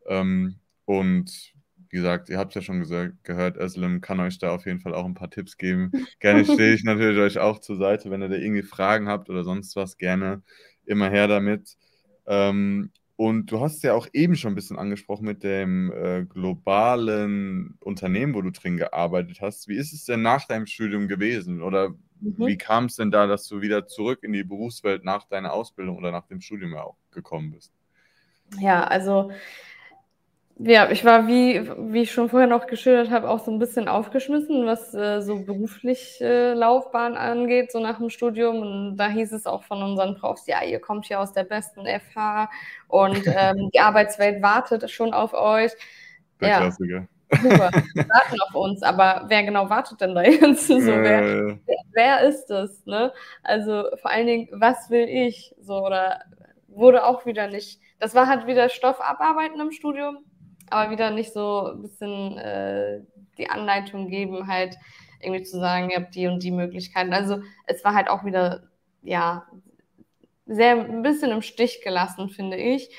Ähm, 0.09 0.55
und 0.85 1.53
wie 1.89 1.97
gesagt, 1.97 2.29
ihr 2.29 2.37
habt 2.37 2.51
es 2.51 2.55
ja 2.55 2.61
schon 2.61 2.79
gesagt, 2.79 3.23
gehört, 3.23 3.57
Özlem 3.57 4.01
kann 4.01 4.19
euch 4.19 4.37
da 4.37 4.51
auf 4.51 4.65
jeden 4.65 4.79
Fall 4.79 4.93
auch 4.93 5.05
ein 5.05 5.13
paar 5.13 5.29
Tipps 5.29 5.57
geben. 5.57 5.91
Gerne 6.19 6.43
stehe 6.45 6.73
ich 6.73 6.83
natürlich 6.83 7.19
euch 7.19 7.39
auch 7.39 7.59
zur 7.59 7.77
Seite, 7.77 8.11
wenn 8.11 8.21
ihr 8.21 8.29
da 8.29 8.35
irgendwie 8.35 8.63
Fragen 8.63 9.07
habt 9.07 9.29
oder 9.29 9.43
sonst 9.43 9.75
was, 9.75 9.97
gerne 9.97 10.43
immer 10.85 11.09
her 11.09 11.27
damit. 11.27 11.77
Ähm, 12.27 12.91
und 13.15 13.51
du 13.51 13.59
hast 13.59 13.83
ja 13.83 13.93
auch 13.95 14.07
eben 14.13 14.35
schon 14.35 14.53
ein 14.53 14.55
bisschen 14.55 14.79
angesprochen 14.79 15.25
mit 15.25 15.43
dem 15.43 15.91
äh, 15.91 16.23
globalen 16.23 17.77
Unternehmen, 17.81 18.33
wo 18.33 18.41
du 18.41 18.51
drin 18.51 18.77
gearbeitet 18.77 19.41
hast. 19.41 19.67
Wie 19.67 19.75
ist 19.75 19.91
es 19.91 20.05
denn 20.05 20.21
nach 20.21 20.45
deinem 20.45 20.67
Studium 20.67 21.07
gewesen? 21.07 21.61
Oder 21.61 21.89
mhm. 22.21 22.35
wie 22.37 22.57
kam 22.57 22.85
es 22.85 22.95
denn 22.95 23.11
da, 23.11 23.27
dass 23.27 23.47
du 23.47 23.61
wieder 23.61 23.87
zurück 23.87 24.19
in 24.23 24.31
die 24.31 24.45
Berufswelt 24.45 25.03
nach 25.03 25.27
deiner 25.27 25.51
Ausbildung 25.51 25.97
oder 25.97 26.11
nach 26.11 26.27
dem 26.27 26.39
Studium 26.39 26.75
auch 26.75 26.95
gekommen 27.11 27.51
bist? 27.51 27.73
Ja, 28.57 28.85
also 28.85 29.31
ja, 30.61 30.91
ich 30.91 31.05
war, 31.05 31.25
wie, 31.25 31.69
wie 31.77 32.01
ich 32.01 32.11
schon 32.11 32.27
vorher 32.27 32.47
noch 32.47 32.67
geschildert 32.67 33.09
habe, 33.11 33.29
auch 33.29 33.39
so 33.39 33.49
ein 33.49 33.59
bisschen 33.59 33.87
aufgeschmissen, 33.87 34.65
was 34.65 34.93
äh, 34.93 35.21
so 35.21 35.39
beruflich 35.39 36.19
äh, 36.19 36.53
Laufbahn 36.53 37.15
angeht, 37.15 37.71
so 37.71 37.79
nach 37.79 37.97
dem 37.97 38.09
Studium. 38.09 38.61
Und 38.61 38.97
da 38.97 39.07
hieß 39.07 39.31
es 39.31 39.45
auch 39.45 39.63
von 39.63 39.81
unseren 39.81 40.15
Profs, 40.15 40.47
ja, 40.47 40.61
ihr 40.61 40.81
kommt 40.81 41.05
hier 41.05 41.21
aus 41.21 41.31
der 41.31 41.45
besten 41.45 41.85
FH 41.85 42.49
und 42.89 43.23
ähm, 43.25 43.69
die 43.73 43.79
Arbeitswelt 43.79 44.41
wartet 44.41 44.91
schon 44.91 45.13
auf 45.13 45.33
euch. 45.33 45.71
Der 46.41 46.49
ja, 46.49 46.57
Klassiker. 46.57 47.07
Super, 47.41 47.71
warten 47.95 48.41
auf 48.49 48.55
uns, 48.55 48.83
aber 48.83 49.25
wer 49.29 49.43
genau 49.43 49.69
wartet 49.69 50.01
denn 50.01 50.13
da 50.13 50.23
jetzt? 50.23 50.67
So, 50.67 50.75
wer, 50.75 51.57
wer, 51.65 51.77
wer 51.93 52.21
ist 52.27 52.51
es? 52.51 52.85
Ne? 52.85 53.13
Also 53.43 53.85
vor 54.01 54.11
allen 54.11 54.27
Dingen, 54.27 54.49
was 54.51 54.89
will 54.89 55.07
ich? 55.07 55.55
So, 55.61 55.85
oder 55.85 56.19
wurde 56.67 57.05
auch 57.05 57.25
wieder 57.25 57.47
nicht. 57.47 57.79
Das 57.99 58.13
war 58.13 58.27
halt 58.27 58.45
wieder 58.45 58.67
Stoff 58.67 58.99
abarbeiten 58.99 59.61
im 59.61 59.71
Studium 59.71 60.25
aber 60.71 60.91
wieder 60.91 61.11
nicht 61.11 61.33
so 61.33 61.71
ein 61.73 61.81
bisschen 61.81 62.37
äh, 62.37 63.01
die 63.37 63.49
Anleitung 63.49 64.09
geben, 64.09 64.47
halt 64.47 64.75
irgendwie 65.21 65.43
zu 65.43 65.59
sagen, 65.59 65.89
ihr 65.89 65.97
habt 65.97 66.15
die 66.15 66.27
und 66.27 66.43
die 66.43 66.51
Möglichkeiten. 66.51 67.13
Also 67.13 67.41
es 67.67 67.83
war 67.83 67.93
halt 67.93 68.09
auch 68.09 68.23
wieder, 68.23 68.63
ja, 69.01 69.47
sehr 70.45 70.79
ein 70.79 71.01
bisschen 71.03 71.31
im 71.31 71.41
Stich 71.41 71.81
gelassen, 71.83 72.29
finde 72.29 72.57
ich. 72.57 72.89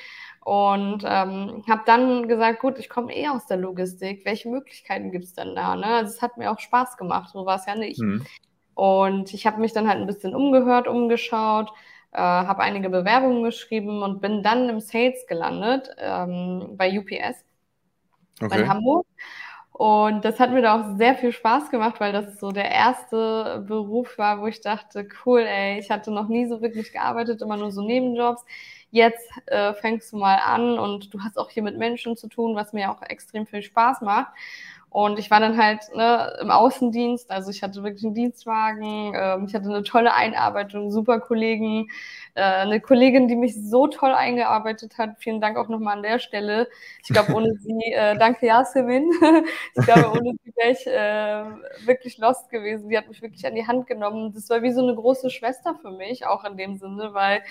Und 0.42 1.04
ähm, 1.04 1.64
habe 1.68 1.82
dann 1.84 2.26
gesagt, 2.28 2.60
gut, 2.60 2.78
ich 2.78 2.88
komme 2.88 3.14
eh 3.14 3.28
aus 3.28 3.46
der 3.46 3.58
Logistik. 3.58 4.24
Welche 4.24 4.48
Möglichkeiten 4.48 5.10
gibt 5.10 5.24
es 5.24 5.34
denn 5.34 5.54
da? 5.54 5.76
Ne? 5.76 5.86
Also 5.86 6.14
es 6.14 6.22
hat 6.22 6.38
mir 6.38 6.50
auch 6.50 6.58
Spaß 6.58 6.96
gemacht, 6.96 7.30
so 7.32 7.44
war 7.44 7.56
es 7.56 7.66
ja 7.66 7.74
nicht. 7.74 8.00
Mhm. 8.00 8.24
Und 8.74 9.34
ich 9.34 9.46
habe 9.46 9.60
mich 9.60 9.72
dann 9.72 9.88
halt 9.88 10.00
ein 10.00 10.06
bisschen 10.06 10.34
umgehört, 10.34 10.88
umgeschaut, 10.88 11.70
äh, 12.12 12.18
habe 12.18 12.62
einige 12.62 12.88
Bewerbungen 12.88 13.42
geschrieben 13.42 14.02
und 14.02 14.20
bin 14.22 14.42
dann 14.42 14.68
im 14.68 14.80
Sales 14.80 15.26
gelandet 15.26 15.90
ähm, 15.98 16.74
bei 16.76 16.98
UPS 16.98 17.44
okay. 18.42 18.62
in 18.62 18.68
Hamburg. 18.68 19.06
Und 19.72 20.26
das 20.26 20.38
hat 20.38 20.50
mir 20.50 20.60
da 20.60 20.78
auch 20.78 20.98
sehr 20.98 21.14
viel 21.14 21.32
Spaß 21.32 21.70
gemacht, 21.70 22.00
weil 22.00 22.12
das 22.12 22.38
so 22.38 22.52
der 22.52 22.70
erste 22.70 23.64
Beruf 23.66 24.18
war, 24.18 24.42
wo 24.42 24.46
ich 24.46 24.60
dachte, 24.60 25.08
cool, 25.24 25.40
ey, 25.40 25.78
ich 25.78 25.90
hatte 25.90 26.10
noch 26.10 26.28
nie 26.28 26.46
so 26.46 26.60
wirklich 26.60 26.92
gearbeitet, 26.92 27.40
immer 27.40 27.56
nur 27.56 27.72
so 27.72 27.80
Nebenjobs. 27.80 28.44
Jetzt 28.90 29.26
äh, 29.46 29.72
fängst 29.72 30.12
du 30.12 30.18
mal 30.18 30.36
an 30.36 30.78
und 30.78 31.14
du 31.14 31.22
hast 31.22 31.38
auch 31.38 31.48
hier 31.48 31.62
mit 31.62 31.78
Menschen 31.78 32.16
zu 32.16 32.28
tun, 32.28 32.56
was 32.56 32.74
mir 32.74 32.90
auch 32.90 33.00
extrem 33.02 33.46
viel 33.46 33.62
Spaß 33.62 34.02
macht. 34.02 34.32
Und 34.90 35.20
ich 35.20 35.30
war 35.30 35.38
dann 35.38 35.56
halt 35.56 35.82
ne, 35.94 36.36
im 36.40 36.50
Außendienst, 36.50 37.30
also 37.30 37.50
ich 37.52 37.62
hatte 37.62 37.84
wirklich 37.84 38.04
einen 38.04 38.14
Dienstwagen, 38.14 39.12
ähm, 39.14 39.44
ich 39.46 39.54
hatte 39.54 39.68
eine 39.68 39.84
tolle 39.84 40.12
Einarbeitung, 40.14 40.90
super 40.90 41.20
Kollegen, 41.20 41.86
äh, 42.34 42.42
eine 42.42 42.80
Kollegin, 42.80 43.28
die 43.28 43.36
mich 43.36 43.54
so 43.54 43.86
toll 43.86 44.10
eingearbeitet 44.12 44.98
hat. 44.98 45.10
Vielen 45.20 45.40
Dank 45.40 45.56
auch 45.58 45.68
nochmal 45.68 45.96
an 45.96 46.02
der 46.02 46.18
Stelle. 46.18 46.68
Ich 47.04 47.08
glaube, 47.10 47.32
ohne 47.34 47.54
sie, 47.60 47.92
äh, 47.92 48.18
danke 48.18 48.46
Yasemin, 48.46 49.08
ich 49.76 49.84
glaube, 49.84 50.10
ohne 50.10 50.32
sie 50.44 50.52
wäre 50.56 50.70
ich 50.72 50.86
äh, 50.88 51.86
wirklich 51.86 52.18
lost 52.18 52.50
gewesen. 52.50 52.88
Sie 52.88 52.98
hat 52.98 53.06
mich 53.08 53.22
wirklich 53.22 53.46
an 53.46 53.54
die 53.54 53.68
Hand 53.68 53.86
genommen. 53.86 54.32
Das 54.34 54.50
war 54.50 54.62
wie 54.62 54.72
so 54.72 54.82
eine 54.82 54.96
große 54.96 55.30
Schwester 55.30 55.76
für 55.80 55.92
mich, 55.92 56.26
auch 56.26 56.44
in 56.44 56.56
dem 56.56 56.76
Sinne, 56.76 57.14
weil 57.14 57.42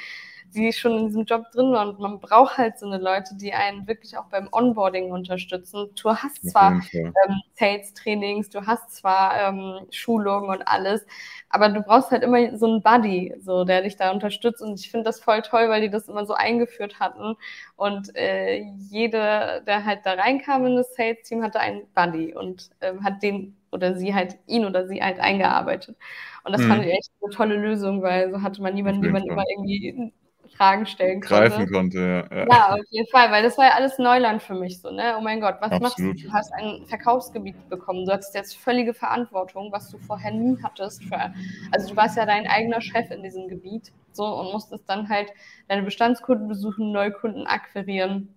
die 0.54 0.74
schon 0.74 0.98
in 0.98 1.08
diesem 1.08 1.26
Job 1.26 1.52
drin 1.52 1.72
waren. 1.72 1.90
Und 1.90 2.00
man 2.00 2.20
braucht 2.20 2.58
halt 2.58 2.80
so 2.80 2.86
eine 2.86 2.98
Leute, 2.98 3.36
die 3.36 3.54
einen 3.54 3.88
wirklich 3.88 4.18
auch 4.18 4.26
beim 4.26 4.50
Onboarding 4.52 5.12
unterstützen. 5.12 5.90
Du 6.02 6.10
hast 6.10 6.50
zwar 6.50 6.82
ähm, 6.94 7.42
Sales-Trainings, 7.54 8.50
du 8.50 8.66
hast 8.66 8.92
zwar 8.96 9.40
ähm, 9.40 9.88
Schulungen 9.92 10.50
und 10.50 10.68
alles, 10.68 11.06
aber 11.50 11.70
du 11.70 11.82
brauchst 11.82 12.12
halt 12.12 12.24
immer 12.24 12.58
so 12.58 12.68
einen 12.68 12.82
Buddy, 12.82 13.36
so 13.40 13.64
der 13.64 13.84
dich 13.84 13.98
da 13.98 14.12
unterstützt. 14.12 14.62
Und 14.62 14.80
ich 14.80 14.90
finde 14.90 15.06
das 15.06 15.20
voll 15.20 15.42
toll, 15.42 15.70
weil 15.70 15.82
die 15.82 15.90
das 15.90 16.08
immer 16.08 16.26
so 16.26 16.34
eingeführt 16.34 17.00
hatten. 17.00 17.36
Und 17.76 18.16
äh, 18.16 18.64
jede, 18.90 19.64
der 19.66 19.86
halt 19.86 20.06
da 20.06 20.14
reinkam 20.14 20.66
in 20.66 20.76
das 20.76 20.96
Sales-Team, 20.96 21.44
hatte 21.44 21.60
einen 21.60 21.84
Buddy 21.94 22.34
und 22.34 22.70
ähm, 22.82 23.04
hat 23.04 23.22
den 23.24 23.56
oder 23.72 23.96
sie 23.96 24.14
halt 24.14 24.38
ihn 24.48 24.66
oder 24.66 24.88
sie 24.88 25.02
halt 25.02 25.20
eingearbeitet. 25.20 25.96
Und 26.44 26.54
das 26.54 26.62
mhm. 26.62 26.68
fand 26.68 26.86
ich 26.86 26.92
echt 26.92 27.12
eine 27.22 27.32
tolle 27.32 27.56
Lösung, 27.56 28.02
weil 28.02 28.32
so 28.32 28.42
hatte 28.42 28.62
man 28.62 28.74
niemanden, 28.74 29.02
den 29.02 29.12
man 29.12 29.24
immer 29.24 29.44
irgendwie 29.48 30.12
Fragen 30.60 30.86
stellen 30.86 31.22
konnte. 31.22 31.50
Greifen 31.50 31.72
konnte, 31.72 32.26
ja. 32.30 32.46
ja. 32.46 32.74
auf 32.74 32.86
jeden 32.90 33.08
Fall, 33.08 33.32
weil 33.32 33.44
das 33.44 33.58
war 33.58 33.68
ja 33.68 33.72
alles 33.76 33.98
Neuland 33.98 34.44
für 34.44 34.56
mich 34.56 34.82
so, 34.82 34.92
ne? 34.92 35.16
Oh 35.18 35.22
mein 35.22 35.40
Gott, 35.40 35.56
was 35.62 35.72
Absolut. 35.72 35.82
machst 35.82 36.00
du? 36.00 36.14
Du 36.14 36.34
hast 36.34 36.52
ein 36.54 36.86
Verkaufsgebiet 36.86 37.70
bekommen, 37.70 38.06
du 38.06 38.12
hattest 38.12 38.36
jetzt 38.36 38.58
völlige 38.58 38.94
Verantwortung, 38.94 39.72
was 39.72 39.90
du 39.90 39.98
vorher 40.00 40.32
nie 40.32 40.58
hattest. 40.62 41.06
Für, 41.06 41.34
also 41.72 41.90
du 41.90 41.96
warst 41.96 42.18
ja 42.18 42.26
dein 42.26 42.46
eigener 42.46 42.82
Chef 42.82 43.10
in 43.10 43.24
diesem 43.24 43.48
Gebiet 43.48 43.94
so 44.12 44.26
und 44.26 44.52
musstest 44.52 44.90
dann 44.90 45.08
halt 45.08 45.32
deine 45.70 45.84
Bestandskunden 45.84 46.50
besuchen, 46.50 46.92
Neukunden 46.92 47.48
akquirieren. 47.48 48.36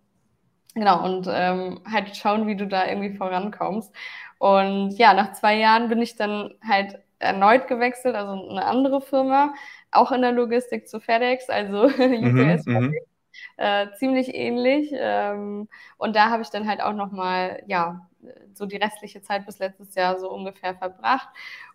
Genau, 0.74 1.04
und 1.04 1.26
ähm, 1.28 1.80
halt 1.90 2.16
schauen, 2.16 2.46
wie 2.46 2.56
du 2.56 2.68
da 2.68 2.86
irgendwie 2.86 3.16
vorankommst. 3.16 3.92
Und 4.38 4.92
ja, 4.92 5.12
nach 5.12 5.32
zwei 5.32 5.56
Jahren 5.56 5.88
bin 5.88 6.00
ich 6.00 6.14
dann 6.14 6.54
halt 6.64 7.00
erneut 7.18 7.68
gewechselt, 7.68 8.14
also 8.14 8.48
eine 8.48 8.64
andere 8.64 9.00
Firma, 9.00 9.54
auch 9.92 10.12
in 10.12 10.22
der 10.22 10.32
Logistik 10.32 10.88
zu 10.88 11.00
FedEx, 11.00 11.48
also 11.48 11.84
UPS 11.84 11.98
mhm, 11.98 12.36
FedEx. 12.36 12.66
Mhm. 12.66 12.94
Äh, 13.56 13.86
ziemlich 13.98 14.34
ähnlich. 14.34 14.90
Ähm, 14.92 15.68
und 15.98 16.16
da 16.16 16.30
habe 16.30 16.42
ich 16.42 16.50
dann 16.50 16.68
halt 16.68 16.82
auch 16.82 16.92
nochmal, 16.92 17.62
ja, 17.66 18.08
so 18.54 18.66
die 18.66 18.76
restliche 18.76 19.22
Zeit 19.22 19.46
bis 19.46 19.58
letztes 19.58 19.94
Jahr 19.94 20.18
so 20.18 20.30
ungefähr 20.30 20.74
verbracht 20.74 21.28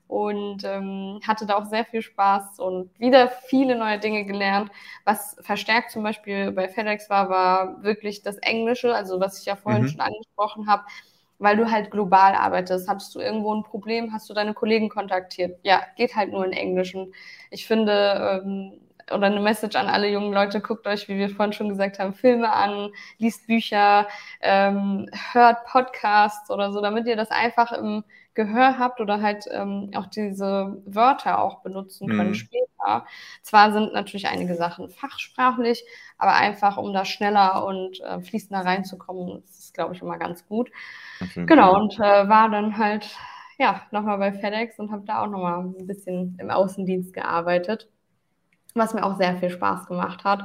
und 0.07 0.63
ähm, 0.63 1.19
hatte 1.27 1.45
da 1.45 1.57
auch 1.57 1.65
sehr 1.65 1.83
viel 1.83 2.01
Spaß 2.01 2.59
und 2.59 2.97
wieder 2.97 3.27
viele 3.27 3.75
neue 3.75 3.99
Dinge 3.99 4.25
gelernt. 4.25 4.71
Was 5.03 5.35
verstärkt 5.41 5.91
zum 5.91 6.03
Beispiel 6.03 6.51
bei 6.51 6.69
FedEx 6.69 7.09
war, 7.09 7.29
war 7.29 7.83
wirklich 7.83 8.21
das 8.21 8.37
Englische, 8.37 8.95
also 8.95 9.19
was 9.19 9.39
ich 9.39 9.45
ja 9.45 9.55
vorhin 9.55 9.83
mhm. 9.83 9.87
schon 9.89 10.01
angesprochen 10.01 10.67
habe 10.67 10.85
weil 11.39 11.57
du 11.57 11.69
halt 11.71 11.91
global 11.91 12.33
arbeitest. 12.35 12.89
Hattest 12.89 13.13
du 13.15 13.19
irgendwo 13.19 13.53
ein 13.53 13.63
Problem, 13.63 14.13
hast 14.13 14.29
du 14.29 14.33
deine 14.33 14.53
Kollegen 14.53 14.89
kontaktiert? 14.89 15.59
Ja, 15.63 15.81
geht 15.95 16.15
halt 16.15 16.31
nur 16.31 16.45
in 16.45 16.53
Englisch. 16.53 16.95
Und 16.95 17.13
ich 17.51 17.67
finde, 17.67 18.41
ähm, 18.43 18.79
oder 19.13 19.27
eine 19.27 19.39
Message 19.39 19.75
an 19.75 19.87
alle 19.87 20.09
jungen 20.09 20.33
Leute, 20.33 20.59
guckt 20.59 20.85
euch, 20.87 21.07
wie 21.07 21.17
wir 21.17 21.29
vorhin 21.29 21.53
schon 21.53 21.69
gesagt 21.69 21.99
haben, 21.99 22.13
Filme 22.13 22.51
an, 22.51 22.89
liest 23.17 23.47
Bücher, 23.47 24.07
ähm, 24.41 25.09
hört 25.31 25.63
Podcasts 25.65 26.51
oder 26.51 26.71
so, 26.71 26.81
damit 26.81 27.07
ihr 27.07 27.15
das 27.15 27.31
einfach 27.31 27.71
im 27.71 28.03
Gehör 28.33 28.77
habt 28.77 28.99
oder 29.01 29.21
halt 29.21 29.45
ähm, 29.51 29.91
auch 29.95 30.07
diese 30.07 30.81
Wörter 30.85 31.41
auch 31.41 31.61
benutzen 31.61 32.07
könnt 32.07 32.29
mhm. 32.29 32.33
Später. 32.87 33.05
Zwar 33.41 33.71
sind 33.71 33.93
natürlich 33.93 34.27
einige 34.27 34.55
Sachen 34.55 34.89
fachsprachlich, 34.89 35.83
aber 36.17 36.33
einfach, 36.33 36.77
um 36.77 36.93
da 36.93 37.05
schneller 37.05 37.65
und 37.65 37.99
äh, 38.01 38.19
fließender 38.21 38.65
reinzukommen, 38.65 39.43
ist 39.43 39.59
es, 39.59 39.73
glaube 39.73 39.93
ich, 39.93 40.01
immer 40.01 40.17
ganz 40.17 40.47
gut. 40.47 40.69
Okay. 41.21 41.45
Genau, 41.45 41.75
und 41.75 41.95
äh, 41.99 42.29
war 42.29 42.49
dann 42.49 42.77
halt, 42.77 43.15
ja, 43.57 43.81
nochmal 43.91 44.17
bei 44.17 44.33
FedEx 44.33 44.79
und 44.79 44.91
habe 44.91 45.03
da 45.05 45.23
auch 45.23 45.27
nochmal 45.27 45.59
ein 45.59 45.87
bisschen 45.87 46.37
im 46.39 46.49
Außendienst 46.49 47.13
gearbeitet, 47.13 47.89
was 48.75 48.93
mir 48.93 49.03
auch 49.03 49.17
sehr 49.17 49.37
viel 49.37 49.49
Spaß 49.49 49.87
gemacht 49.87 50.23
hat. 50.23 50.43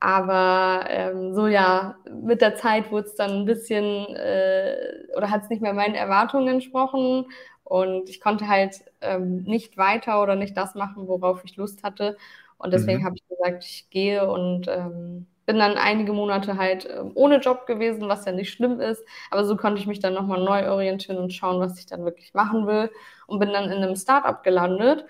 Aber 0.00 0.84
ähm, 0.88 1.34
so 1.34 1.48
ja, 1.48 1.96
mit 2.08 2.40
der 2.40 2.54
Zeit 2.54 2.92
wurde 2.92 3.08
es 3.08 3.16
dann 3.16 3.40
ein 3.40 3.44
bisschen 3.46 4.06
äh, 4.14 4.76
oder 5.16 5.28
hat 5.28 5.42
es 5.42 5.48
nicht 5.48 5.60
mehr 5.60 5.72
meinen 5.72 5.96
Erwartungen 5.96 6.46
entsprochen. 6.46 7.26
Und 7.68 8.08
ich 8.08 8.18
konnte 8.20 8.48
halt 8.48 8.76
ähm, 9.02 9.42
nicht 9.42 9.76
weiter 9.76 10.22
oder 10.22 10.36
nicht 10.36 10.56
das 10.56 10.74
machen, 10.74 11.06
worauf 11.06 11.44
ich 11.44 11.56
Lust 11.56 11.82
hatte. 11.82 12.16
Und 12.56 12.72
deswegen 12.72 13.02
mhm. 13.02 13.04
habe 13.04 13.16
ich 13.16 13.28
gesagt, 13.28 13.64
ich 13.64 13.90
gehe 13.90 14.26
und 14.26 14.68
ähm, 14.68 15.26
bin 15.44 15.58
dann 15.58 15.76
einige 15.76 16.14
Monate 16.14 16.56
halt 16.56 16.86
äh, 16.86 17.02
ohne 17.14 17.40
Job 17.40 17.66
gewesen, 17.66 18.08
was 18.08 18.24
ja 18.24 18.32
nicht 18.32 18.50
schlimm 18.50 18.80
ist. 18.80 19.04
Aber 19.30 19.44
so 19.44 19.54
konnte 19.54 19.82
ich 19.82 19.86
mich 19.86 20.00
dann 20.00 20.14
nochmal 20.14 20.42
neu 20.42 20.70
orientieren 20.70 21.18
und 21.18 21.34
schauen, 21.34 21.60
was 21.60 21.78
ich 21.78 21.84
dann 21.84 22.06
wirklich 22.06 22.32
machen 22.32 22.66
will. 22.66 22.90
Und 23.26 23.38
bin 23.38 23.52
dann 23.52 23.70
in 23.70 23.82
einem 23.82 23.96
Startup 23.96 24.42
gelandet. 24.42 25.04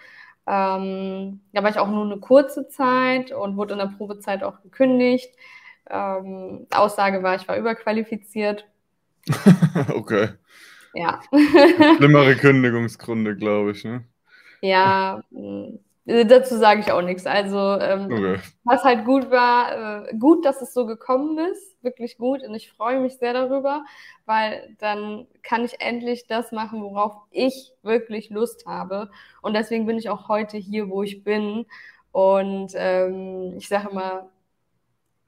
Ähm, 0.49 1.41
da 1.53 1.63
war 1.63 1.71
ich 1.71 1.79
auch 1.79 1.89
nur 1.89 2.07
eine 2.07 2.19
kurze 2.19 2.67
Zeit 2.69 3.31
und 3.31 3.57
wurde 3.57 3.75
in 3.75 3.79
der 3.79 3.87
Probezeit 3.97 4.43
auch 4.43 4.61
gekündigt. 4.63 5.33
Ähm, 5.89 6.67
Aussage 6.75 7.23
war, 7.23 7.37
ich 7.37 7.47
war 7.47 7.57
überqualifiziert. 7.57 8.67
okay. 9.95 10.31
Ja. 10.95 11.21
Schlimmere 11.97 12.37
Kündigungsgründe, 12.37 13.37
glaube 13.37 13.73
ich, 13.73 13.85
ne? 13.85 14.05
Ja, 14.61 15.23
äh, 16.09 16.25
dazu 16.25 16.57
sage 16.57 16.81
ich 16.81 16.91
auch 16.91 17.03
nichts. 17.03 17.27
Also, 17.27 17.59
ähm, 17.59 18.07
okay. 18.07 18.39
was 18.65 18.83
halt 18.83 19.05
gut 19.05 19.31
war, 19.31 20.07
äh, 20.09 20.17
gut, 20.17 20.45
dass 20.45 20.63
es 20.63 20.73
so 20.73 20.87
gekommen 20.87 21.39
ist, 21.39 21.77
wirklich 21.83 22.17
gut. 22.17 22.43
Und 22.43 22.55
ich 22.55 22.71
freue 22.73 23.01
mich 23.01 23.19
sehr 23.19 23.35
darüber, 23.35 23.85
weil 24.25 24.75
dann 24.79 25.27
kann 25.43 25.65
ich 25.65 25.81
endlich 25.81 26.27
das 26.27 26.51
machen, 26.51 26.83
worauf 26.83 27.15
ich 27.31 27.73
wirklich 27.83 28.31
Lust 28.31 28.67
habe. 28.67 29.11
Und 29.43 29.55
deswegen 29.55 29.87
bin 29.87 29.99
ich 29.99 30.09
auch 30.09 30.29
heute 30.29 30.57
hier, 30.57 30.89
wo 30.89 31.03
ich 31.03 31.25
bin. 31.25 31.67
Und 32.11 32.73
ähm, 32.75 33.55
ich 33.59 33.69
sage 33.69 33.91
immer, 33.91 34.31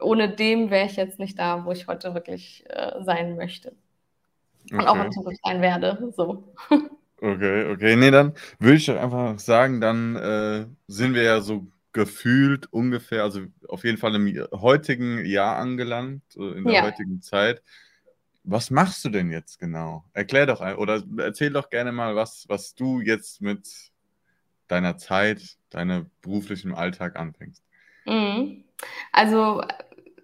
ohne 0.01 0.31
dem 0.31 0.71
wäre 0.71 0.87
ich 0.87 0.97
jetzt 0.97 1.19
nicht 1.19 1.39
da, 1.39 1.65
wo 1.67 1.73
ich 1.73 1.89
heute 1.89 2.15
wirklich 2.15 2.65
äh, 2.69 3.03
sein 3.03 3.37
möchte. 3.37 3.75
Und 4.71 4.81
okay. 4.81 4.87
auch 4.87 5.05
in 5.05 5.13
Zukunft 5.13 5.41
sein 5.45 5.61
werde. 5.61 6.13
So. 6.17 6.55
Okay, 7.23 7.71
okay. 7.71 7.97
Nee, 7.97 8.11
dann 8.11 8.33
würde 8.59 8.77
ich 8.77 8.87
doch 8.87 8.97
einfach 8.97 9.39
sagen, 9.39 9.81
dann 9.81 10.17
äh, 10.17 10.67
sind 10.87 11.15
wir 11.15 11.23
ja 11.23 11.41
so 11.41 11.67
gefühlt 11.93 12.73
ungefähr, 12.73 13.25
also 13.25 13.43
auf 13.69 13.85
jeden 13.85 13.99
Fall 13.99 14.15
im 14.15 14.47
heutigen 14.53 15.25
Jahr 15.27 15.57
angelangt, 15.57 16.23
in 16.37 16.65
der 16.65 16.75
ja. 16.75 16.83
heutigen 16.83 17.21
Zeit. 17.21 17.63
Was 18.43 18.71
machst 18.71 19.05
du 19.05 19.11
denn 19.11 19.31
jetzt 19.31 19.59
genau? 19.59 20.05
Erklär 20.15 20.47
doch 20.47 20.61
oder 20.79 21.03
erzähl 21.19 21.51
doch 21.51 21.69
gerne 21.69 21.93
mal, 21.93 22.17
was, 22.17 22.47
was 22.49 22.75
du 22.75 23.01
jetzt 23.01 23.43
mit 23.43 23.69
deiner 24.69 24.97
Zeit, 24.97 25.59
deinem 25.69 26.11
beruflichen 26.23 26.75
Alltag 26.75 27.19
anfängst. 27.19 27.63
Mhm. 28.07 28.65
Also 29.13 29.63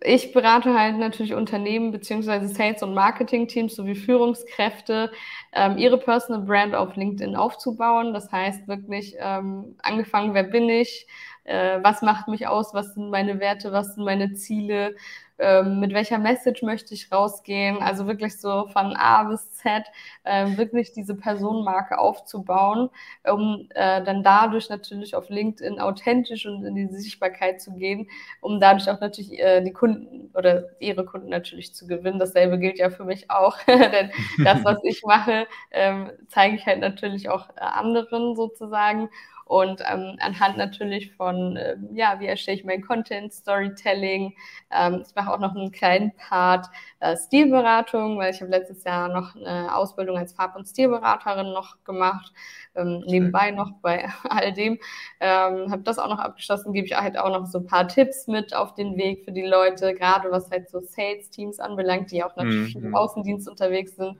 ich 0.03 0.33
berate 0.33 0.75
halt 0.79 0.99
natürlich 0.99 1.35
Unternehmen 1.35 1.91
beziehungsweise 1.93 2.49
Sales- 2.49 2.83
und 2.83 2.95
Marketing-Teams 2.95 3.75
sowie 3.75 3.95
Führungskräfte, 3.95 5.11
ähm, 5.53 5.79
ihre 5.79 5.99
Personal 5.99 6.43
Brand 6.43 6.75
auf 6.75 6.97
LinkedIn 6.97 7.37
aufzubauen. 7.37 8.13
Das 8.15 8.31
heißt 8.33 8.69
wirklich 8.69 9.17
ähm, 9.19 9.77
angefangen, 9.83 10.35
wer 10.35 10.45
bin 10.45 10.69
ich, 10.69 11.07
äh, 11.47 11.79
was 11.83 12.03
macht 12.03 12.29
mich 12.29 12.47
aus, 12.47 12.75
was 12.75 12.95
sind 12.95 13.11
meine 13.11 13.41
Werte, 13.41 13.73
was 13.73 13.95
sind 13.95 14.05
meine 14.05 14.35
Ziele, 14.35 14.95
ähm, 15.39 15.81
mit 15.81 15.93
welcher 15.93 16.19
Message 16.19 16.63
möchte 16.63 16.95
ich 16.95 17.13
rausgehen. 17.13 17.79
Also 17.83 18.07
wirklich 18.07 18.41
so 18.41 18.67
von 18.69 18.97
A 18.97 19.25
bis 19.25 19.53
Z 19.53 19.85
äh, 20.25 20.57
wirklich 20.57 20.93
diese 20.93 21.15
Personenmarke 21.15 21.99
aufzubauen, 21.99 22.91
um 23.25 23.69
äh, 23.75 24.03
dann 24.03 24.23
dadurch 24.23 24.71
natürlich 24.71 25.15
auf 25.15 25.29
LinkedIn 25.29 25.79
authentisch 25.79 26.47
und 26.47 26.65
in 26.65 26.75
die 26.75 26.87
Sichtbarkeit 26.89 27.61
zu 27.61 27.75
gehen, 27.75 28.09
um 28.41 28.61
dadurch 28.61 28.89
auch 28.91 29.01
natürlich 29.01 29.39
äh, 29.39 29.61
die 29.63 29.73
Kunden 29.73 30.31
oder 30.35 30.65
ihre 30.81 31.05
Kunden 31.05 31.29
natürlich 31.29 31.75
zu 31.75 31.87
gewinnen. 31.87 32.19
Dasselbe 32.19 32.59
gilt 32.59 32.79
ja 32.79 32.91
für 32.91 33.05
mich 33.05 33.31
auch, 33.31 33.59
denn 33.67 34.11
das, 34.43 34.65
was 34.65 34.79
ich 34.85 35.03
mache, 35.05 35.47
ähm, 35.71 36.11
zeige 36.29 36.57
ich 36.57 36.67
halt 36.67 36.81
natürlich 36.81 37.29
auch 37.29 37.51
äh, 37.51 37.61
anderen 37.61 38.37
sozusagen. 38.37 39.11
Und 39.47 39.81
ähm, 39.89 40.17
anhand 40.21 40.57
natürlich 40.59 41.13
von, 41.15 41.57
äh, 41.57 41.77
ja, 41.93 42.19
wie 42.19 42.27
erstelle 42.27 42.57
ich 42.59 42.65
mein 42.65 42.83
Content, 42.83 43.33
Storytelling. 43.33 44.35
Ähm, 44.73 45.05
ich 45.07 45.15
mache 45.15 45.33
auch 45.33 45.39
noch 45.39 45.55
einen 45.55 45.71
kleinen 45.71 46.13
Part 46.17 46.67
äh, 47.01 47.17
Stilberatung, 47.17 48.19
weil 48.19 48.33
ich 48.33 48.41
habe 48.41 48.51
letztes 48.51 48.85
Jahr 48.85 49.09
noch 49.09 49.35
eine 49.37 49.75
Ausbildung 49.75 50.17
als 50.17 50.33
Farb- 50.33 50.57
und 50.57 50.67
Stilberaterin 50.67 51.53
noch 51.53 51.83
gemacht 51.85 52.33
ähm, 52.77 53.03
nebenbei 53.07 53.51
noch 53.51 53.73
bei 53.83 54.09
all 54.29 54.53
dem. 54.53 54.79
Ähm, 55.21 55.71
habe 55.71 55.83
das 55.83 55.99
auch 55.99 56.09
noch 56.09 56.19
abgeschlossen, 56.19 56.73
gebe 56.73 56.87
ich 56.87 56.97
halt 56.97 57.19
auch 57.19 57.31
noch 57.31 57.47
so 57.47 57.59
ein 57.59 57.67
paar 57.67 57.89
Tipps 57.89 58.27
mit 58.27 58.55
auf 58.55 58.75
den 58.75 58.97
Weg 58.97 59.25
für 59.25 59.33
die 59.33 59.43
Leute, 59.43 59.95
gerade 59.95 60.31
was 60.31 60.51
halt 60.51 60.69
so 60.71 60.81
Sales-Teams 60.81 61.59
anbelangt, 61.59 62.11
die 62.11 62.23
auch 62.23 62.37
natürlich 62.37 62.77
mhm. 62.77 62.87
im 62.87 62.95
Außendienst 62.95 63.49
unterwegs 63.49 63.97
sind 63.97 64.19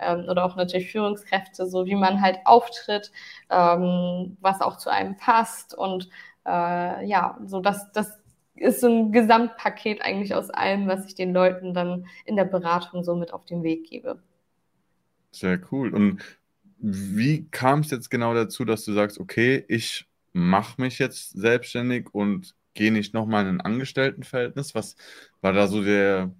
ähm, 0.00 0.26
oder 0.28 0.44
auch 0.44 0.56
natürlich 0.56 0.90
Führungskräfte, 0.90 1.66
so 1.66 1.86
wie 1.86 1.94
man 1.94 2.22
halt 2.22 2.38
auftritt, 2.44 3.12
ähm, 3.50 4.36
was 4.40 4.60
auch 4.60 4.76
zu 4.76 4.90
einem 4.90 5.16
passt 5.16 5.74
und 5.76 6.08
äh, 6.46 7.06
ja, 7.06 7.38
so 7.44 7.60
dass 7.60 7.92
das 7.92 8.18
ist 8.60 8.80
so 8.80 8.88
ein 8.88 9.12
Gesamtpaket 9.12 10.02
eigentlich 10.02 10.34
aus 10.34 10.50
allem, 10.50 10.86
was 10.86 11.06
ich 11.06 11.14
den 11.14 11.32
Leuten 11.32 11.74
dann 11.74 12.06
in 12.24 12.36
der 12.36 12.44
Beratung 12.44 13.04
so 13.04 13.14
mit 13.16 13.32
auf 13.32 13.44
den 13.44 13.62
Weg 13.62 13.88
gebe. 13.88 14.22
Sehr 15.30 15.60
cool. 15.70 15.94
Und 15.94 16.22
wie 16.78 17.48
kam 17.50 17.80
es 17.80 17.90
jetzt 17.90 18.10
genau 18.10 18.34
dazu, 18.34 18.64
dass 18.64 18.84
du 18.84 18.92
sagst, 18.92 19.18
okay, 19.18 19.64
ich 19.68 20.06
mache 20.32 20.80
mich 20.80 20.98
jetzt 20.98 21.30
selbstständig 21.30 22.08
und 22.12 22.54
gehe 22.74 22.92
nicht 22.92 23.14
nochmal 23.14 23.42
in 23.46 23.56
ein 23.56 23.60
Angestelltenverhältnis? 23.60 24.74
Was 24.74 24.96
war 25.40 25.52
da 25.52 25.66
so 25.66 25.82
der 25.82 26.32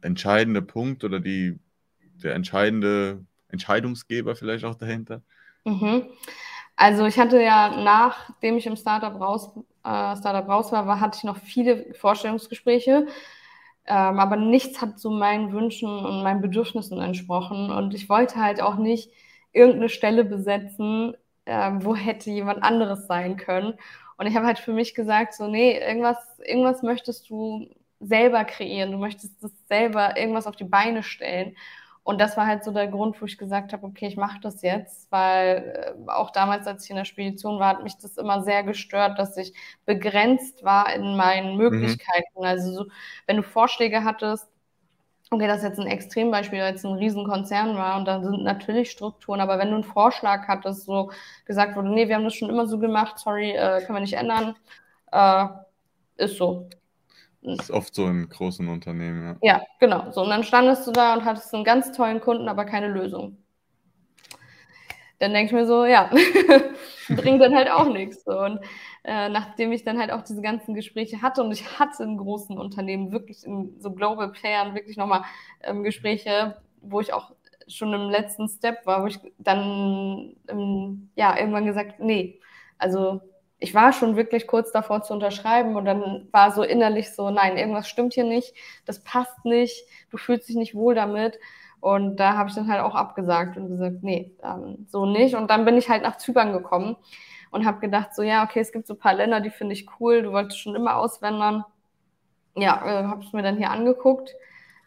entscheidende 0.00 0.62
Punkt 0.62 1.04
oder 1.04 1.20
die, 1.20 1.58
der 2.22 2.34
entscheidende 2.34 3.24
Entscheidungsgeber 3.48 4.34
vielleicht 4.34 4.64
auch 4.64 4.74
dahinter? 4.74 5.22
Mhm. 5.64 6.06
Also 6.76 7.06
ich 7.06 7.18
hatte 7.18 7.40
ja, 7.40 7.82
nachdem 7.82 8.56
ich 8.56 8.66
im 8.66 8.76
Startup 8.76 9.14
raus, 9.20 9.50
äh, 9.84 10.16
Startup 10.16 10.48
raus 10.48 10.72
war, 10.72 10.86
war, 10.86 11.00
hatte 11.00 11.18
ich 11.18 11.24
noch 11.24 11.38
viele 11.38 11.92
Vorstellungsgespräche, 11.94 13.06
ähm, 13.86 14.18
aber 14.20 14.36
nichts 14.36 14.80
hat 14.80 14.98
so 15.00 15.10
meinen 15.10 15.52
Wünschen 15.52 15.88
und 15.88 16.22
meinen 16.22 16.40
Bedürfnissen 16.40 17.00
entsprochen 17.00 17.70
und 17.70 17.94
ich 17.94 18.08
wollte 18.08 18.36
halt 18.36 18.62
auch 18.62 18.76
nicht 18.76 19.10
irgendeine 19.52 19.88
Stelle 19.88 20.24
besetzen, 20.24 21.14
ähm, 21.46 21.84
wo 21.84 21.94
hätte 21.96 22.30
jemand 22.30 22.62
anderes 22.62 23.06
sein 23.06 23.36
können. 23.36 23.74
Und 24.16 24.26
ich 24.26 24.36
habe 24.36 24.46
halt 24.46 24.58
für 24.58 24.72
mich 24.72 24.94
gesagt, 24.94 25.34
so, 25.34 25.48
nee, 25.48 25.78
irgendwas, 25.78 26.16
irgendwas 26.44 26.82
möchtest 26.82 27.28
du 27.30 27.68
selber 28.00 28.44
kreieren, 28.44 28.92
du 28.92 28.98
möchtest 28.98 29.42
das 29.42 29.52
selber 29.68 30.16
irgendwas 30.16 30.46
auf 30.46 30.56
die 30.56 30.64
Beine 30.64 31.02
stellen. 31.02 31.56
Und 32.04 32.20
das 32.20 32.36
war 32.36 32.46
halt 32.46 32.64
so 32.64 32.72
der 32.72 32.88
Grund, 32.88 33.20
wo 33.20 33.26
ich 33.26 33.38
gesagt 33.38 33.72
habe, 33.72 33.86
okay, 33.86 34.08
ich 34.08 34.16
mache 34.16 34.40
das 34.40 34.62
jetzt, 34.62 35.10
weil 35.12 35.94
äh, 36.06 36.10
auch 36.10 36.30
damals, 36.30 36.66
als 36.66 36.84
ich 36.84 36.90
in 36.90 36.96
der 36.96 37.04
Spedition 37.04 37.60
war, 37.60 37.68
hat 37.68 37.82
mich 37.84 37.96
das 37.98 38.16
immer 38.16 38.42
sehr 38.42 38.64
gestört, 38.64 39.18
dass 39.18 39.36
ich 39.36 39.54
begrenzt 39.86 40.64
war 40.64 40.92
in 40.92 41.16
meinen 41.16 41.52
mhm. 41.52 41.58
Möglichkeiten. 41.58 42.38
Mhm. 42.38 42.44
Also 42.44 42.72
so, 42.72 42.86
wenn 43.26 43.36
du 43.36 43.42
Vorschläge 43.44 44.02
hattest, 44.04 44.48
okay, 45.30 45.46
das 45.46 45.58
ist 45.58 45.64
jetzt 45.64 45.80
ein 45.80 45.86
Extrembeispiel, 45.86 46.60
weil 46.60 46.74
es 46.74 46.84
ein 46.84 46.94
Riesenkonzern 46.94 47.76
war 47.76 47.96
und 47.98 48.04
da 48.06 48.20
sind 48.22 48.42
natürlich 48.42 48.90
Strukturen, 48.90 49.40
aber 49.40 49.58
wenn 49.58 49.68
du 49.68 49.76
einen 49.76 49.84
Vorschlag 49.84 50.46
hattest, 50.48 50.84
so 50.84 51.10
gesagt 51.46 51.76
wurde, 51.76 51.88
nee, 51.90 52.08
wir 52.08 52.16
haben 52.16 52.24
das 52.24 52.34
schon 52.34 52.50
immer 52.50 52.66
so 52.66 52.78
gemacht, 52.78 53.18
sorry, 53.18 53.52
äh, 53.52 53.80
können 53.82 53.96
wir 53.96 54.00
nicht 54.00 54.14
ändern, 54.14 54.56
äh, 55.12 55.46
ist 56.16 56.36
so. 56.36 56.68
Das 57.42 57.58
ist 57.58 57.70
oft 57.70 57.94
so 57.94 58.06
in 58.06 58.28
großen 58.28 58.68
Unternehmen, 58.68 59.36
ja. 59.42 59.54
Ja, 59.54 59.62
genau. 59.80 60.10
So, 60.12 60.22
und 60.22 60.30
dann 60.30 60.44
standest 60.44 60.86
du 60.86 60.92
da 60.92 61.14
und 61.14 61.24
hattest 61.24 61.52
einen 61.54 61.64
ganz 61.64 61.90
tollen 61.92 62.20
Kunden, 62.20 62.48
aber 62.48 62.64
keine 62.64 62.88
Lösung. 62.88 63.36
Dann 65.18 65.32
denke 65.32 65.46
ich 65.46 65.52
mir 65.52 65.66
so, 65.66 65.84
ja, 65.84 66.10
bringt 67.08 67.40
dann 67.40 67.54
halt 67.54 67.70
auch 67.70 67.92
nichts. 67.92 68.26
Und 68.26 68.60
äh, 69.04 69.28
nachdem 69.28 69.72
ich 69.72 69.84
dann 69.84 69.98
halt 69.98 70.12
auch 70.12 70.22
diese 70.22 70.42
ganzen 70.42 70.74
Gespräche 70.74 71.22
hatte 71.22 71.42
und 71.42 71.52
ich 71.52 71.78
hatte 71.78 72.04
in 72.04 72.16
großen 72.16 72.58
Unternehmen 72.58 73.12
wirklich 73.12 73.44
in 73.44 73.80
so 73.80 73.92
Global 73.92 74.30
Playern 74.30 74.74
wirklich 74.74 74.96
nochmal 74.96 75.22
ähm, 75.62 75.82
Gespräche, 75.82 76.56
wo 76.80 77.00
ich 77.00 77.12
auch 77.12 77.32
schon 77.68 77.92
im 77.92 78.10
letzten 78.10 78.48
Step 78.48 78.86
war, 78.86 79.02
wo 79.02 79.06
ich 79.06 79.18
dann 79.38 80.36
ähm, 80.48 81.10
ja 81.16 81.36
irgendwann 81.38 81.66
gesagt, 81.66 82.00
nee, 82.00 82.40
also 82.78 83.20
ich 83.62 83.74
war 83.74 83.92
schon 83.92 84.16
wirklich 84.16 84.46
kurz 84.46 84.72
davor 84.72 85.02
zu 85.02 85.12
unterschreiben 85.14 85.76
und 85.76 85.84
dann 85.84 86.28
war 86.32 86.50
so 86.50 86.62
innerlich 86.62 87.12
so, 87.14 87.30
nein, 87.30 87.56
irgendwas 87.56 87.88
stimmt 87.88 88.14
hier 88.14 88.24
nicht, 88.24 88.54
das 88.86 89.02
passt 89.04 89.44
nicht, 89.44 89.86
du 90.10 90.16
fühlst 90.16 90.48
dich 90.48 90.56
nicht 90.56 90.74
wohl 90.74 90.94
damit. 90.94 91.38
Und 91.80 92.16
da 92.16 92.36
habe 92.36 92.48
ich 92.48 92.54
dann 92.54 92.68
halt 92.68 92.80
auch 92.80 92.94
abgesagt 92.94 93.56
und 93.56 93.68
gesagt, 93.68 94.02
nee, 94.02 94.32
ähm, 94.44 94.86
so 94.88 95.04
nicht. 95.06 95.34
Und 95.34 95.50
dann 95.50 95.64
bin 95.64 95.76
ich 95.76 95.88
halt 95.88 96.02
nach 96.02 96.16
Zypern 96.16 96.52
gekommen 96.52 96.96
und 97.50 97.64
habe 97.66 97.80
gedacht, 97.80 98.14
so 98.14 98.22
ja, 98.22 98.44
okay, 98.44 98.60
es 98.60 98.72
gibt 98.72 98.86
so 98.86 98.94
ein 98.94 99.00
paar 99.00 99.14
Länder, 99.14 99.40
die 99.40 99.50
finde 99.50 99.74
ich 99.74 99.86
cool, 100.00 100.22
du 100.22 100.32
wolltest 100.32 100.60
schon 100.60 100.76
immer 100.76 100.96
auswandern. 100.96 101.64
Ja, 102.56 102.82
äh, 102.84 103.04
habe 103.06 103.22
ich 103.22 103.32
mir 103.32 103.42
dann 103.42 103.56
hier 103.58 103.70
angeguckt, 103.70 104.34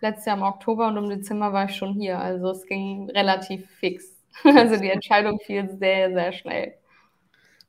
letztes 0.02 0.26
Jahr 0.26 0.38
im 0.38 0.44
Oktober 0.44 0.88
und 0.88 0.98
im 0.98 1.10
Dezember 1.10 1.52
war 1.54 1.66
ich 1.66 1.76
schon 1.76 1.94
hier. 1.96 2.20
Also 2.20 2.52
es 2.52 2.66
ging 2.66 3.10
relativ 3.12 3.70
fix. 3.80 4.12
Also 4.44 4.78
die 4.78 4.90
Entscheidung 4.90 5.40
fiel 5.40 5.70
sehr, 5.80 6.12
sehr 6.12 6.34
schnell. 6.34 6.74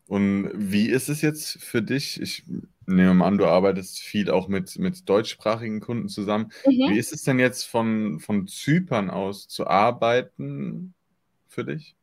Und 0.08 0.50
wie 0.54 0.88
ist 0.88 1.08
es 1.08 1.20
jetzt 1.20 1.62
für 1.62 1.82
dich? 1.82 2.20
Ich 2.20 2.44
nehme 2.86 3.24
an, 3.24 3.38
du 3.38 3.46
arbeitest 3.46 3.98
viel 3.98 4.30
auch 4.30 4.46
mit, 4.46 4.78
mit 4.78 5.08
deutschsprachigen 5.08 5.80
Kunden 5.80 6.08
zusammen. 6.08 6.52
Mhm. 6.64 6.90
Wie 6.90 6.98
ist 6.98 7.12
es 7.12 7.24
denn 7.24 7.38
jetzt 7.38 7.64
von, 7.64 8.20
von 8.20 8.46
Zypern 8.46 9.10
aus 9.10 9.48
zu 9.48 9.66
arbeiten 9.66 10.94
für 11.48 11.64
dich? 11.64 11.96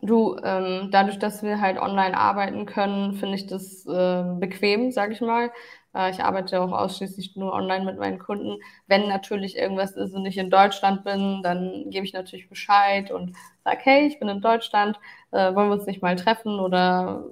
Du, 0.00 0.36
ähm, 0.42 0.88
dadurch, 0.90 1.20
dass 1.20 1.44
wir 1.44 1.60
halt 1.60 1.78
online 1.78 2.16
arbeiten 2.16 2.66
können, 2.66 3.14
finde 3.14 3.36
ich 3.36 3.46
das 3.46 3.86
äh, 3.86 4.24
bequem, 4.40 4.90
sage 4.90 5.12
ich 5.12 5.20
mal. 5.20 5.52
Äh, 5.94 6.10
ich 6.10 6.22
arbeite 6.22 6.60
auch 6.60 6.72
ausschließlich 6.72 7.36
nur 7.36 7.52
online 7.52 7.84
mit 7.84 7.98
meinen 7.98 8.18
Kunden. 8.18 8.58
Wenn 8.86 9.08
natürlich 9.08 9.56
irgendwas 9.56 9.92
ist 9.92 10.14
und 10.14 10.26
ich 10.26 10.38
in 10.38 10.50
Deutschland 10.50 11.04
bin, 11.04 11.42
dann 11.42 11.90
gebe 11.90 12.04
ich 12.04 12.12
natürlich 12.12 12.48
Bescheid 12.48 13.10
und 13.10 13.36
sage, 13.64 13.80
hey, 13.82 14.06
ich 14.06 14.18
bin 14.18 14.28
in 14.28 14.40
Deutschland, 14.40 14.98
äh, 15.32 15.54
wollen 15.54 15.68
wir 15.68 15.74
uns 15.74 15.86
nicht 15.86 16.02
mal 16.02 16.16
treffen? 16.16 16.58
Oder 16.60 17.24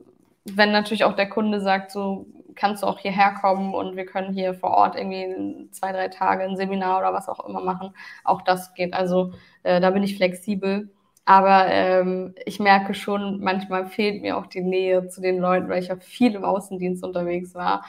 wenn 0.44 0.72
natürlich 0.72 1.04
auch 1.04 1.14
der 1.16 1.28
Kunde 1.28 1.60
sagt, 1.60 1.90
so 1.90 2.26
kannst 2.54 2.82
du 2.82 2.86
auch 2.86 2.98
hierher 2.98 3.34
kommen 3.40 3.74
und 3.74 3.96
wir 3.96 4.06
können 4.06 4.32
hier 4.34 4.54
vor 4.54 4.70
Ort 4.70 4.96
irgendwie 4.96 5.68
zwei, 5.70 5.92
drei 5.92 6.08
Tage 6.08 6.44
ein 6.44 6.56
Seminar 6.56 6.98
oder 6.98 7.12
was 7.12 7.28
auch 7.28 7.46
immer 7.46 7.60
machen, 7.60 7.94
auch 8.24 8.42
das 8.42 8.74
geht. 8.74 8.92
Also 8.94 9.32
äh, 9.62 9.80
da 9.80 9.90
bin 9.90 10.02
ich 10.02 10.16
flexibel. 10.16 10.90
Aber 11.26 11.66
ähm, 11.68 12.34
ich 12.44 12.58
merke 12.58 12.92
schon, 12.94 13.40
manchmal 13.40 13.86
fehlt 13.86 14.20
mir 14.22 14.36
auch 14.36 14.46
die 14.46 14.62
Nähe 14.62 15.06
zu 15.08 15.20
den 15.20 15.38
Leuten, 15.38 15.68
weil 15.68 15.82
ich 15.82 15.88
ja 15.88 15.96
viel 15.96 16.34
im 16.34 16.44
Außendienst 16.44 17.04
unterwegs 17.04 17.54
war. 17.54 17.84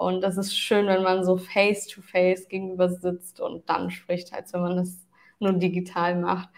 Und 0.00 0.22
das 0.22 0.38
ist 0.38 0.56
schön, 0.56 0.86
wenn 0.86 1.02
man 1.02 1.24
so 1.24 1.36
face-to-face 1.36 2.46
-face 2.46 2.48
gegenüber 2.48 2.88
sitzt 2.88 3.38
und 3.38 3.68
dann 3.68 3.90
spricht, 3.90 4.32
als 4.32 4.54
wenn 4.54 4.62
man 4.62 4.76
das 4.76 5.06
nur 5.40 5.52
digital 5.52 6.18
macht. 6.18 6.48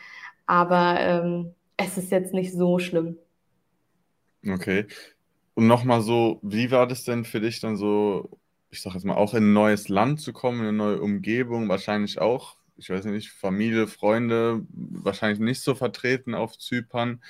Aber 0.47 1.01
ähm, 1.01 1.55
es 1.77 1.99
ist 1.99 2.13
jetzt 2.13 2.33
nicht 2.35 2.53
so 2.53 2.79
schlimm. 2.79 3.19
Okay. 4.47 4.87
Und 5.55 5.67
nochmal 5.67 6.03
so, 6.03 6.39
wie 6.43 6.71
war 6.71 6.87
das 6.87 7.03
denn 7.03 7.25
für 7.25 7.41
dich 7.41 7.59
dann 7.59 7.77
so, 7.77 8.31
ich 8.71 8.81
sag 8.81 8.95
jetzt 8.95 9.05
mal, 9.05 9.17
auch 9.17 9.35
in 9.35 9.51
ein 9.51 9.53
neues 9.53 9.89
Land 9.89 10.21
zu 10.21 10.33
kommen, 10.33 10.61
in 10.61 10.69
eine 10.69 10.77
neue 10.77 11.01
Umgebung, 11.01 11.69
wahrscheinlich 11.69 12.21
auch 12.21 12.57
ich 12.77 12.91
weiß 12.91 13.05
nicht, 13.07 13.31
Familie, 13.31 13.87
Freunde 13.87 14.67
wahrscheinlich 14.71 15.39
nicht 15.39 15.61
so 15.61 15.75
vertreten 15.75 16.35
auf 16.35 16.59
Zypern. 16.59 17.23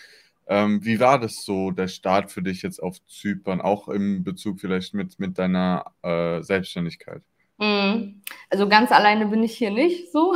Ähm, 0.47 0.85
wie 0.85 1.01
war 1.01 1.19
das 1.19 1.45
so, 1.45 1.71
der 1.71 1.89
Start 1.89 2.31
für 2.31 2.43
dich 2.43 2.63
jetzt 2.63 2.83
auf 2.83 3.05
Zypern, 3.07 3.61
auch 3.61 3.89
im 3.89 4.25
Bezug 4.25 4.61
vielleicht 4.61 4.95
mit, 4.95 5.19
mit 5.19 5.39
deiner 5.39 5.85
äh, 6.03 6.43
Selbstständigkeit? 6.43 7.23
Mhm. 7.59 8.23
Also 8.51 8.69
ganz 8.69 8.91
alleine 8.91 9.27
bin 9.27 9.43
ich 9.45 9.57
hier 9.57 9.71
nicht 9.71 10.11
so, 10.11 10.35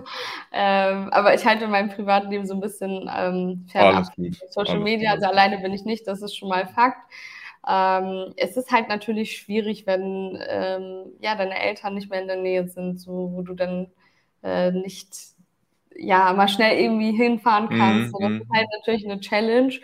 ähm, 0.52 1.10
aber 1.10 1.34
ich 1.34 1.44
halte 1.44 1.66
mein 1.66 1.88
Privatleben 1.88 2.46
so 2.46 2.54
ein 2.54 2.60
bisschen 2.60 3.10
ähm, 3.14 3.66
fernab. 3.68 4.06
Social 4.50 4.76
Alles 4.76 4.84
Media, 4.84 5.14
gut. 5.14 5.22
also 5.22 5.32
alleine 5.32 5.58
bin 5.58 5.72
ich 5.72 5.84
nicht, 5.84 6.06
das 6.06 6.22
ist 6.22 6.36
schon 6.36 6.48
mal 6.48 6.68
Fakt. 6.68 7.00
Ähm, 7.68 8.32
es 8.36 8.56
ist 8.56 8.70
halt 8.70 8.88
natürlich 8.88 9.36
schwierig, 9.36 9.86
wenn 9.86 10.38
ähm, 10.48 11.12
ja, 11.20 11.34
deine 11.34 11.58
Eltern 11.58 11.94
nicht 11.94 12.10
mehr 12.10 12.22
in 12.22 12.28
der 12.28 12.36
Nähe 12.36 12.68
sind, 12.68 13.00
so, 13.00 13.32
wo 13.32 13.42
du 13.42 13.54
dann 13.54 13.88
äh, 14.42 14.70
nicht 14.70 15.08
ja 15.98 16.32
mal 16.32 16.48
schnell 16.48 16.78
irgendwie 16.78 17.12
hinfahren 17.12 17.68
kannst. 17.68 18.14
Mm, 18.14 18.22
das 18.22 18.30
mm. 18.30 18.40
ist 18.40 18.50
halt 18.54 18.66
natürlich 18.78 19.04
eine 19.04 19.20
Challenge. 19.20 19.74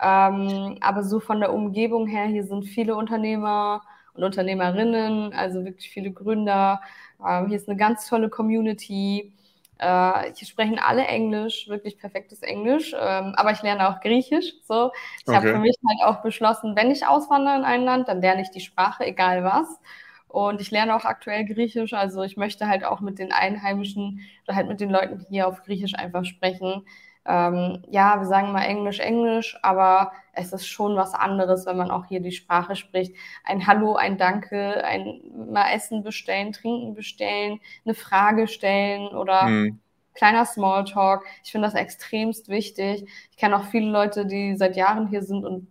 Ähm, 0.00 0.78
aber 0.80 1.02
so 1.02 1.20
von 1.20 1.40
der 1.40 1.52
Umgebung 1.52 2.06
her, 2.06 2.26
hier 2.26 2.44
sind 2.44 2.64
viele 2.64 2.94
Unternehmer 2.94 3.82
und 4.14 4.22
Unternehmerinnen, 4.22 5.32
also 5.32 5.64
wirklich 5.64 5.90
viele 5.90 6.12
Gründer. 6.12 6.80
Ähm, 7.26 7.48
hier 7.48 7.56
ist 7.56 7.68
eine 7.68 7.76
ganz 7.76 8.08
tolle 8.08 8.28
Community. 8.28 9.32
Äh, 9.78 10.32
hier 10.34 10.46
sprechen 10.46 10.78
alle 10.78 11.04
Englisch, 11.06 11.68
wirklich 11.68 11.98
perfektes 11.98 12.42
Englisch, 12.42 12.94
ähm, 12.98 13.34
aber 13.36 13.52
ich 13.52 13.62
lerne 13.62 13.88
auch 13.88 14.00
Griechisch. 14.00 14.54
So, 14.66 14.92
ich 15.20 15.28
okay. 15.28 15.36
habe 15.36 15.48
für 15.48 15.58
mich 15.58 15.76
halt 15.88 16.00
auch 16.04 16.22
beschlossen, 16.22 16.76
wenn 16.76 16.90
ich 16.90 17.06
auswandere 17.06 17.56
in 17.56 17.64
ein 17.64 17.84
Land, 17.84 18.08
dann 18.08 18.20
lerne 18.20 18.42
ich 18.42 18.50
die 18.50 18.60
Sprache, 18.60 19.04
egal 19.04 19.44
was. 19.44 19.80
Und 20.28 20.60
ich 20.60 20.70
lerne 20.70 20.94
auch 20.94 21.04
aktuell 21.04 21.46
Griechisch, 21.46 21.94
also 21.94 22.22
ich 22.22 22.36
möchte 22.36 22.68
halt 22.68 22.84
auch 22.84 23.00
mit 23.00 23.18
den 23.18 23.32
Einheimischen 23.32 24.20
oder 24.46 24.56
halt 24.56 24.68
mit 24.68 24.80
den 24.80 24.90
Leuten 24.90 25.24
hier 25.28 25.48
auf 25.48 25.62
Griechisch 25.62 25.94
einfach 25.94 26.24
sprechen. 26.24 26.84
Ähm, 27.24 27.82
ja, 27.90 28.18
wir 28.18 28.26
sagen 28.26 28.52
mal 28.52 28.64
Englisch, 28.64 29.00
Englisch, 29.00 29.58
aber 29.62 30.12
es 30.32 30.52
ist 30.52 30.66
schon 30.66 30.96
was 30.96 31.12
anderes, 31.12 31.66
wenn 31.66 31.76
man 31.76 31.90
auch 31.90 32.06
hier 32.06 32.20
die 32.20 32.32
Sprache 32.32 32.74
spricht. 32.74 33.14
Ein 33.44 33.66
Hallo, 33.66 33.96
ein 33.96 34.16
Danke, 34.16 34.82
ein 34.82 35.20
mal 35.50 35.70
Essen 35.72 36.02
bestellen, 36.02 36.52
Trinken 36.52 36.94
bestellen, 36.94 37.60
eine 37.84 37.94
Frage 37.94 38.48
stellen 38.48 39.08
oder 39.08 39.42
mhm. 39.44 39.80
kleiner 40.14 40.46
Smalltalk. 40.46 41.24
Ich 41.44 41.52
finde 41.52 41.66
das 41.66 41.74
extremst 41.74 42.48
wichtig. 42.48 43.06
Ich 43.30 43.36
kenne 43.36 43.56
auch 43.58 43.64
viele 43.64 43.90
Leute, 43.90 44.24
die 44.24 44.56
seit 44.56 44.76
Jahren 44.76 45.08
hier 45.08 45.22
sind 45.22 45.44
und 45.44 45.70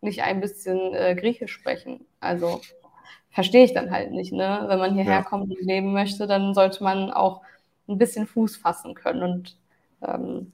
nicht 0.00 0.22
ein 0.22 0.40
bisschen 0.40 0.94
äh, 0.94 1.14
Griechisch 1.14 1.52
sprechen. 1.52 2.06
Also 2.20 2.62
verstehe 3.34 3.64
ich 3.64 3.74
dann 3.74 3.90
halt 3.90 4.12
nicht. 4.12 4.32
Ne? 4.32 4.64
Wenn 4.68 4.78
man 4.78 4.94
hierher 4.94 5.18
ja. 5.18 5.22
kommt 5.22 5.50
und 5.50 5.60
leben 5.60 5.92
möchte, 5.92 6.26
dann 6.26 6.54
sollte 6.54 6.82
man 6.82 7.10
auch 7.10 7.42
ein 7.88 7.98
bisschen 7.98 8.26
Fuß 8.26 8.56
fassen 8.56 8.94
können. 8.94 9.22
Und 9.22 9.56
ähm, 10.02 10.52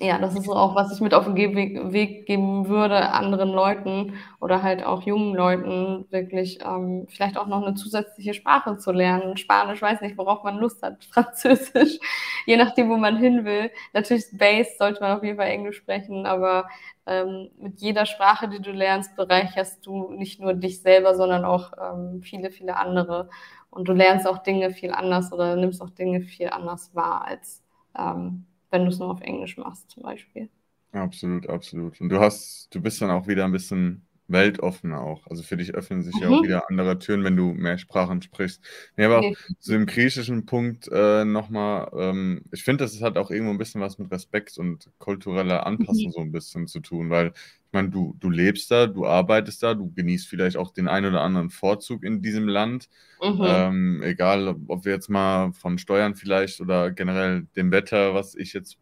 ja, 0.00 0.18
das 0.18 0.34
ist 0.34 0.48
auch, 0.48 0.74
was 0.74 0.92
ich 0.92 1.00
mit 1.00 1.14
auf 1.14 1.26
den 1.26 1.36
Weg 1.36 2.26
geben 2.26 2.68
würde, 2.68 3.10
anderen 3.12 3.50
Leuten 3.50 4.14
oder 4.40 4.62
halt 4.62 4.82
auch 4.82 5.02
jungen 5.02 5.34
Leuten 5.34 6.06
wirklich 6.10 6.58
ähm, 6.64 7.06
vielleicht 7.08 7.36
auch 7.36 7.46
noch 7.46 7.64
eine 7.64 7.74
zusätzliche 7.74 8.34
Sprache 8.34 8.76
zu 8.78 8.92
lernen. 8.92 9.36
Spanisch, 9.36 9.80
weiß 9.80 10.00
nicht, 10.00 10.18
worauf 10.18 10.42
man 10.42 10.58
Lust 10.58 10.82
hat, 10.82 11.04
Französisch, 11.12 11.98
je 12.46 12.56
nachdem, 12.56 12.88
wo 12.90 12.96
man 12.96 13.18
hin 13.18 13.44
will. 13.44 13.70
Natürlich 13.92 14.24
Base 14.32 14.70
sollte 14.78 15.00
man 15.00 15.16
auf 15.16 15.22
jeden 15.22 15.36
Fall 15.36 15.48
Englisch 15.48 15.76
sprechen, 15.76 16.26
aber 16.26 16.66
ähm, 17.10 17.50
mit 17.58 17.80
jeder 17.80 18.06
Sprache, 18.06 18.48
die 18.48 18.60
du 18.60 18.70
lernst, 18.70 19.16
bereicherst 19.16 19.84
du 19.84 20.12
nicht 20.12 20.40
nur 20.40 20.54
dich 20.54 20.80
selber, 20.80 21.14
sondern 21.14 21.44
auch 21.44 21.72
ähm, 21.78 22.22
viele, 22.22 22.50
viele 22.50 22.76
andere. 22.76 23.28
Und 23.70 23.88
du 23.88 23.92
lernst 23.92 24.26
auch 24.26 24.38
Dinge 24.38 24.70
viel 24.70 24.92
anders 24.92 25.32
oder 25.32 25.56
nimmst 25.56 25.82
auch 25.82 25.90
Dinge 25.90 26.22
viel 26.22 26.48
anders 26.48 26.94
wahr 26.94 27.24
als 27.26 27.62
ähm, 27.98 28.46
wenn 28.70 28.84
du 28.84 28.88
es 28.88 28.98
nur 28.98 29.10
auf 29.10 29.20
Englisch 29.20 29.56
machst, 29.56 29.90
zum 29.90 30.02
Beispiel. 30.02 30.48
Absolut, 30.92 31.48
absolut. 31.48 32.00
Und 32.00 32.08
du 32.08 32.20
hast, 32.20 32.68
du 32.74 32.80
bist 32.80 33.00
dann 33.00 33.10
auch 33.10 33.26
wieder 33.26 33.44
ein 33.44 33.52
bisschen 33.52 34.06
weltoffener 34.30 35.00
auch. 35.00 35.26
Also 35.26 35.42
für 35.42 35.56
dich 35.56 35.74
öffnen 35.74 36.02
sich 36.02 36.14
mhm. 36.14 36.22
ja 36.22 36.28
auch 36.28 36.40
mhm. 36.40 36.44
wieder 36.44 36.70
andere 36.70 36.98
Türen, 36.98 37.24
wenn 37.24 37.36
du 37.36 37.52
mehr 37.52 37.78
Sprachen 37.78 38.22
sprichst. 38.22 38.62
Nee, 38.96 39.04
aber 39.04 39.20
nee. 39.20 39.36
zu 39.58 39.72
dem 39.72 39.86
griechischen 39.86 40.46
Punkt 40.46 40.88
äh, 40.90 41.24
nochmal, 41.24 41.90
ähm, 41.94 42.42
ich 42.52 42.62
finde, 42.62 42.84
das 42.84 43.00
hat 43.02 43.18
auch 43.18 43.30
irgendwo 43.30 43.52
ein 43.52 43.58
bisschen 43.58 43.80
was 43.80 43.98
mit 43.98 44.10
Respekt 44.10 44.58
und 44.58 44.90
kultureller 44.98 45.66
Anpassung 45.66 46.06
mhm. 46.06 46.12
so 46.12 46.20
ein 46.20 46.32
bisschen 46.32 46.66
zu 46.66 46.80
tun, 46.80 47.10
weil 47.10 47.28
ich 47.28 47.72
meine, 47.72 47.90
du, 47.90 48.16
du 48.18 48.30
lebst 48.30 48.70
da, 48.70 48.88
du 48.88 49.06
arbeitest 49.06 49.62
da, 49.62 49.74
du 49.74 49.92
genießt 49.94 50.26
vielleicht 50.26 50.56
auch 50.56 50.72
den 50.72 50.88
einen 50.88 51.06
oder 51.06 51.20
anderen 51.20 51.50
Vorzug 51.50 52.02
in 52.02 52.20
diesem 52.20 52.48
Land. 52.48 52.88
Mhm. 53.22 53.42
Ähm, 53.44 54.02
egal, 54.02 54.56
ob 54.66 54.84
wir 54.84 54.92
jetzt 54.92 55.08
mal 55.08 55.52
von 55.52 55.78
Steuern 55.78 56.16
vielleicht 56.16 56.60
oder 56.60 56.90
generell 56.90 57.46
dem 57.54 57.70
Wetter, 57.70 58.12
was 58.12 58.34
ich 58.34 58.54
jetzt 58.54 58.76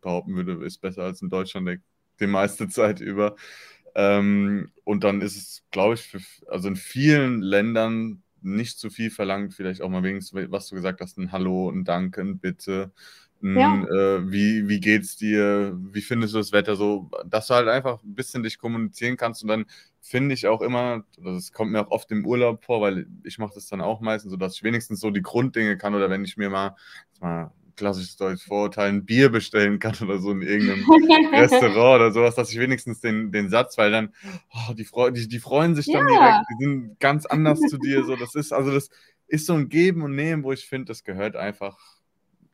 behaupten 0.00 0.36
würde, 0.36 0.64
ist 0.64 0.78
besser 0.78 1.02
als 1.02 1.20
in 1.20 1.28
Deutschland 1.28 1.80
die 2.20 2.26
meiste 2.26 2.68
Zeit 2.68 3.00
über. 3.00 3.36
Ähm, 3.94 4.70
und 4.84 5.04
dann 5.04 5.20
ist 5.20 5.36
es, 5.36 5.62
glaube 5.70 5.94
ich, 5.94 6.02
für, 6.02 6.20
also 6.48 6.68
in 6.68 6.76
vielen 6.76 7.42
Ländern 7.42 8.22
nicht 8.42 8.78
zu 8.78 8.90
viel 8.90 9.10
verlangt, 9.10 9.54
vielleicht 9.54 9.82
auch 9.82 9.90
mal 9.90 10.02
wenigstens, 10.02 10.50
was 10.50 10.68
du 10.68 10.74
gesagt 10.74 11.00
hast, 11.00 11.18
ein 11.18 11.32
Hallo, 11.32 11.70
ein 11.70 11.84
Danke, 11.84 12.22
ein 12.22 12.38
Bitte, 12.38 12.92
ja. 13.42 13.82
Äh, 13.84 14.30
wie, 14.30 14.68
wie 14.68 14.80
geht's 14.80 15.16
dir? 15.16 15.74
Wie 15.74 16.02
findest 16.02 16.34
du 16.34 16.38
das 16.38 16.52
Wetter 16.52 16.76
so? 16.76 17.10
Dass 17.24 17.46
du 17.46 17.54
halt 17.54 17.68
einfach 17.68 18.02
ein 18.02 18.14
bisschen 18.14 18.42
dich 18.42 18.58
kommunizieren 18.58 19.16
kannst 19.16 19.42
und 19.42 19.48
dann 19.48 19.64
finde 20.02 20.34
ich 20.34 20.46
auch 20.46 20.60
immer, 20.60 21.04
das 21.16 21.52
kommt 21.52 21.72
mir 21.72 21.80
auch 21.80 21.90
oft 21.90 22.10
im 22.10 22.26
Urlaub 22.26 22.64
vor, 22.64 22.82
weil 22.82 23.06
ich 23.24 23.38
mache 23.38 23.54
das 23.54 23.66
dann 23.66 23.80
auch 23.80 24.00
meistens 24.00 24.32
so, 24.32 24.36
dass 24.36 24.56
ich 24.56 24.62
wenigstens 24.62 25.00
so 25.00 25.10
die 25.10 25.22
Grunddinge 25.22 25.78
kann 25.78 25.94
oder 25.94 26.10
wenn 26.10 26.24
ich 26.24 26.36
mir 26.36 26.50
mal, 26.50 26.76
mal 27.20 27.52
klassisches 27.76 28.16
deutsches 28.16 28.42
Vorurteil, 28.42 28.88
ein 28.88 29.04
Bier 29.04 29.30
bestellen 29.30 29.78
kann 29.78 29.94
oder 30.00 30.18
so 30.18 30.30
in 30.30 30.42
irgendeinem 30.42 30.84
Restaurant 31.32 32.00
oder 32.00 32.12
sowas, 32.12 32.34
dass 32.34 32.52
ich 32.52 32.58
wenigstens 32.58 33.00
den, 33.00 33.32
den 33.32 33.50
Satz, 33.50 33.78
weil 33.78 33.90
dann, 33.90 34.14
oh, 34.50 34.72
die, 34.74 34.86
die, 35.12 35.28
die 35.28 35.38
freuen 35.38 35.74
sich 35.74 35.86
dann 35.86 36.08
ja. 36.08 36.18
direkt, 36.18 36.46
die 36.50 36.64
sind 36.64 37.00
ganz 37.00 37.26
anders 37.26 37.60
zu 37.60 37.78
dir. 37.78 38.04
So, 38.04 38.16
das 38.16 38.34
ist, 38.34 38.52
also 38.52 38.72
das 38.72 38.90
ist 39.26 39.46
so 39.46 39.54
ein 39.54 39.68
Geben 39.68 40.02
und 40.02 40.14
Nehmen, 40.14 40.42
wo 40.42 40.52
ich 40.52 40.66
finde, 40.66 40.86
das 40.86 41.04
gehört 41.04 41.36
einfach 41.36 41.78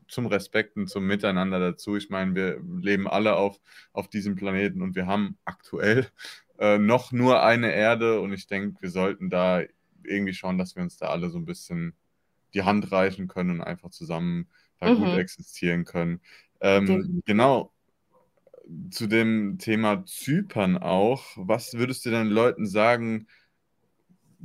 zum 0.09 0.27
Respekt 0.27 0.77
und 0.77 0.89
zum 0.89 1.07
Miteinander 1.07 1.59
dazu. 1.59 1.97
Ich 1.97 2.11
meine, 2.11 2.35
wir 2.35 2.61
leben 2.81 3.09
alle 3.09 3.37
auf, 3.37 3.61
auf 3.93 4.09
diesem 4.09 4.37
Planeten 4.37 4.83
und 4.83 4.95
wir 4.95 5.07
haben 5.07 5.37
aktuell 5.45 6.07
äh, 6.59 6.79
noch 6.79 7.13
nur 7.13 7.43
eine 7.43 7.73
Erde 7.73 8.21
und 8.21 8.33
ich 8.33 8.47
denke, 8.47 8.81
wir 8.81 8.91
sollten 8.91 9.31
da 9.31 9.63
irgendwie 10.05 10.35
schauen, 10.35 10.59
dass 10.59 10.77
wir 10.77 10.83
uns 10.83 10.97
da 10.97 11.09
alle 11.09 11.31
so 11.31 11.39
ein 11.39 11.45
bisschen 11.45 11.95
die 12.55 12.63
Hand 12.63 12.93
reichen 12.93 13.29
können 13.29 13.51
und 13.51 13.61
einfach 13.61 13.91
zusammen 13.91 14.49
da 14.81 14.93
mhm. 14.93 15.05
gut 15.05 15.19
existieren 15.19 15.85
können. 15.85 16.21
Ähm, 16.61 17.23
genau. 17.25 17.73
Zu 18.91 19.07
dem 19.07 19.59
Thema 19.59 20.05
Zypern 20.07 20.77
auch. 20.77 21.25
Was 21.37 21.75
würdest 21.75 22.05
du 22.05 22.11
den 22.11 22.27
Leuten 22.27 22.67
sagen, 22.67 23.29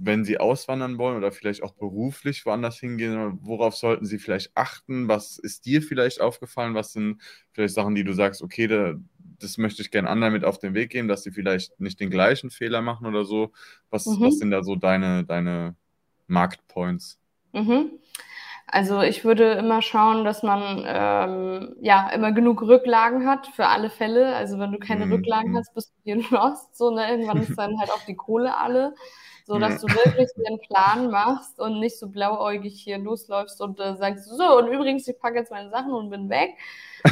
wenn 0.04 0.26
sie 0.26 0.40
auswandern 0.40 0.98
wollen 0.98 1.18
oder 1.18 1.32
vielleicht 1.32 1.64
auch 1.64 1.74
beruflich 1.74 2.46
woanders 2.46 2.80
hingehen, 2.80 3.40
worauf 3.42 3.76
sollten 3.76 4.06
sie 4.06 4.20
vielleicht 4.20 4.52
achten? 4.56 5.08
Was 5.08 5.38
ist 5.38 5.66
dir 5.66 5.82
vielleicht 5.82 6.22
aufgefallen? 6.22 6.76
Was 6.76 6.94
sind 6.94 7.22
vielleicht 7.52 7.74
Sachen, 7.74 7.96
die 7.96 8.04
du 8.04 8.14
sagst, 8.14 8.42
okay, 8.42 8.68
da, 8.68 8.96
das 9.40 9.58
möchte 9.58 9.82
ich 9.82 9.92
gerne 9.92 10.10
anderen 10.10 10.34
mit 10.34 10.46
auf 10.46 10.60
den 10.60 10.74
Weg 10.74 10.92
geben, 10.92 11.08
dass 11.08 11.24
sie 11.24 11.32
vielleicht 11.32 11.80
nicht 11.80 12.00
den 12.00 12.10
gleichen 12.10 12.50
Fehler 12.52 12.82
machen 12.82 13.06
oder 13.06 13.26
so. 13.26 13.52
Was, 13.90 14.06
mhm. 14.06 14.22
was 14.22 14.38
sind 14.38 14.52
da 14.52 14.64
so 14.64 14.76
deine, 14.76 15.24
deine 15.24 15.76
Marktpoints? 16.28 17.20
Mhm. 17.54 17.92
Also 18.72 19.02
ich 19.02 19.26
würde 19.26 19.52
immer 19.52 19.82
schauen, 19.82 20.24
dass 20.24 20.44
man 20.44 20.84
ähm, 20.88 21.76
ja 21.82 22.10
immer 22.12 22.32
genug 22.32 22.62
Rücklagen 22.62 23.28
hat 23.28 23.48
für 23.48 23.68
alle 23.68 23.90
Fälle. 23.90 24.34
Also 24.34 24.60
wenn 24.60 24.72
du 24.72 24.80
keine 24.80 25.06
mhm. 25.06 25.14
Rücklagen 25.14 25.58
hast, 25.58 25.74
bist 25.74 25.92
du 25.92 26.02
hier 26.04 26.24
lost. 26.32 26.78
So, 26.78 26.90
ne? 26.90 27.12
Irgendwann 27.12 27.42
ist 27.42 27.58
dann 27.58 27.78
halt 27.80 27.92
auch 27.92 28.06
die 28.08 28.16
Kohle 28.16 28.56
alle. 28.56 28.94
So 29.46 29.60
dass 29.60 29.82
du 29.82 29.88
wirklich 29.88 30.30
einen 30.48 30.60
Plan 30.62 31.12
machst 31.12 31.60
und 31.60 31.80
nicht 31.82 32.00
so 32.00 32.08
blauäugig 32.08 32.82
hier 32.82 32.98
losläufst 32.98 33.60
und 33.60 33.80
äh, 33.82 33.98
sagst, 33.98 34.30
so, 34.30 34.58
und 34.58 34.68
übrigens, 34.68 35.06
ich 35.08 35.20
packe 35.20 35.40
jetzt 35.40 35.52
meine 35.52 35.70
Sachen 35.70 35.92
und 35.92 36.10
bin 36.10 36.30
weg. 36.30 36.52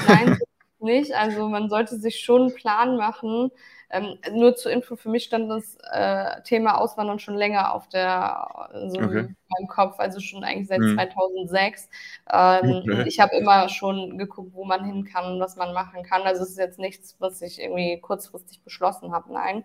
Nein, 0.07 0.37
nicht. 0.79 1.13
Also 1.13 1.49
man 1.49 1.69
sollte 1.69 1.97
sich 1.97 2.21
schon 2.21 2.43
einen 2.43 2.55
Plan 2.55 2.95
machen. 2.95 3.51
Ähm, 3.91 4.17
nur 4.33 4.55
zur 4.55 4.71
Info, 4.71 4.95
für 4.95 5.09
mich 5.09 5.23
stand 5.23 5.49
das 5.49 5.77
äh, 5.91 6.41
Thema 6.43 6.77
Auswandern 6.77 7.17
schon 7.19 7.35
länger 7.35 7.73
auf 7.73 7.89
der, 7.89 8.69
so 8.87 8.99
okay. 8.99 9.19
in 9.19 9.35
meinem 9.47 9.67
Kopf, 9.67 9.99
also 9.99 10.19
schon 10.19 10.43
eigentlich 10.43 10.67
seit 10.67 10.79
hm. 10.79 10.95
2006. 10.95 11.89
Ähm, 12.31 12.83
okay. 12.83 13.03
Ich 13.07 13.19
habe 13.19 13.35
immer 13.35 13.67
schon 13.69 14.17
geguckt, 14.17 14.51
wo 14.53 14.63
man 14.63 14.85
hin 14.85 15.05
kann 15.05 15.33
und 15.33 15.39
was 15.39 15.55
man 15.55 15.73
machen 15.73 16.03
kann. 16.03 16.21
Also 16.21 16.43
es 16.43 16.51
ist 16.51 16.59
jetzt 16.59 16.77
nichts, 16.77 17.15
was 17.19 17.41
ich 17.41 17.59
irgendwie 17.59 17.99
kurzfristig 17.99 18.61
beschlossen 18.63 19.11
habe, 19.11 19.33
nein. 19.33 19.63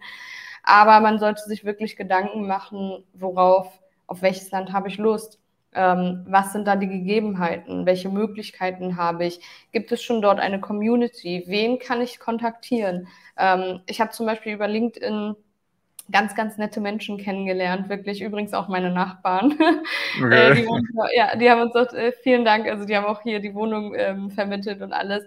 Aber 0.62 1.00
man 1.00 1.18
sollte 1.18 1.42
sich 1.42 1.64
wirklich 1.64 1.96
Gedanken 1.96 2.46
machen, 2.46 3.04
worauf, 3.12 3.70
auf 4.06 4.22
welches 4.22 4.50
Land 4.50 4.72
habe 4.72 4.88
ich 4.88 4.96
Lust 4.96 5.38
ähm, 5.74 6.24
was 6.28 6.52
sind 6.52 6.66
da 6.66 6.76
die 6.76 6.88
Gegebenheiten? 6.88 7.86
Welche 7.86 8.08
Möglichkeiten 8.08 8.96
habe 8.96 9.26
ich? 9.26 9.40
Gibt 9.72 9.92
es 9.92 10.02
schon 10.02 10.22
dort 10.22 10.40
eine 10.40 10.60
Community? 10.60 11.44
Wen 11.46 11.78
kann 11.78 12.00
ich 12.00 12.18
kontaktieren? 12.18 13.08
Ähm, 13.36 13.80
ich 13.86 14.00
habe 14.00 14.10
zum 14.10 14.26
Beispiel 14.26 14.54
über 14.54 14.68
LinkedIn 14.68 15.34
ganz, 16.10 16.34
ganz 16.34 16.58
nette 16.58 16.80
Menschen 16.80 17.18
kennengelernt, 17.18 17.88
wirklich 17.88 18.20
übrigens 18.20 18.52
auch 18.54 18.68
meine 18.68 18.90
Nachbarn. 18.90 19.54
Okay. 20.16 20.52
äh, 20.52 20.54
die, 20.54 20.68
haben, 20.68 20.98
ja, 21.16 21.36
die 21.36 21.50
haben 21.50 21.60
uns 21.62 21.72
dort, 21.72 21.92
äh, 21.92 22.12
vielen 22.22 22.44
Dank, 22.44 22.68
also 22.68 22.84
die 22.84 22.96
haben 22.96 23.04
auch 23.04 23.22
hier 23.22 23.40
die 23.40 23.52
Wohnung 23.52 23.94
ähm, 23.96 24.30
vermittelt 24.30 24.80
und 24.80 24.92
alles. 24.92 25.24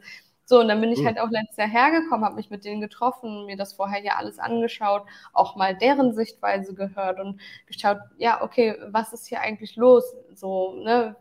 So, 0.50 0.62
und 0.62 0.70
dann 0.70 0.80
bin 0.80 0.94
ich 0.94 1.06
halt 1.06 1.20
auch 1.20 1.30
letztes 1.30 1.58
Jahr 1.58 1.68
hergekommen, 1.68 2.24
habe 2.24 2.36
mich 2.36 2.50
mit 2.50 2.64
denen 2.64 2.80
getroffen, 2.80 3.46
mir 3.48 3.58
das 3.58 3.74
vorher 3.74 4.02
ja 4.02 4.14
alles 4.16 4.40
angeschaut, 4.40 5.04
auch 5.34 5.58
mal 5.58 5.76
deren 5.76 6.14
Sichtweise 6.14 6.74
gehört 6.74 7.20
und 7.20 7.42
geschaut, 7.66 7.98
ja, 8.18 8.42
okay, 8.42 8.78
was 8.88 9.12
ist 9.12 9.28
hier 9.28 9.42
eigentlich 9.42 9.76
los? 9.76 10.06
So, 10.36 10.76
ne? 10.76 11.18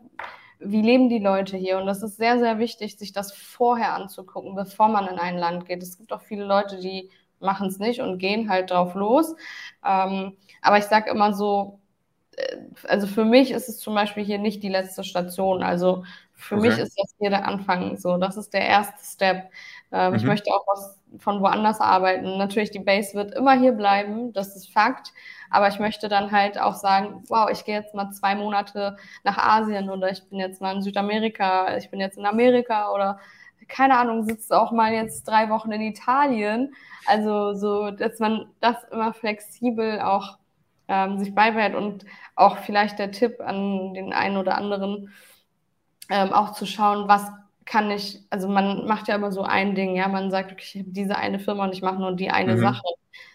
Wie 0.59 0.81
leben 0.81 1.09
die 1.09 1.19
Leute 1.19 1.57
hier? 1.57 1.77
Und 1.77 1.87
das 1.87 2.03
ist 2.03 2.15
sehr, 2.15 2.39
sehr 2.39 2.57
wichtig, 2.57 2.97
sich 2.97 3.11
das 3.11 3.33
vorher 3.33 3.93
anzugucken, 3.95 4.55
bevor 4.55 4.87
man 4.87 5.07
in 5.07 5.19
ein 5.19 5.37
Land 5.37 5.65
geht. 5.65 5.83
Es 5.83 5.97
gibt 5.97 6.13
auch 6.13 6.21
viele 6.21 6.45
Leute, 6.45 6.79
die 6.79 7.09
machen 7.41 7.67
es 7.67 7.79
nicht 7.79 7.99
und 7.99 8.19
gehen 8.19 8.49
halt 8.49 8.71
drauf 8.71 8.95
los. 8.95 9.35
Ähm, 9.85 10.37
aber 10.61 10.77
ich 10.77 10.85
sage 10.85 11.11
immer 11.11 11.33
so, 11.33 11.79
äh, 12.37 12.57
also 12.87 13.07
für 13.07 13.25
mich 13.25 13.51
ist 13.51 13.67
es 13.67 13.79
zum 13.79 13.93
Beispiel 13.93 14.23
hier 14.23 14.39
nicht 14.39 14.63
die 14.63 14.69
letzte 14.69 15.03
Station. 15.03 15.63
Also 15.63 16.05
für 16.39 16.55
okay. 16.55 16.69
mich 16.69 16.77
ist 16.77 16.95
das 16.97 17.15
hier 17.19 17.31
der 17.31 17.47
Anfang. 17.47 17.97
So, 17.97 18.17
das 18.17 18.37
ist 18.37 18.53
der 18.53 18.61
erste 18.61 19.03
Step. 19.03 19.49
Ähm, 19.91 20.11
mhm. 20.11 20.17
Ich 20.17 20.23
möchte 20.23 20.51
auch 20.51 20.63
was 20.67 20.99
von 21.17 21.41
woanders 21.41 21.81
arbeiten. 21.81 22.37
Natürlich, 22.37 22.69
die 22.69 22.79
Base 22.79 23.15
wird 23.15 23.33
immer 23.33 23.53
hier 23.53 23.71
bleiben, 23.71 24.33
das 24.33 24.55
ist 24.55 24.71
Fakt. 24.71 25.13
Aber 25.49 25.67
ich 25.67 25.79
möchte 25.79 26.09
dann 26.09 26.31
halt 26.31 26.59
auch 26.59 26.75
sagen, 26.75 27.23
wow, 27.27 27.49
ich 27.51 27.65
gehe 27.65 27.75
jetzt 27.75 27.95
mal 27.95 28.11
zwei 28.11 28.35
Monate 28.35 28.97
nach 29.23 29.37
Asien 29.37 29.89
oder 29.89 30.11
ich 30.11 30.23
bin 30.29 30.37
jetzt 30.37 30.61
mal 30.61 30.75
in 30.75 30.83
Südamerika, 30.83 31.75
ich 31.75 31.89
bin 31.89 31.99
jetzt 31.99 32.17
in 32.17 32.25
Amerika 32.25 32.91
oder 32.91 33.19
keine 33.67 33.97
Ahnung, 33.97 34.23
sitzt 34.23 34.53
auch 34.53 34.71
mal 34.71 34.93
jetzt 34.93 35.27
drei 35.27 35.49
Wochen 35.49 35.71
in 35.71 35.81
Italien. 35.81 36.75
Also 37.07 37.53
so, 37.53 37.89
dass 37.89 38.19
man 38.19 38.45
das 38.59 38.75
immer 38.91 39.11
flexibel 39.13 40.01
auch 40.01 40.37
ähm, 40.87 41.17
sich 41.17 41.33
beibehält 41.33 41.75
und 41.75 42.05
auch 42.35 42.57
vielleicht 42.57 42.99
der 42.99 43.11
Tipp 43.11 43.41
an 43.41 43.95
den 43.95 44.13
einen 44.13 44.37
oder 44.37 44.55
anderen, 44.55 45.11
ähm, 46.09 46.33
auch 46.33 46.53
zu 46.53 46.65
schauen, 46.65 47.07
was 47.07 47.31
kann 47.65 47.91
ich, 47.91 48.23
also 48.29 48.47
man 48.47 48.85
macht 48.85 49.07
ja 49.07 49.15
immer 49.15 49.31
so 49.31 49.43
ein 49.43 49.75
Ding, 49.75 49.95
ja, 49.95 50.07
man 50.07 50.31
sagt, 50.31 50.51
okay, 50.51 50.63
ich 50.63 50.79
habe 50.79 50.91
diese 50.91 51.17
eine 51.17 51.39
Firma 51.39 51.65
und 51.65 51.73
ich 51.73 51.81
mache 51.81 51.99
nur 51.99 52.13
die 52.13 52.31
eine 52.31 52.55
mhm. 52.55 52.59
Sache. 52.59 52.83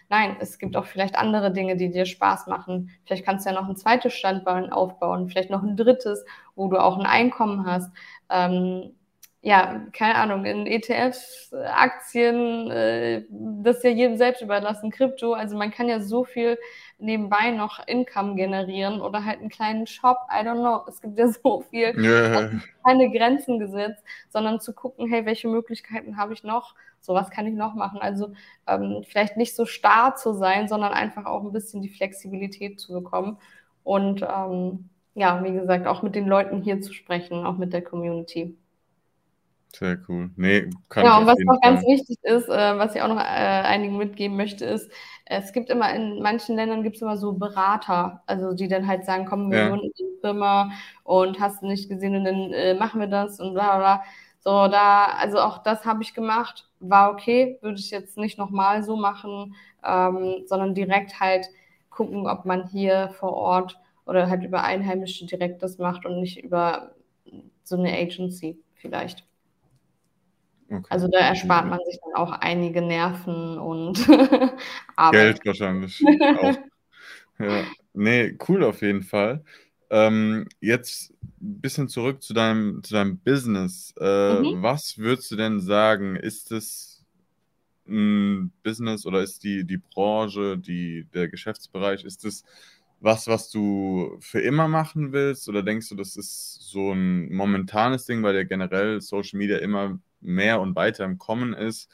Nein, 0.09 0.37
es 0.39 0.57
gibt 0.57 0.75
auch 0.75 0.85
vielleicht 0.85 1.15
andere 1.15 1.51
Dinge, 1.51 1.77
die 1.77 1.91
dir 1.91 2.05
Spaß 2.05 2.47
machen. 2.47 2.91
Vielleicht 3.05 3.25
kannst 3.25 3.45
du 3.45 3.51
ja 3.51 3.59
noch 3.59 3.69
ein 3.69 3.75
zweites 3.75 4.13
Standbein 4.13 4.71
aufbauen, 4.71 5.29
vielleicht 5.29 5.49
noch 5.49 5.63
ein 5.63 5.77
drittes, 5.77 6.25
wo 6.55 6.67
du 6.67 6.77
auch 6.77 6.97
ein 6.97 7.05
Einkommen 7.05 7.65
hast. 7.65 7.91
Ähm, 8.29 8.95
ja, 9.45 9.85
keine 9.91 10.15
Ahnung, 10.15 10.45
in 10.45 10.65
ETFs, 10.65 11.53
Aktien, 11.53 12.71
äh, 12.71 13.25
das 13.29 13.77
ist 13.77 13.83
ja 13.83 13.89
jedem 13.89 14.15
selbst 14.15 14.41
überlassen, 14.41 14.89
Krypto, 14.89 15.33
also 15.33 15.57
man 15.57 15.69
kann 15.69 15.89
ja 15.89 15.99
so 15.99 16.23
viel 16.23 16.57
nebenbei 16.97 17.51
noch 17.51 17.85
Income 17.85 18.35
generieren 18.35 19.01
oder 19.01 19.25
halt 19.25 19.41
einen 19.41 19.49
kleinen 19.49 19.85
Shop, 19.85 20.17
I 20.31 20.47
don't 20.47 20.61
know, 20.61 20.85
es 20.87 21.01
gibt 21.01 21.19
ja 21.19 21.27
so 21.43 21.59
viel, 21.69 21.93
yeah. 21.99 22.51
keine 22.85 23.11
Grenzen 23.11 23.59
gesetzt, 23.59 24.01
sondern 24.29 24.61
zu 24.61 24.73
gucken, 24.73 25.09
hey, 25.09 25.25
welche 25.25 25.49
Möglichkeiten 25.49 26.15
habe 26.15 26.31
ich 26.31 26.45
noch, 26.45 26.73
so 27.01 27.13
was 27.13 27.29
kann 27.29 27.45
ich 27.45 27.53
noch 27.53 27.75
machen, 27.75 27.99
also 27.99 28.31
ähm, 28.65 29.03
vielleicht 29.05 29.35
nicht 29.35 29.57
so 29.57 29.65
starr 29.65 30.15
zu 30.15 30.31
sein, 30.31 30.69
sondern 30.69 30.93
einfach 30.93 31.25
auch 31.25 31.43
ein 31.43 31.51
bisschen 31.51 31.81
die 31.81 31.89
Flexibilität 31.89 32.79
zu 32.79 32.93
bekommen. 32.93 33.37
Und 33.83 34.21
ähm, 34.21 34.87
ja, 35.15 35.43
wie 35.43 35.51
gesagt, 35.51 35.85
auch 35.85 36.01
mit 36.01 36.15
den 36.15 36.27
Leuten 36.27 36.61
hier 36.61 36.79
zu 36.79 36.93
sprechen, 36.93 37.45
auch 37.45 37.57
mit 37.57 37.73
der 37.73 37.83
Community. 37.83 38.57
Sehr 39.75 39.97
cool. 40.07 40.29
Nee, 40.35 40.69
kann 40.87 41.03
ja, 41.03 41.17
und 41.17 41.25
was 41.25 41.37
noch 41.39 41.59
ganz 41.61 41.81
wichtig 41.81 42.17
ist, 42.21 42.47
äh, 42.47 42.77
was 42.77 42.93
ich 42.93 43.01
auch 43.01 43.07
noch 43.07 43.17
äh, 43.17 43.21
einigen 43.21 43.97
mitgeben 43.97 44.37
möchte, 44.37 44.65
ist, 44.65 44.91
es 45.25 45.51
gibt 45.51 45.71
immer 45.71 45.91
in 45.93 46.21
manchen 46.21 46.55
Ländern 46.55 46.83
gibt 46.83 46.97
es 46.97 47.01
immer 47.01 47.17
so 47.17 47.33
Berater, 47.33 48.21
also 48.27 48.53
die 48.53 48.67
dann 48.67 48.87
halt 48.87 49.03
sagen, 49.03 49.25
komm, 49.25 49.49
wir 49.51 49.57
ja. 49.57 49.71
wohnen 49.71 49.83
in 49.83 49.91
die 49.97 50.19
Firma 50.21 50.71
und 51.03 51.39
hast 51.39 51.63
du 51.63 51.67
nicht 51.67 51.89
gesehen 51.89 52.15
und 52.15 52.25
dann 52.25 52.53
äh, 52.53 52.75
machen 52.75 52.99
wir 52.99 53.07
das 53.07 53.39
und 53.39 53.53
bla 53.55 53.77
bla. 53.77 54.03
So, 54.39 54.67
da, 54.67 55.05
also 55.17 55.39
auch 55.39 55.63
das 55.63 55.85
habe 55.85 56.03
ich 56.03 56.13
gemacht, 56.13 56.69
war 56.79 57.11
okay, 57.11 57.57
würde 57.61 57.79
ich 57.79 57.89
jetzt 57.89 58.17
nicht 58.17 58.37
nochmal 58.37 58.83
so 58.83 58.95
machen, 58.95 59.55
ähm, 59.83 60.43
sondern 60.45 60.75
direkt 60.75 61.19
halt 61.19 61.47
gucken, 61.89 62.27
ob 62.27 62.45
man 62.45 62.67
hier 62.67 63.09
vor 63.19 63.33
Ort 63.33 63.79
oder 64.05 64.29
halt 64.29 64.43
über 64.43 64.63
Einheimische 64.63 65.25
direkt 65.25 65.63
das 65.63 65.79
macht 65.79 66.05
und 66.05 66.19
nicht 66.19 66.43
über 66.43 66.91
so 67.63 67.77
eine 67.77 67.93
Agency 67.97 68.59
vielleicht. 68.75 69.25
Okay. 70.73 70.87
Also 70.89 71.07
da 71.07 71.19
erspart 71.19 71.67
man 71.67 71.79
sich 71.85 71.99
dann 72.03 72.15
auch 72.15 72.31
einige 72.31 72.81
Nerven 72.81 73.59
und 73.59 74.09
Arbeit. 74.95 75.41
Geld 75.41 75.45
wahrscheinlich 75.45 76.03
auch. 76.41 76.57
Ja. 77.39 77.63
Nee, 77.93 78.37
cool 78.47 78.63
auf 78.63 78.81
jeden 78.81 79.03
Fall. 79.03 79.43
Ähm, 79.91 80.47
jetzt 80.61 81.11
ein 81.21 81.61
bisschen 81.61 81.89
zurück 81.89 82.23
zu 82.23 82.33
deinem, 82.33 82.81
zu 82.83 82.95
deinem 82.95 83.19
Business. 83.19 83.93
Äh, 83.99 84.39
mhm. 84.39 84.63
Was 84.63 84.97
würdest 84.97 85.29
du 85.29 85.35
denn 85.35 85.59
sagen? 85.59 86.15
Ist 86.15 86.51
es 86.51 87.05
ein 87.87 88.51
Business 88.63 89.05
oder 89.05 89.21
ist 89.21 89.43
die, 89.43 89.65
die 89.65 89.77
Branche, 89.77 90.57
die, 90.57 91.05
der 91.13 91.27
Geschäftsbereich, 91.27 92.03
ist 92.03 92.25
es 92.25 92.43
was, 93.03 93.27
was 93.27 93.49
du 93.49 94.17
für 94.21 94.39
immer 94.39 94.69
machen 94.69 95.11
willst? 95.11 95.49
Oder 95.49 95.61
denkst 95.61 95.89
du, 95.89 95.95
das 95.95 96.15
ist 96.15 96.57
so 96.61 96.93
ein 96.93 97.31
momentanes 97.33 98.05
Ding, 98.05 98.23
weil 98.23 98.33
ja 98.33 98.43
generell 98.43 99.01
Social 99.01 99.37
Media 99.37 99.57
immer 99.57 99.99
mehr 100.21 100.61
und 100.61 100.75
weiter 100.75 101.03
im 101.03 101.17
Kommen 101.17 101.53
ist? 101.53 101.89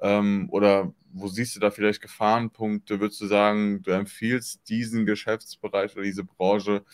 Ähm, 0.00 0.48
oder 0.50 0.92
wo 1.12 1.28
siehst 1.28 1.56
du 1.56 1.60
da 1.60 1.70
vielleicht 1.70 2.02
Gefahrenpunkte? 2.02 3.00
Würdest 3.00 3.22
du 3.22 3.26
sagen, 3.26 3.82
du 3.82 3.90
empfiehlst 3.92 4.68
diesen 4.68 5.06
Geschäftsbereich 5.06 5.94
oder 5.94 6.04
diese 6.04 6.24
Branche 6.24 6.84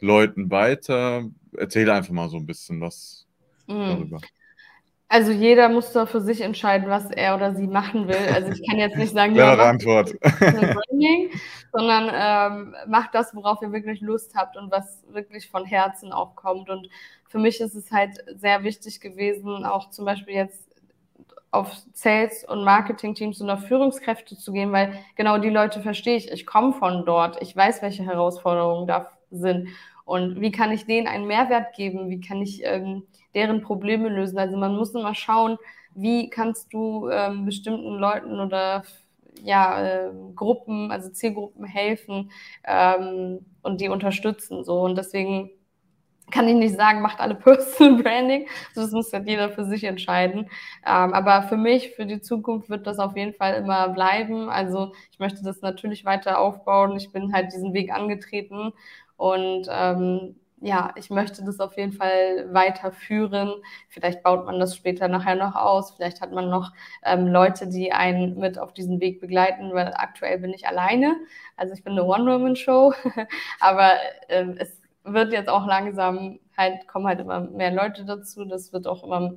Leuten 0.00 0.50
weiter? 0.50 1.28
Erzähl 1.56 1.88
einfach 1.90 2.12
mal 2.12 2.28
so 2.28 2.36
ein 2.36 2.46
bisschen 2.46 2.80
was 2.82 3.26
mm. 3.66 3.72
darüber. 3.72 4.20
Also 5.08 5.32
jeder 5.32 5.68
muss 5.68 5.92
da 5.92 6.06
für 6.06 6.20
sich 6.20 6.40
entscheiden, 6.40 6.88
was 6.88 7.10
er 7.10 7.36
oder 7.36 7.54
sie 7.54 7.66
machen 7.66 8.08
will. 8.08 8.16
Also 8.34 8.50
ich 8.50 8.66
kann 8.68 8.78
jetzt 8.78 8.96
nicht 8.96 9.12
sagen, 9.12 9.34
ja, 9.36 9.52
Antwort. 9.54 10.18
Branding, 10.20 11.30
sondern 11.72 12.10
ähm, 12.12 12.74
macht 12.88 13.14
das, 13.14 13.34
worauf 13.34 13.60
ihr 13.62 13.70
wirklich 13.70 14.00
Lust 14.00 14.34
habt 14.34 14.56
und 14.56 14.70
was 14.70 15.04
wirklich 15.08 15.48
von 15.50 15.64
Herzen 15.64 16.12
auch 16.12 16.34
kommt. 16.34 16.70
Und 16.70 16.88
für 17.28 17.38
mich 17.38 17.60
ist 17.60 17.74
es 17.74 17.90
halt 17.92 18.12
sehr 18.34 18.64
wichtig 18.64 19.00
gewesen, 19.00 19.64
auch 19.64 19.90
zum 19.90 20.04
Beispiel 20.04 20.34
jetzt 20.34 20.68
auf 21.50 21.72
Sales- 21.92 22.44
und 22.44 22.64
Marketing-Teams 22.64 23.40
und 23.40 23.48
auf 23.48 23.66
Führungskräfte 23.66 24.36
zu 24.36 24.52
gehen, 24.52 24.72
weil 24.72 24.98
genau 25.14 25.38
die 25.38 25.50
Leute 25.50 25.80
verstehe 25.80 26.16
ich. 26.16 26.30
Ich 26.32 26.46
komme 26.46 26.72
von 26.72 27.04
dort. 27.06 27.40
Ich 27.40 27.54
weiß, 27.54 27.80
welche 27.82 28.04
Herausforderungen 28.04 28.88
da 28.88 29.12
sind. 29.30 29.68
Und 30.04 30.40
wie 30.40 30.52
kann 30.52 30.72
ich 30.72 30.86
denen 30.86 31.06
einen 31.06 31.26
Mehrwert 31.26 31.74
geben? 31.74 32.10
Wie 32.10 32.20
kann 32.20 32.42
ich 32.42 32.62
ähm, 32.64 33.04
deren 33.34 33.62
Probleme 33.62 34.08
lösen? 34.08 34.38
Also 34.38 34.56
man 34.56 34.76
muss 34.76 34.94
immer 34.94 35.14
schauen, 35.14 35.56
wie 35.94 36.28
kannst 36.28 36.72
du 36.72 37.08
ähm, 37.08 37.44
bestimmten 37.46 37.94
Leuten 37.98 38.40
oder 38.40 38.82
ja, 39.42 39.82
äh, 39.82 40.10
Gruppen, 40.34 40.90
also 40.90 41.10
Zielgruppen 41.10 41.64
helfen 41.64 42.30
ähm, 42.64 43.44
und 43.62 43.80
die 43.80 43.88
unterstützen. 43.88 44.64
So. 44.64 44.80
Und 44.80 44.96
deswegen 44.96 45.50
kann 46.30 46.48
ich 46.48 46.54
nicht 46.54 46.76
sagen, 46.76 47.02
macht 47.02 47.20
alle 47.20 47.34
Personal 47.34 48.02
Branding. 48.02 48.46
Das 48.74 48.92
muss 48.92 49.12
halt 49.12 49.28
jeder 49.28 49.50
für 49.50 49.64
sich 49.64 49.84
entscheiden. 49.84 50.48
Ähm, 50.86 51.12
aber 51.12 51.42
für 51.44 51.56
mich, 51.56 51.90
für 51.90 52.06
die 52.06 52.20
Zukunft 52.20 52.70
wird 52.70 52.86
das 52.86 52.98
auf 52.98 53.16
jeden 53.16 53.34
Fall 53.34 53.54
immer 53.54 53.88
bleiben. 53.90 54.48
Also 54.48 54.92
ich 55.12 55.18
möchte 55.18 55.42
das 55.42 55.60
natürlich 55.60 56.04
weiter 56.04 56.38
aufbauen. 56.38 56.96
Ich 56.96 57.12
bin 57.12 57.32
halt 57.32 57.52
diesen 57.52 57.74
Weg 57.74 57.92
angetreten 57.92 58.72
und 59.16 59.66
ähm, 59.70 60.36
ja, 60.60 60.92
ich 60.96 61.10
möchte 61.10 61.44
das 61.44 61.60
auf 61.60 61.76
jeden 61.76 61.92
Fall 61.92 62.48
weiterführen. 62.54 63.52
Vielleicht 63.90 64.22
baut 64.22 64.46
man 64.46 64.58
das 64.58 64.74
später 64.74 65.08
nachher 65.08 65.34
noch 65.34 65.54
aus. 65.54 65.90
Vielleicht 65.92 66.22
hat 66.22 66.32
man 66.32 66.48
noch 66.48 66.72
ähm, 67.04 67.26
Leute, 67.26 67.66
die 67.68 67.92
einen 67.92 68.38
mit 68.38 68.58
auf 68.58 68.72
diesen 68.72 68.98
Weg 69.00 69.20
begleiten, 69.20 69.74
weil 69.74 69.92
aktuell 69.94 70.38
bin 70.38 70.54
ich 70.54 70.66
alleine. 70.66 71.16
Also 71.56 71.74
ich 71.74 71.84
bin 71.84 71.92
eine 71.92 72.04
One-Woman-Show, 72.04 72.94
aber 73.60 73.92
ähm, 74.30 74.56
es 74.58 74.80
wird 75.04 75.32
jetzt 75.34 75.50
auch 75.50 75.66
langsam 75.66 76.40
halt, 76.56 76.88
kommen 76.88 77.06
halt 77.06 77.20
immer 77.20 77.40
mehr 77.40 77.70
Leute 77.70 78.06
dazu. 78.06 78.46
Das 78.46 78.72
wird 78.72 78.86
auch 78.86 79.04
immer 79.04 79.34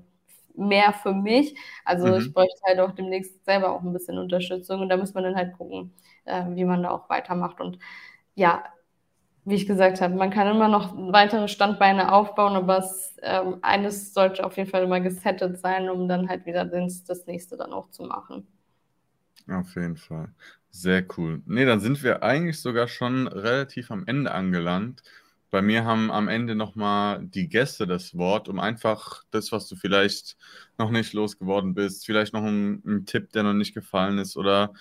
mehr 0.56 0.94
für 0.94 1.14
mich. 1.14 1.56
Also 1.84 2.08
mhm. 2.08 2.16
ich 2.20 2.34
bräuchte 2.34 2.62
halt 2.66 2.80
auch 2.80 2.92
demnächst 2.92 3.44
selber 3.46 3.72
auch 3.72 3.82
ein 3.82 3.92
bisschen 3.94 4.18
Unterstützung 4.18 4.82
und 4.82 4.90
da 4.90 4.98
muss 4.98 5.14
man 5.14 5.24
dann 5.26 5.36
halt 5.36 5.58
gucken, 5.58 5.94
äh, 6.26 6.46
wie 6.50 6.66
man 6.66 6.84
da 6.84 6.92
auch 6.92 7.10
weitermacht. 7.10 7.60
Und 7.60 7.80
ja, 8.36 8.64
wie 9.48 9.56
ich 9.56 9.66
gesagt 9.66 10.02
habe, 10.02 10.14
man 10.16 10.30
kann 10.30 10.48
immer 10.54 10.68
noch 10.68 10.94
weitere 10.98 11.48
Standbeine 11.48 12.12
aufbauen, 12.12 12.56
aber 12.58 12.80
es, 12.80 13.16
ähm, 13.22 13.60
eines 13.62 14.14
sollte 14.14 14.44
auf 14.46 14.58
jeden 14.58 14.70
Fall 14.70 14.84
immer 14.84 15.00
gesettet 15.00 15.60
sein, 15.60 15.90
um 15.90 16.10
dann 16.10 16.28
halt 16.28 16.46
wieder 16.46 16.66
das, 16.66 17.06
das 17.06 17.26
nächste 17.28 17.56
dann 17.56 17.72
auch 17.72 17.90
zu 17.90 18.04
machen. 18.04 18.46
Auf 19.50 19.76
jeden 19.76 19.96
Fall. 19.96 20.34
Sehr 20.70 21.06
cool. 21.18 21.42
Nee, 21.46 21.66
dann 21.66 21.80
sind 21.80 22.04
wir 22.04 22.24
eigentlich 22.24 22.60
sogar 22.60 22.90
schon 22.90 23.28
relativ 23.28 23.90
am 23.90 24.06
Ende 24.06 24.32
angelangt. 24.32 25.02
Bei 25.50 25.62
mir 25.62 25.86
haben 25.86 26.12
am 26.12 26.28
Ende 26.28 26.54
nochmal 26.56 27.24
die 27.24 27.48
Gäste 27.48 27.88
das 27.88 28.18
Wort, 28.18 28.50
um 28.50 28.60
einfach 28.60 29.24
das, 29.32 29.54
was 29.54 29.68
du 29.70 29.78
vielleicht 29.78 30.36
noch 30.78 30.92
nicht 30.92 31.14
losgeworden 31.14 31.74
bist, 31.74 32.06
vielleicht 32.06 32.34
noch 32.34 32.44
ein, 32.44 32.84
ein 32.86 33.06
Tipp, 33.06 33.32
der 33.32 33.44
noch 33.44 33.54
nicht 33.54 33.74
gefallen 33.74 34.18
ist 34.18 34.36
oder 34.36 34.74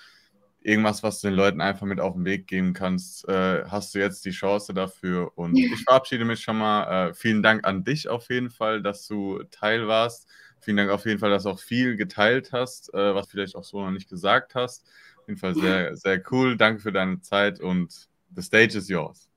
irgendwas, 0.61 1.03
was 1.03 1.21
du 1.21 1.27
den 1.27 1.35
Leuten 1.35 1.61
einfach 1.61 1.85
mit 1.85 1.99
auf 1.99 2.13
den 2.13 2.25
Weg 2.25 2.47
geben 2.47 2.73
kannst, 2.73 3.27
äh, 3.29 3.63
hast 3.65 3.95
du 3.95 3.99
jetzt 3.99 4.25
die 4.25 4.31
Chance 4.31 4.73
dafür. 4.73 5.31
Und 5.35 5.57
ich 5.57 5.83
verabschiede 5.83 6.25
mich 6.25 6.41
schon 6.41 6.57
mal. 6.57 7.09
Äh, 7.09 7.13
vielen 7.13 7.43
Dank 7.43 7.65
an 7.65 7.83
dich 7.83 8.09
auf 8.09 8.29
jeden 8.29 8.49
Fall, 8.49 8.81
dass 8.81 9.07
du 9.07 9.43
Teil 9.51 9.87
warst. 9.87 10.27
Vielen 10.59 10.77
Dank 10.77 10.89
auf 10.89 11.05
jeden 11.05 11.19
Fall, 11.19 11.29
dass 11.29 11.43
du 11.43 11.49
auch 11.49 11.59
viel 11.59 11.95
geteilt 11.95 12.51
hast, 12.51 12.93
äh, 12.93 13.15
was 13.15 13.29
vielleicht 13.29 13.55
auch 13.55 13.63
so 13.63 13.83
noch 13.83 13.91
nicht 13.91 14.09
gesagt 14.09 14.55
hast. 14.55 14.85
Auf 15.19 15.27
jeden 15.27 15.39
Fall 15.39 15.55
sehr, 15.55 15.95
sehr 15.95 16.21
cool. 16.31 16.57
Danke 16.57 16.81
für 16.81 16.91
deine 16.91 17.21
Zeit 17.21 17.59
und 17.59 18.09
the 18.35 18.41
stage 18.41 18.77
is 18.77 18.89
yours. 18.89 19.29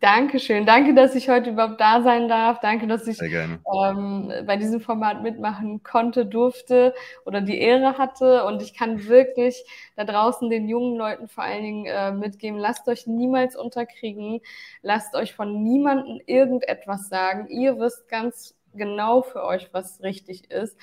Dankeschön. 0.00 0.64
Danke, 0.64 0.94
dass 0.94 1.14
ich 1.14 1.28
heute 1.28 1.50
überhaupt 1.50 1.78
da 1.78 2.02
sein 2.02 2.26
darf. 2.26 2.58
Danke, 2.60 2.86
dass 2.86 3.06
ich 3.06 3.20
ähm, 3.20 4.32
bei 4.46 4.56
diesem 4.56 4.80
Format 4.80 5.22
mitmachen 5.22 5.82
konnte, 5.82 6.24
durfte 6.24 6.94
oder 7.26 7.42
die 7.42 7.58
Ehre 7.58 7.98
hatte. 7.98 8.46
Und 8.46 8.62
ich 8.62 8.74
kann 8.74 9.06
wirklich 9.06 9.62
da 9.94 10.04
draußen 10.04 10.48
den 10.48 10.70
jungen 10.70 10.96
Leuten 10.96 11.28
vor 11.28 11.44
allen 11.44 11.62
Dingen 11.62 11.84
äh, 11.84 12.12
mitgeben, 12.12 12.58
lasst 12.58 12.88
euch 12.88 13.06
niemals 13.06 13.56
unterkriegen. 13.56 14.40
Lasst 14.80 15.14
euch 15.14 15.34
von 15.34 15.62
niemandem 15.62 16.18
irgendetwas 16.24 17.10
sagen. 17.10 17.48
Ihr 17.48 17.78
wisst 17.78 18.08
ganz 18.08 18.54
genau 18.74 19.20
für 19.20 19.44
euch, 19.44 19.68
was 19.72 20.02
richtig 20.02 20.50
ist. 20.50 20.78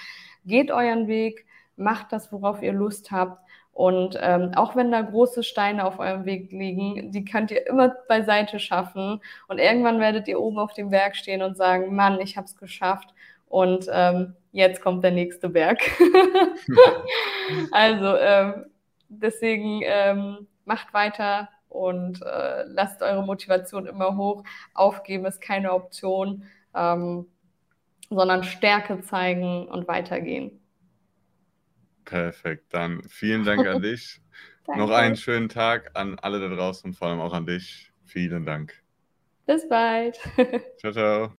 Geht 0.46 0.70
euren 0.70 1.08
Weg, 1.08 1.48
macht 1.76 2.12
das, 2.12 2.32
worauf 2.32 2.62
ihr 2.62 2.74
Lust 2.74 3.10
habt. 3.10 3.42
Und 3.82 4.16
ähm, 4.22 4.52
auch 4.56 4.76
wenn 4.76 4.92
da 4.92 5.02
große 5.02 5.42
Steine 5.42 5.86
auf 5.86 5.98
eurem 5.98 6.26
Weg 6.26 6.52
liegen, 6.52 7.12
die 7.12 7.26
könnt 7.26 7.50
ihr 7.50 7.66
immer 7.66 7.90
beiseite 8.08 8.60
schaffen. 8.60 9.22
Und 9.48 9.58
irgendwann 9.58 10.00
werdet 10.00 10.28
ihr 10.28 10.40
oben 10.40 10.60
auf 10.60 10.74
dem 10.74 10.92
Berg 10.92 11.16
stehen 11.16 11.42
und 11.42 11.58
sagen, 11.58 11.96
Mann, 11.96 12.22
ich 12.22 12.38
habe 12.38 12.46
es 12.46 12.56
geschafft. 12.56 13.12
Und 13.50 13.88
ähm, 13.92 14.36
jetzt 14.52 14.84
kommt 14.84 15.04
der 15.04 15.10
nächste 15.10 15.50
Berg. 15.50 15.80
also 17.72 18.18
ähm, 18.18 18.66
deswegen 19.10 19.82
ähm, 19.84 20.48
macht 20.64 20.94
weiter 20.94 21.50
und 21.68 22.22
äh, 22.22 22.66
lasst 22.68 23.02
eure 23.02 23.24
Motivation 23.24 23.88
immer 23.88 24.16
hoch. 24.16 24.44
Aufgeben 24.76 25.26
ist 25.26 25.42
keine 25.42 25.74
Option, 25.74 26.44
ähm, 26.76 27.26
sondern 28.12 28.44
Stärke 28.44 29.02
zeigen 29.02 29.68
und 29.70 29.88
weitergehen. 29.88 30.61
Perfekt, 32.06 32.74
dann 32.74 33.04
vielen 33.10 33.44
Dank 33.46 33.66
an 33.66 33.82
dich. 33.82 34.22
Noch 34.68 34.90
einen 34.92 35.16
schönen 35.16 35.50
Tag 35.50 35.92
an 35.96 36.18
alle 36.20 36.40
da 36.40 36.54
draußen 36.54 36.90
und 36.90 36.94
vor 36.96 37.08
allem 37.10 37.20
auch 37.20 37.34
an 37.34 37.46
dich. 37.46 37.92
Vielen 38.06 38.46
Dank. 38.46 38.84
Bis 39.46 39.68
bald. 39.68 40.20
ciao, 40.78 40.92
ciao. 40.92 41.30